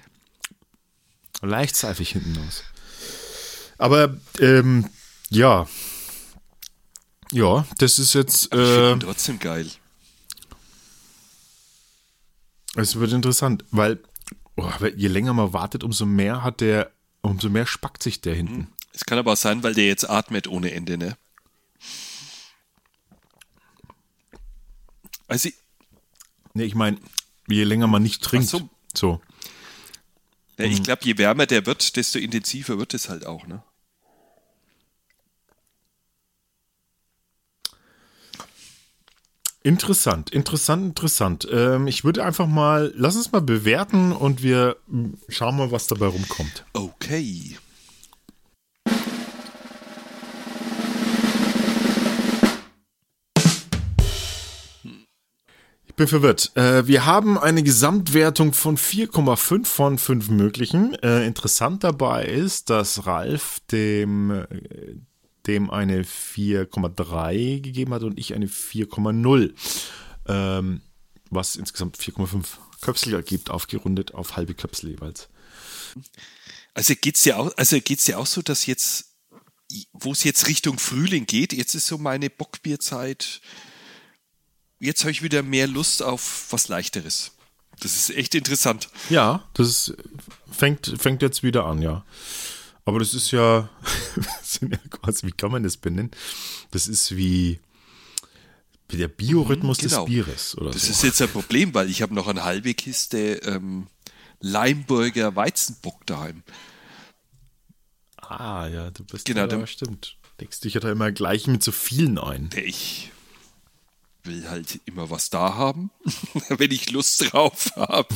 leicht 1.42 1.76
seifig 1.76 2.10
hinten 2.10 2.38
aus. 2.46 2.64
Aber, 3.78 4.16
ähm, 4.40 4.88
ja. 5.30 5.66
Ja, 7.32 7.66
das 7.78 7.98
ist 7.98 8.14
jetzt. 8.14 8.52
Äh, 8.52 8.98
trotzdem 8.98 9.38
geil. 9.38 9.70
Es 12.74 12.96
wird 12.96 13.12
interessant, 13.12 13.64
weil 13.70 13.98
oh, 14.56 14.70
je 14.96 15.08
länger 15.08 15.32
man 15.32 15.52
wartet, 15.52 15.84
umso 15.84 16.06
mehr 16.06 16.42
hat 16.42 16.60
der, 16.60 16.90
umso 17.22 17.48
mehr 17.48 17.66
spackt 17.66 18.02
sich 18.02 18.20
der 18.20 18.34
hinten. 18.34 18.68
Es 18.92 19.04
kann 19.04 19.18
aber 19.18 19.32
auch 19.32 19.36
sein, 19.36 19.62
weil 19.62 19.74
der 19.74 19.86
jetzt 19.86 20.08
atmet 20.08 20.48
ohne 20.48 20.72
Ende, 20.72 20.98
ne? 20.98 21.16
Also, 25.28 25.50
nee, 26.54 26.64
ich 26.64 26.74
meine, 26.74 26.98
je 27.46 27.64
länger 27.64 27.86
man 27.86 28.02
nicht 28.02 28.22
trinkt. 28.22 28.48
so. 28.48 28.68
so. 28.94 29.20
Ja, 30.58 30.64
ich 30.64 30.82
glaube, 30.82 31.04
je 31.04 31.16
wärmer 31.18 31.46
der 31.46 31.66
wird, 31.66 31.94
desto 31.96 32.18
intensiver 32.18 32.78
wird 32.78 32.94
es 32.94 33.08
halt 33.08 33.24
auch, 33.24 33.46
ne? 33.46 33.62
Interessant, 39.62 40.30
interessant, 40.30 40.86
interessant. 40.86 41.46
Ähm, 41.50 41.88
ich 41.88 42.02
würde 42.02 42.24
einfach 42.24 42.46
mal, 42.46 42.92
lass 42.96 43.16
uns 43.16 43.32
mal 43.32 43.42
bewerten 43.42 44.12
und 44.12 44.42
wir 44.42 44.76
schauen 45.28 45.56
mal, 45.56 45.70
was 45.70 45.86
dabei 45.88 46.06
rumkommt. 46.06 46.64
Okay. 46.72 47.58
Bin 55.98 56.08
verwirrt. 56.08 56.56
Äh, 56.56 56.86
wir 56.86 57.04
haben 57.04 57.36
eine 57.36 57.62
Gesamtwertung 57.62 58.54
von 58.54 58.78
4,5 58.78 59.66
von 59.66 59.98
5 59.98 60.30
möglichen. 60.30 60.94
Äh, 60.94 61.26
interessant 61.26 61.84
dabei 61.84 62.24
ist, 62.24 62.70
dass 62.70 63.06
Ralf 63.06 63.60
dem, 63.70 64.30
äh, 64.30 64.46
dem 65.46 65.70
eine 65.70 66.04
4,3 66.04 67.60
gegeben 67.60 67.92
hat 67.92 68.04
und 68.04 68.18
ich 68.18 68.34
eine 68.34 68.46
4,0. 68.46 69.52
Ähm, 70.26 70.80
was 71.30 71.56
insgesamt 71.56 71.98
4,5 71.98 72.46
Köpsel 72.80 73.14
ergibt, 73.14 73.50
aufgerundet 73.50 74.14
auf 74.14 74.36
halbe 74.36 74.54
Köpsel 74.54 74.90
jeweils. 74.90 75.28
Also 76.74 76.94
geht 76.94 77.16
es 77.16 77.24
auch, 77.38 77.52
also 77.56 77.76
ja 78.06 78.18
auch 78.18 78.26
so, 78.26 78.40
dass 78.40 78.66
jetzt, 78.66 79.16
wo 79.92 80.12
es 80.12 80.22
jetzt 80.22 80.46
Richtung 80.46 80.78
Frühling 80.78 81.26
geht, 81.26 81.52
jetzt 81.52 81.74
ist 81.74 81.88
so 81.88 81.98
meine 81.98 82.30
Bockbierzeit 82.30 83.40
jetzt 84.80 85.02
habe 85.02 85.10
ich 85.10 85.22
wieder 85.22 85.42
mehr 85.42 85.66
Lust 85.66 86.02
auf 86.02 86.46
was 86.50 86.68
Leichteres. 86.68 87.32
Das 87.80 87.96
ist 87.96 88.10
echt 88.10 88.34
interessant. 88.34 88.88
Ja, 89.08 89.44
das 89.54 89.68
ist, 89.68 89.96
fängt, 90.50 90.94
fängt 90.98 91.22
jetzt 91.22 91.42
wieder 91.42 91.64
an, 91.64 91.80
ja. 91.80 92.04
Aber 92.84 92.98
das 92.98 93.14
ist 93.14 93.30
ja, 93.30 93.68
sind 94.42 94.72
ja 94.72 94.78
quasi, 94.90 95.26
wie 95.26 95.32
kann 95.32 95.52
man 95.52 95.62
das 95.62 95.76
benennen? 95.76 96.10
Das 96.70 96.88
ist 96.88 97.16
wie, 97.16 97.60
wie 98.88 98.96
der 98.96 99.08
Biorhythmus 99.08 99.78
genau. 99.78 100.04
des 100.04 100.06
Bieres. 100.06 100.58
Oder 100.58 100.70
das 100.70 100.86
so. 100.86 100.92
ist 100.92 101.02
jetzt 101.02 101.22
ein 101.22 101.28
Problem, 101.28 101.74
weil 101.74 101.90
ich 101.90 102.02
habe 102.02 102.14
noch 102.14 102.26
eine 102.26 102.44
halbe 102.44 102.74
Kiste 102.74 103.34
ähm, 103.44 103.86
Leimburger 104.40 105.36
Weizenbock 105.36 106.06
daheim. 106.06 106.42
Ah, 108.16 108.66
ja, 108.66 108.90
du 108.90 109.04
bist 109.04 109.24
genau, 109.24 109.46
ja, 109.46 109.66
stimmt. 109.66 110.16
Deckst 110.40 110.64
dich 110.64 110.74
ja 110.74 110.80
da 110.80 110.90
immer 110.90 111.12
gleich 111.12 111.46
mit 111.46 111.62
so 111.62 111.72
vielen 111.72 112.18
ein. 112.18 112.50
Ich 112.54 113.10
will 114.28 114.48
halt 114.48 114.80
immer 114.84 115.10
was 115.10 115.30
da 115.30 115.54
haben, 115.54 115.90
wenn 116.48 116.70
ich 116.70 116.90
Lust 116.90 117.32
drauf 117.32 117.72
habe. 117.76 118.14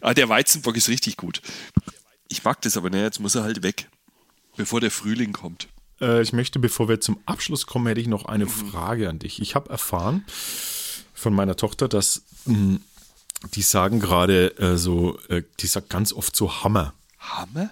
ah, 0.00 0.14
der 0.14 0.28
Weizenbock 0.28 0.76
ist 0.76 0.88
richtig 0.88 1.16
gut. 1.16 1.42
Ich 2.28 2.44
mag 2.44 2.62
das 2.62 2.76
aber, 2.76 2.90
ne, 2.90 3.02
jetzt 3.02 3.20
muss 3.20 3.34
er 3.34 3.42
halt 3.42 3.62
weg, 3.62 3.88
bevor 4.56 4.80
der 4.80 4.90
Frühling 4.90 5.32
kommt. 5.32 5.68
Äh, 6.00 6.22
ich 6.22 6.32
möchte, 6.32 6.58
bevor 6.58 6.88
wir 6.88 7.00
zum 7.00 7.20
Abschluss 7.26 7.66
kommen, 7.66 7.86
hätte 7.86 8.00
ich 8.00 8.06
noch 8.06 8.24
eine 8.24 8.46
mhm. 8.46 8.50
Frage 8.50 9.08
an 9.08 9.18
dich. 9.18 9.42
Ich 9.42 9.54
habe 9.54 9.68
erfahren, 9.68 10.24
von 11.12 11.34
meiner 11.34 11.56
Tochter, 11.56 11.88
dass 11.88 12.22
mh, 12.46 12.54
hm, 12.54 12.80
die 13.54 13.62
sagen 13.62 14.00
gerade 14.00 14.58
äh, 14.58 14.76
so, 14.76 15.18
äh, 15.28 15.42
die 15.60 15.66
sagt 15.66 15.90
ganz 15.90 16.12
oft 16.12 16.34
so 16.34 16.62
Hammer. 16.62 16.94
Hammer? 17.18 17.70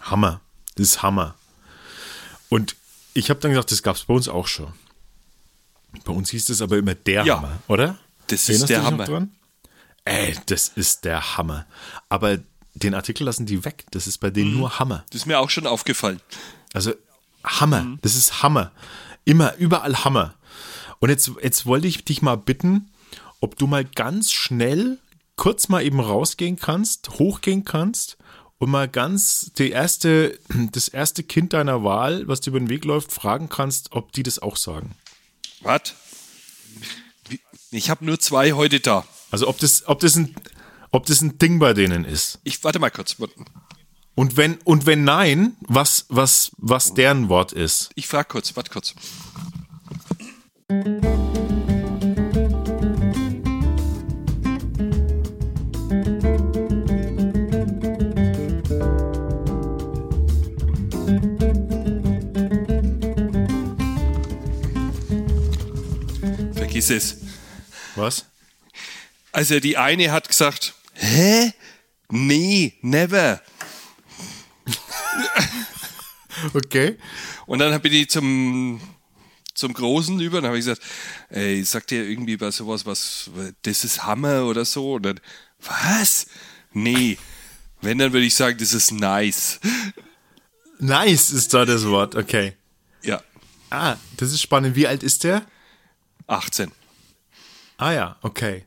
Hammer. 0.00 0.40
Das 0.76 0.88
ist 0.88 1.02
Hammer. 1.02 1.34
Und 2.48 2.76
ich 3.14 3.30
habe 3.30 3.40
dann 3.40 3.50
gedacht, 3.50 3.72
das 3.72 3.82
gab 3.82 3.96
es 3.96 4.04
bei 4.04 4.14
uns 4.14 4.28
auch 4.28 4.46
schon. 4.46 4.72
Bei 6.04 6.12
uns 6.12 6.30
hieß 6.30 6.48
es 6.50 6.62
aber 6.62 6.78
immer 6.78 6.94
der 6.94 7.24
ja, 7.24 7.36
Hammer, 7.36 7.58
oder? 7.68 7.98
Das 8.28 8.48
ist 8.48 8.68
der 8.68 8.84
Hammer. 8.84 9.28
Ey, 10.04 10.36
das 10.46 10.68
ist 10.68 11.04
der 11.04 11.36
Hammer. 11.36 11.66
Aber 12.08 12.38
den 12.74 12.94
Artikel 12.94 13.24
lassen 13.24 13.46
die 13.46 13.64
weg. 13.64 13.84
Das 13.90 14.06
ist 14.06 14.18
bei 14.18 14.30
denen 14.30 14.52
mhm. 14.52 14.58
nur 14.58 14.78
Hammer. 14.78 15.04
Das 15.10 15.22
ist 15.22 15.26
mir 15.26 15.38
auch 15.38 15.50
schon 15.50 15.66
aufgefallen. 15.66 16.20
Also 16.72 16.92
Hammer. 17.44 17.82
Mhm. 17.82 17.98
Das 18.02 18.14
ist 18.14 18.42
Hammer. 18.42 18.72
Immer, 19.24 19.56
überall 19.56 20.04
Hammer. 20.04 20.34
Und 21.00 21.10
jetzt, 21.10 21.30
jetzt 21.42 21.66
wollte 21.66 21.86
ich 21.86 22.04
dich 22.04 22.22
mal 22.22 22.36
bitten, 22.36 22.90
ob 23.40 23.56
du 23.56 23.66
mal 23.66 23.84
ganz 23.84 24.32
schnell 24.32 24.98
kurz 25.36 25.68
mal 25.68 25.84
eben 25.84 26.00
rausgehen 26.00 26.56
kannst, 26.56 27.10
hochgehen 27.18 27.64
kannst 27.64 28.16
und 28.58 28.70
mal 28.70 28.88
ganz 28.88 29.52
die 29.58 29.70
erste, 29.70 30.38
das 30.72 30.88
erste 30.88 31.22
Kind 31.22 31.52
deiner 31.52 31.84
Wahl, 31.84 32.26
was 32.26 32.40
dir 32.40 32.50
über 32.50 32.60
den 32.60 32.68
Weg 32.68 32.84
läuft, 32.84 33.12
fragen 33.12 33.48
kannst, 33.48 33.92
ob 33.92 34.12
die 34.12 34.22
das 34.22 34.38
auch 34.38 34.56
sagen. 34.56 34.94
Was? 35.60 35.94
Ich 37.70 37.90
habe 37.90 38.04
nur 38.04 38.18
zwei 38.18 38.52
heute 38.52 38.80
da. 38.80 39.04
Also 39.30 39.48
ob 39.48 39.58
das, 39.58 39.86
ob 39.86 40.00
das 40.00 40.16
ein, 40.16 40.34
ob 40.90 41.06
das 41.06 41.20
ein 41.20 41.38
Ding 41.38 41.58
bei 41.58 41.74
denen 41.74 42.04
ist. 42.04 42.38
Ich 42.44 42.62
warte 42.64 42.78
mal 42.78 42.90
kurz. 42.90 43.16
Und 44.14 44.36
wenn, 44.36 44.54
und 44.64 44.86
wenn 44.86 45.04
nein, 45.04 45.56
was, 45.60 46.06
was, 46.08 46.52
was 46.56 46.94
deren 46.94 47.28
Wort 47.28 47.52
ist. 47.52 47.90
Ich 47.94 48.06
frage 48.06 48.28
kurz, 48.28 48.56
warte 48.56 48.70
kurz. 48.70 48.94
Vergiss 66.76 66.90
es. 66.90 67.16
Was? 67.94 68.26
Also 69.32 69.60
die 69.60 69.78
eine 69.78 70.12
hat 70.12 70.28
gesagt, 70.28 70.74
hä? 70.92 71.52
Nee, 72.10 72.74
never. 72.82 73.40
okay. 76.54 76.98
Und 77.46 77.60
dann 77.60 77.80
bin 77.80 77.92
ich 77.94 78.10
zum, 78.10 78.80
zum 79.54 79.72
Großen 79.72 80.20
über 80.20 80.38
und 80.38 80.44
habe 80.44 80.58
ich 80.58 80.66
gesagt, 80.66 80.82
ey, 81.30 81.64
sagt 81.64 81.92
ihr 81.92 82.06
irgendwie 82.06 82.36
bei 82.36 82.50
sowas 82.50 82.84
was, 82.84 83.30
das 83.62 83.84
ist 83.84 84.04
Hammer 84.04 84.44
oder 84.44 84.66
so? 84.66 84.94
Und 84.94 85.04
dann, 85.04 85.20
was? 85.60 86.26
Nee. 86.74 87.16
Wenn, 87.80 87.96
dann 87.96 88.12
würde 88.12 88.26
ich 88.26 88.34
sagen, 88.34 88.58
das 88.58 88.74
ist 88.74 88.92
nice. 88.92 89.60
Nice 90.78 91.30
ist 91.30 91.54
da 91.54 91.64
das 91.64 91.86
Wort, 91.86 92.14
okay. 92.16 92.54
Ja. 93.02 93.22
Ah, 93.70 93.96
das 94.18 94.30
ist 94.32 94.42
spannend. 94.42 94.76
Wie 94.76 94.86
alt 94.86 95.02
ist 95.02 95.24
der? 95.24 95.46
18. 96.26 96.72
Ah 97.78 97.92
ja, 97.92 98.16
okay. 98.22 98.64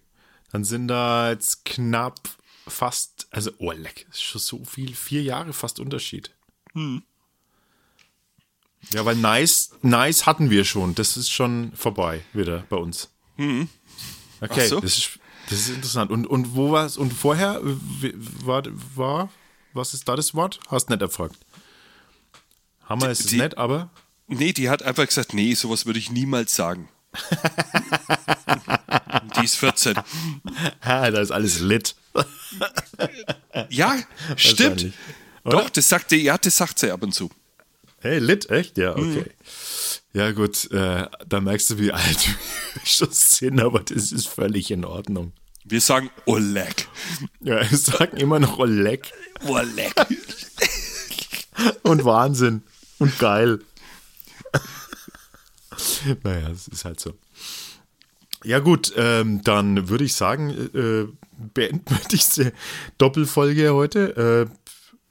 Dann 0.51 0.63
sind 0.63 0.87
da 0.87 1.29
jetzt 1.31 1.65
knapp 1.65 2.19
fast, 2.67 3.27
also, 3.31 3.51
oh 3.57 3.71
leck, 3.71 4.07
ist 4.09 4.23
schon 4.23 4.41
so 4.41 4.63
viel, 4.63 4.95
vier 4.95 5.23
Jahre 5.23 5.53
fast 5.53 5.79
Unterschied. 5.79 6.31
Hm. 6.73 7.03
Ja, 8.93 9.05
weil 9.05 9.15
nice, 9.15 9.71
nice 9.81 10.25
hatten 10.25 10.49
wir 10.49 10.63
schon. 10.63 10.95
Das 10.95 11.17
ist 11.17 11.29
schon 11.29 11.71
vorbei 11.73 12.23
wieder 12.33 12.63
bei 12.69 12.77
uns. 12.77 13.09
Hm. 13.35 13.67
Okay, 14.41 14.67
so. 14.67 14.79
das, 14.79 14.97
ist, 14.97 15.19
das 15.49 15.59
ist 15.59 15.69
interessant. 15.69 16.11
Und, 16.11 16.25
und 16.25 16.55
wo 16.55 16.71
war 16.71 16.85
es? 16.85 16.97
Und 16.97 17.11
vorher 17.11 17.59
war, 17.61 18.63
war, 18.95 19.29
was 19.73 19.93
ist 19.93 20.07
da 20.07 20.15
das 20.15 20.33
Wort? 20.33 20.59
Hast 20.69 20.89
nicht 20.89 21.01
erfragt. 21.01 21.37
Hammer 22.85 23.09
ist 23.09 23.25
es 23.25 23.31
nett, 23.33 23.57
aber. 23.57 23.89
Nee, 24.27 24.53
die 24.53 24.69
hat 24.69 24.83
einfach 24.83 25.05
gesagt, 25.05 25.33
nee, 25.33 25.53
sowas 25.55 25.85
würde 25.85 25.99
ich 25.99 26.11
niemals 26.11 26.55
sagen. 26.55 26.87
Die 29.37 29.45
ist 29.45 29.57
14. 29.57 29.95
Ah, 30.81 31.11
da 31.11 31.21
ist 31.21 31.31
alles 31.31 31.59
lit. 31.59 31.95
ja, 33.69 33.97
stimmt. 34.35 34.87
Doch, 35.43 35.69
das 35.69 35.89
sagt, 35.89 36.11
ja, 36.11 36.37
das 36.37 36.57
sagt 36.57 36.79
sie 36.79 36.91
ab 36.91 37.03
und 37.03 37.13
zu. 37.13 37.29
Hey, 38.01 38.19
lit, 38.19 38.49
echt? 38.49 38.77
Ja, 38.77 38.91
okay. 38.91 39.03
Mhm. 39.03 39.25
Ja, 40.13 40.31
gut, 40.31 40.71
äh, 40.71 41.05
da 41.27 41.39
merkst 41.39 41.71
du, 41.71 41.79
wie 41.79 41.91
alt 41.91 42.27
wir 42.73 42.85
schon 42.85 43.09
sind, 43.11 43.61
aber 43.61 43.81
das 43.81 44.11
ist 44.11 44.27
völlig 44.27 44.71
in 44.71 44.85
Ordnung. 44.85 45.33
Wir 45.63 45.81
sagen 45.81 46.09
Oleg. 46.25 46.87
Ja, 47.41 47.69
wir 47.69 47.77
sagen 47.77 48.17
immer 48.17 48.39
noch 48.39 48.57
Oleg. 48.57 49.11
Oleg. 49.45 49.93
Und 51.83 52.05
Wahnsinn. 52.05 52.63
Und 52.97 53.19
geil. 53.19 53.59
naja, 56.23 56.49
es 56.49 56.67
ist 56.67 56.85
halt 56.85 56.99
so. 56.99 57.13
Ja, 58.43 58.59
gut, 58.59 58.93
ähm, 58.95 59.43
dann 59.43 59.89
würde 59.89 60.05
ich 60.05 60.13
sagen, 60.13 60.49
äh, 60.49 61.07
beenden 61.53 61.89
wir 61.89 61.99
diese 62.11 62.53
Doppelfolge 62.97 63.73
heute. 63.73 64.47
Äh, 64.49 64.55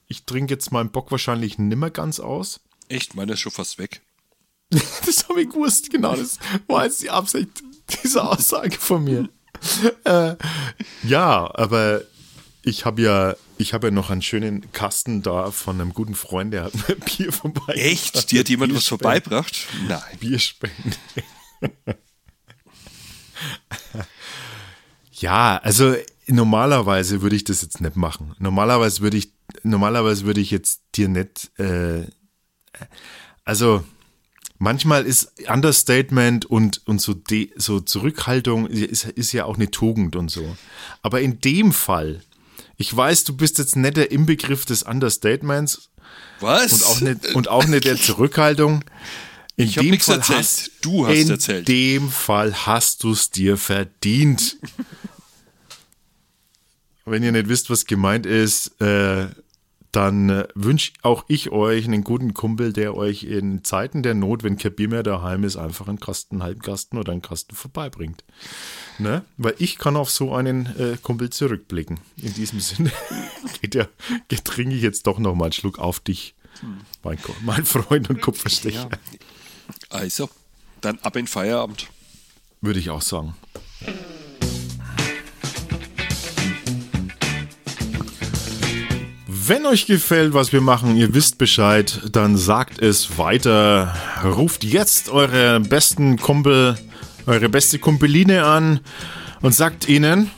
ich 0.07 0.25
trinke 0.25 0.55
jetzt 0.55 0.73
meinen 0.73 0.91
Bock 0.91 1.11
wahrscheinlich 1.11 1.59
nimmer 1.59 1.91
ganz 1.91 2.21
aus. 2.21 2.61
Echt? 2.89 3.15
Meiner 3.15 3.35
ist 3.35 3.41
schon 3.41 3.53
fast 3.53 3.79
weg. 3.79 4.01
das 4.71 5.29
habe 5.29 5.43
ich 5.43 5.51
gewusst, 5.51 5.91
genau. 5.91 6.17
Das 6.17 6.39
war 6.67 6.85
jetzt 6.85 7.03
die 7.03 7.11
Absicht 7.11 7.63
dieser 8.03 8.31
Aussage 8.31 8.79
von 8.79 9.05
mir. 9.05 9.29
äh, 10.05 10.37
ja, 11.05 11.51
aber 11.55 12.03
ich 12.69 12.85
habe 12.85 13.03
ja, 13.03 13.35
ich 13.57 13.73
habe 13.75 13.89
ja 13.89 13.91
noch 13.91 14.11
einen 14.11 14.23
schönen 14.23 14.71
Kasten 14.73 15.23
da 15.23 15.51
von 15.51 15.81
einem 15.81 15.95
guten 15.95 16.15
Freund, 16.15 16.53
der 16.53 16.65
hat 16.65 16.75
mir 16.89 16.97
Bier 16.97 17.33
vorbei. 17.33 17.73
Echt? 17.75 18.31
Dir 18.31 18.41
hat 18.41 18.49
jemand 18.49 18.75
was 18.75 18.87
vorbeibracht? 18.87 19.67
Nein. 19.89 20.03
Bierspenden. 20.21 20.95
ja, 25.13 25.57
also 25.57 25.95
normalerweise 26.27 27.23
würde 27.23 27.37
ich 27.37 27.45
das 27.45 27.63
jetzt 27.63 27.81
nicht 27.81 27.97
machen. 27.97 28.35
Normalerweise 28.39 29.01
würde 29.01 29.17
ich, 29.17 29.33
normalerweise 29.63 30.27
würde 30.27 30.41
ich 30.41 30.51
jetzt 30.51 30.83
dir 30.95 31.09
nicht, 31.09 31.51
äh, 31.59 32.07
also 33.45 33.83
manchmal 34.59 35.07
ist 35.07 35.33
Understatement 35.49 36.45
und, 36.45 36.87
und 36.87 37.01
so, 37.01 37.15
de, 37.15 37.51
so 37.57 37.81
Zurückhaltung 37.81 38.67
ist, 38.67 39.05
ist 39.05 39.33
ja 39.33 39.47
auch 39.47 39.57
eine 39.57 39.71
Tugend 39.71 40.17
und 40.17 40.31
so. 40.31 40.57
Aber 41.03 41.21
in 41.21 41.41
dem 41.41 41.73
Fall, 41.73 42.23
ich 42.79 42.97
weiß, 42.97 43.25
du 43.25 43.37
bist 43.37 43.59
jetzt 43.59 43.77
nicht 43.77 43.97
der 43.97 44.13
Inbegriff 44.13 44.65
des 44.65 44.85
Understatements. 44.85 45.91
Was? 46.41 46.73
Und 46.73 46.85
auch 46.85 47.01
nicht, 47.01 47.35
und 47.35 47.49
auch 47.49 47.67
nicht 47.67 47.85
der 47.85 47.97
Zurückhaltung. 48.01 48.85
In 49.57 49.67
ich 49.67 49.75
dem 49.75 49.99
Fall 49.99 50.19
erzählt. 50.19 50.39
Hast, 50.39 50.71
du 50.83 51.07
hast 51.07 51.17
in 51.17 51.31
erzählt. 51.31 51.69
In 51.69 51.75
dem 51.75 52.11
Fall 52.11 52.67
hast 52.67 53.03
du 53.03 53.11
es 53.11 53.31
dir 53.31 53.57
verdient. 53.57 54.59
Wenn 57.05 57.25
ihr 57.25 57.33
nicht 57.33 57.49
wisst, 57.49 57.69
was 57.69 57.85
gemeint 57.85 58.27
ist, 58.27 58.81
äh, 58.81 59.27
dann 59.99 60.29
äh, 60.29 60.47
wünsche 60.55 60.93
auch 61.03 61.25
ich 61.27 61.51
euch 61.51 61.85
einen 61.85 62.05
guten 62.05 62.33
Kumpel, 62.33 62.73
der 62.73 62.95
euch 62.95 63.25
in 63.25 63.65
Zeiten 63.65 64.05
der 64.05 64.15
Not, 64.15 64.45
wenn 64.45 64.57
kein 64.57 64.73
Bier 64.73 64.89
mehr 64.89 65.03
daheim 65.03 65.43
ist, 65.43 65.57
einfach 65.57 65.89
einen 65.89 65.99
Kasten, 65.99 66.37
einen 66.37 66.45
halben 66.45 66.63
Kasten 66.63 66.99
oder 66.99 67.11
einen 67.11 67.21
Kasten 67.21 67.57
vorbeibringt. 67.57 68.23
Ne? 68.99 69.25
Weil 69.39 69.57
ich 69.59 69.77
kann 69.77 69.97
auf 69.97 70.09
so 70.09 70.33
einen 70.33 70.67
äh, 70.79 70.97
Kumpel 71.03 71.31
zurückblicken. 71.31 71.99
In 72.17 72.33
diesem 72.33 72.61
Sinne 72.61 72.93
geht 73.61 73.75
ja, 73.75 73.89
trinke 74.45 74.77
ich 74.77 74.83
jetzt 74.83 75.09
doch 75.09 75.19
noch 75.19 75.35
mal 75.35 75.47
einen 75.47 75.53
Schluck 75.53 75.81
auf 75.81 75.99
dich, 75.99 76.37
mein, 77.03 77.19
mein 77.43 77.65
Freund 77.65 78.09
und 78.09 78.21
Kupferstecher. 78.21 78.91
Ja. 78.93 78.99
Also, 79.91 80.31
dann 80.81 81.01
ab 81.01 81.17
in 81.17 81.27
Feierabend. 81.27 81.89
Würde 82.61 82.79
ich 82.79 82.91
auch 82.91 83.03
sagen. 83.03 83.35
Wenn 89.49 89.65
euch 89.65 89.87
gefällt, 89.87 90.35
was 90.35 90.53
wir 90.53 90.61
machen, 90.61 90.95
ihr 90.99 91.15
wisst 91.15 91.39
Bescheid, 91.39 92.03
dann 92.13 92.37
sagt 92.37 92.83
es 92.83 93.17
weiter. 93.17 93.97
Ruft 94.23 94.63
jetzt 94.63 95.09
eure 95.09 95.59
besten 95.61 96.19
Kumpel, 96.19 96.77
eure 97.25 97.49
beste 97.49 97.79
Kumpeline 97.79 98.45
an 98.45 98.81
und 99.41 99.55
sagt 99.55 99.89
ihnen: 99.89 100.31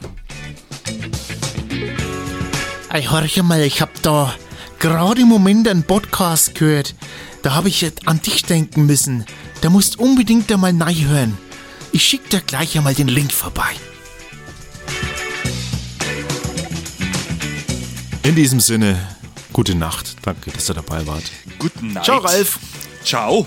Ey, 2.91 3.03
horche 3.03 3.43
mal, 3.43 3.63
ich 3.63 3.83
hab 3.83 4.01
da 4.03 4.33
gerade 4.79 5.23
im 5.23 5.29
Moment 5.29 5.67
einen 5.67 5.83
Podcast 5.83 6.55
gehört. 6.55 6.95
Da 7.43 7.53
habe 7.55 7.69
ich 7.69 7.85
an 8.05 8.23
dich 8.23 8.45
denken 8.45 8.87
müssen. 8.87 9.25
Da 9.61 9.71
musst 9.71 9.99
unbedingt 9.99 10.53
einmal 10.53 10.73
hören. 10.73 11.37
Ich 11.91 12.05
schick 12.05 12.31
dir 12.31 12.43
gleich 12.43 12.79
einmal 12.79 12.95
den 12.95 13.09
Link 13.09 13.33
vorbei. 13.33 13.75
In 18.23 18.35
diesem 18.35 18.61
Sinne, 18.61 18.99
gute 19.53 19.75
Nacht. 19.75 20.17
Danke, 20.23 20.51
dass 20.51 20.69
ihr 20.69 20.75
dabei 20.75 21.07
wart. 21.07 21.25
Guten 21.59 21.95
Nacht. 21.95 22.05
Ciao, 22.05 22.19
Ralf. 22.19 22.59
Ciao. 23.03 23.47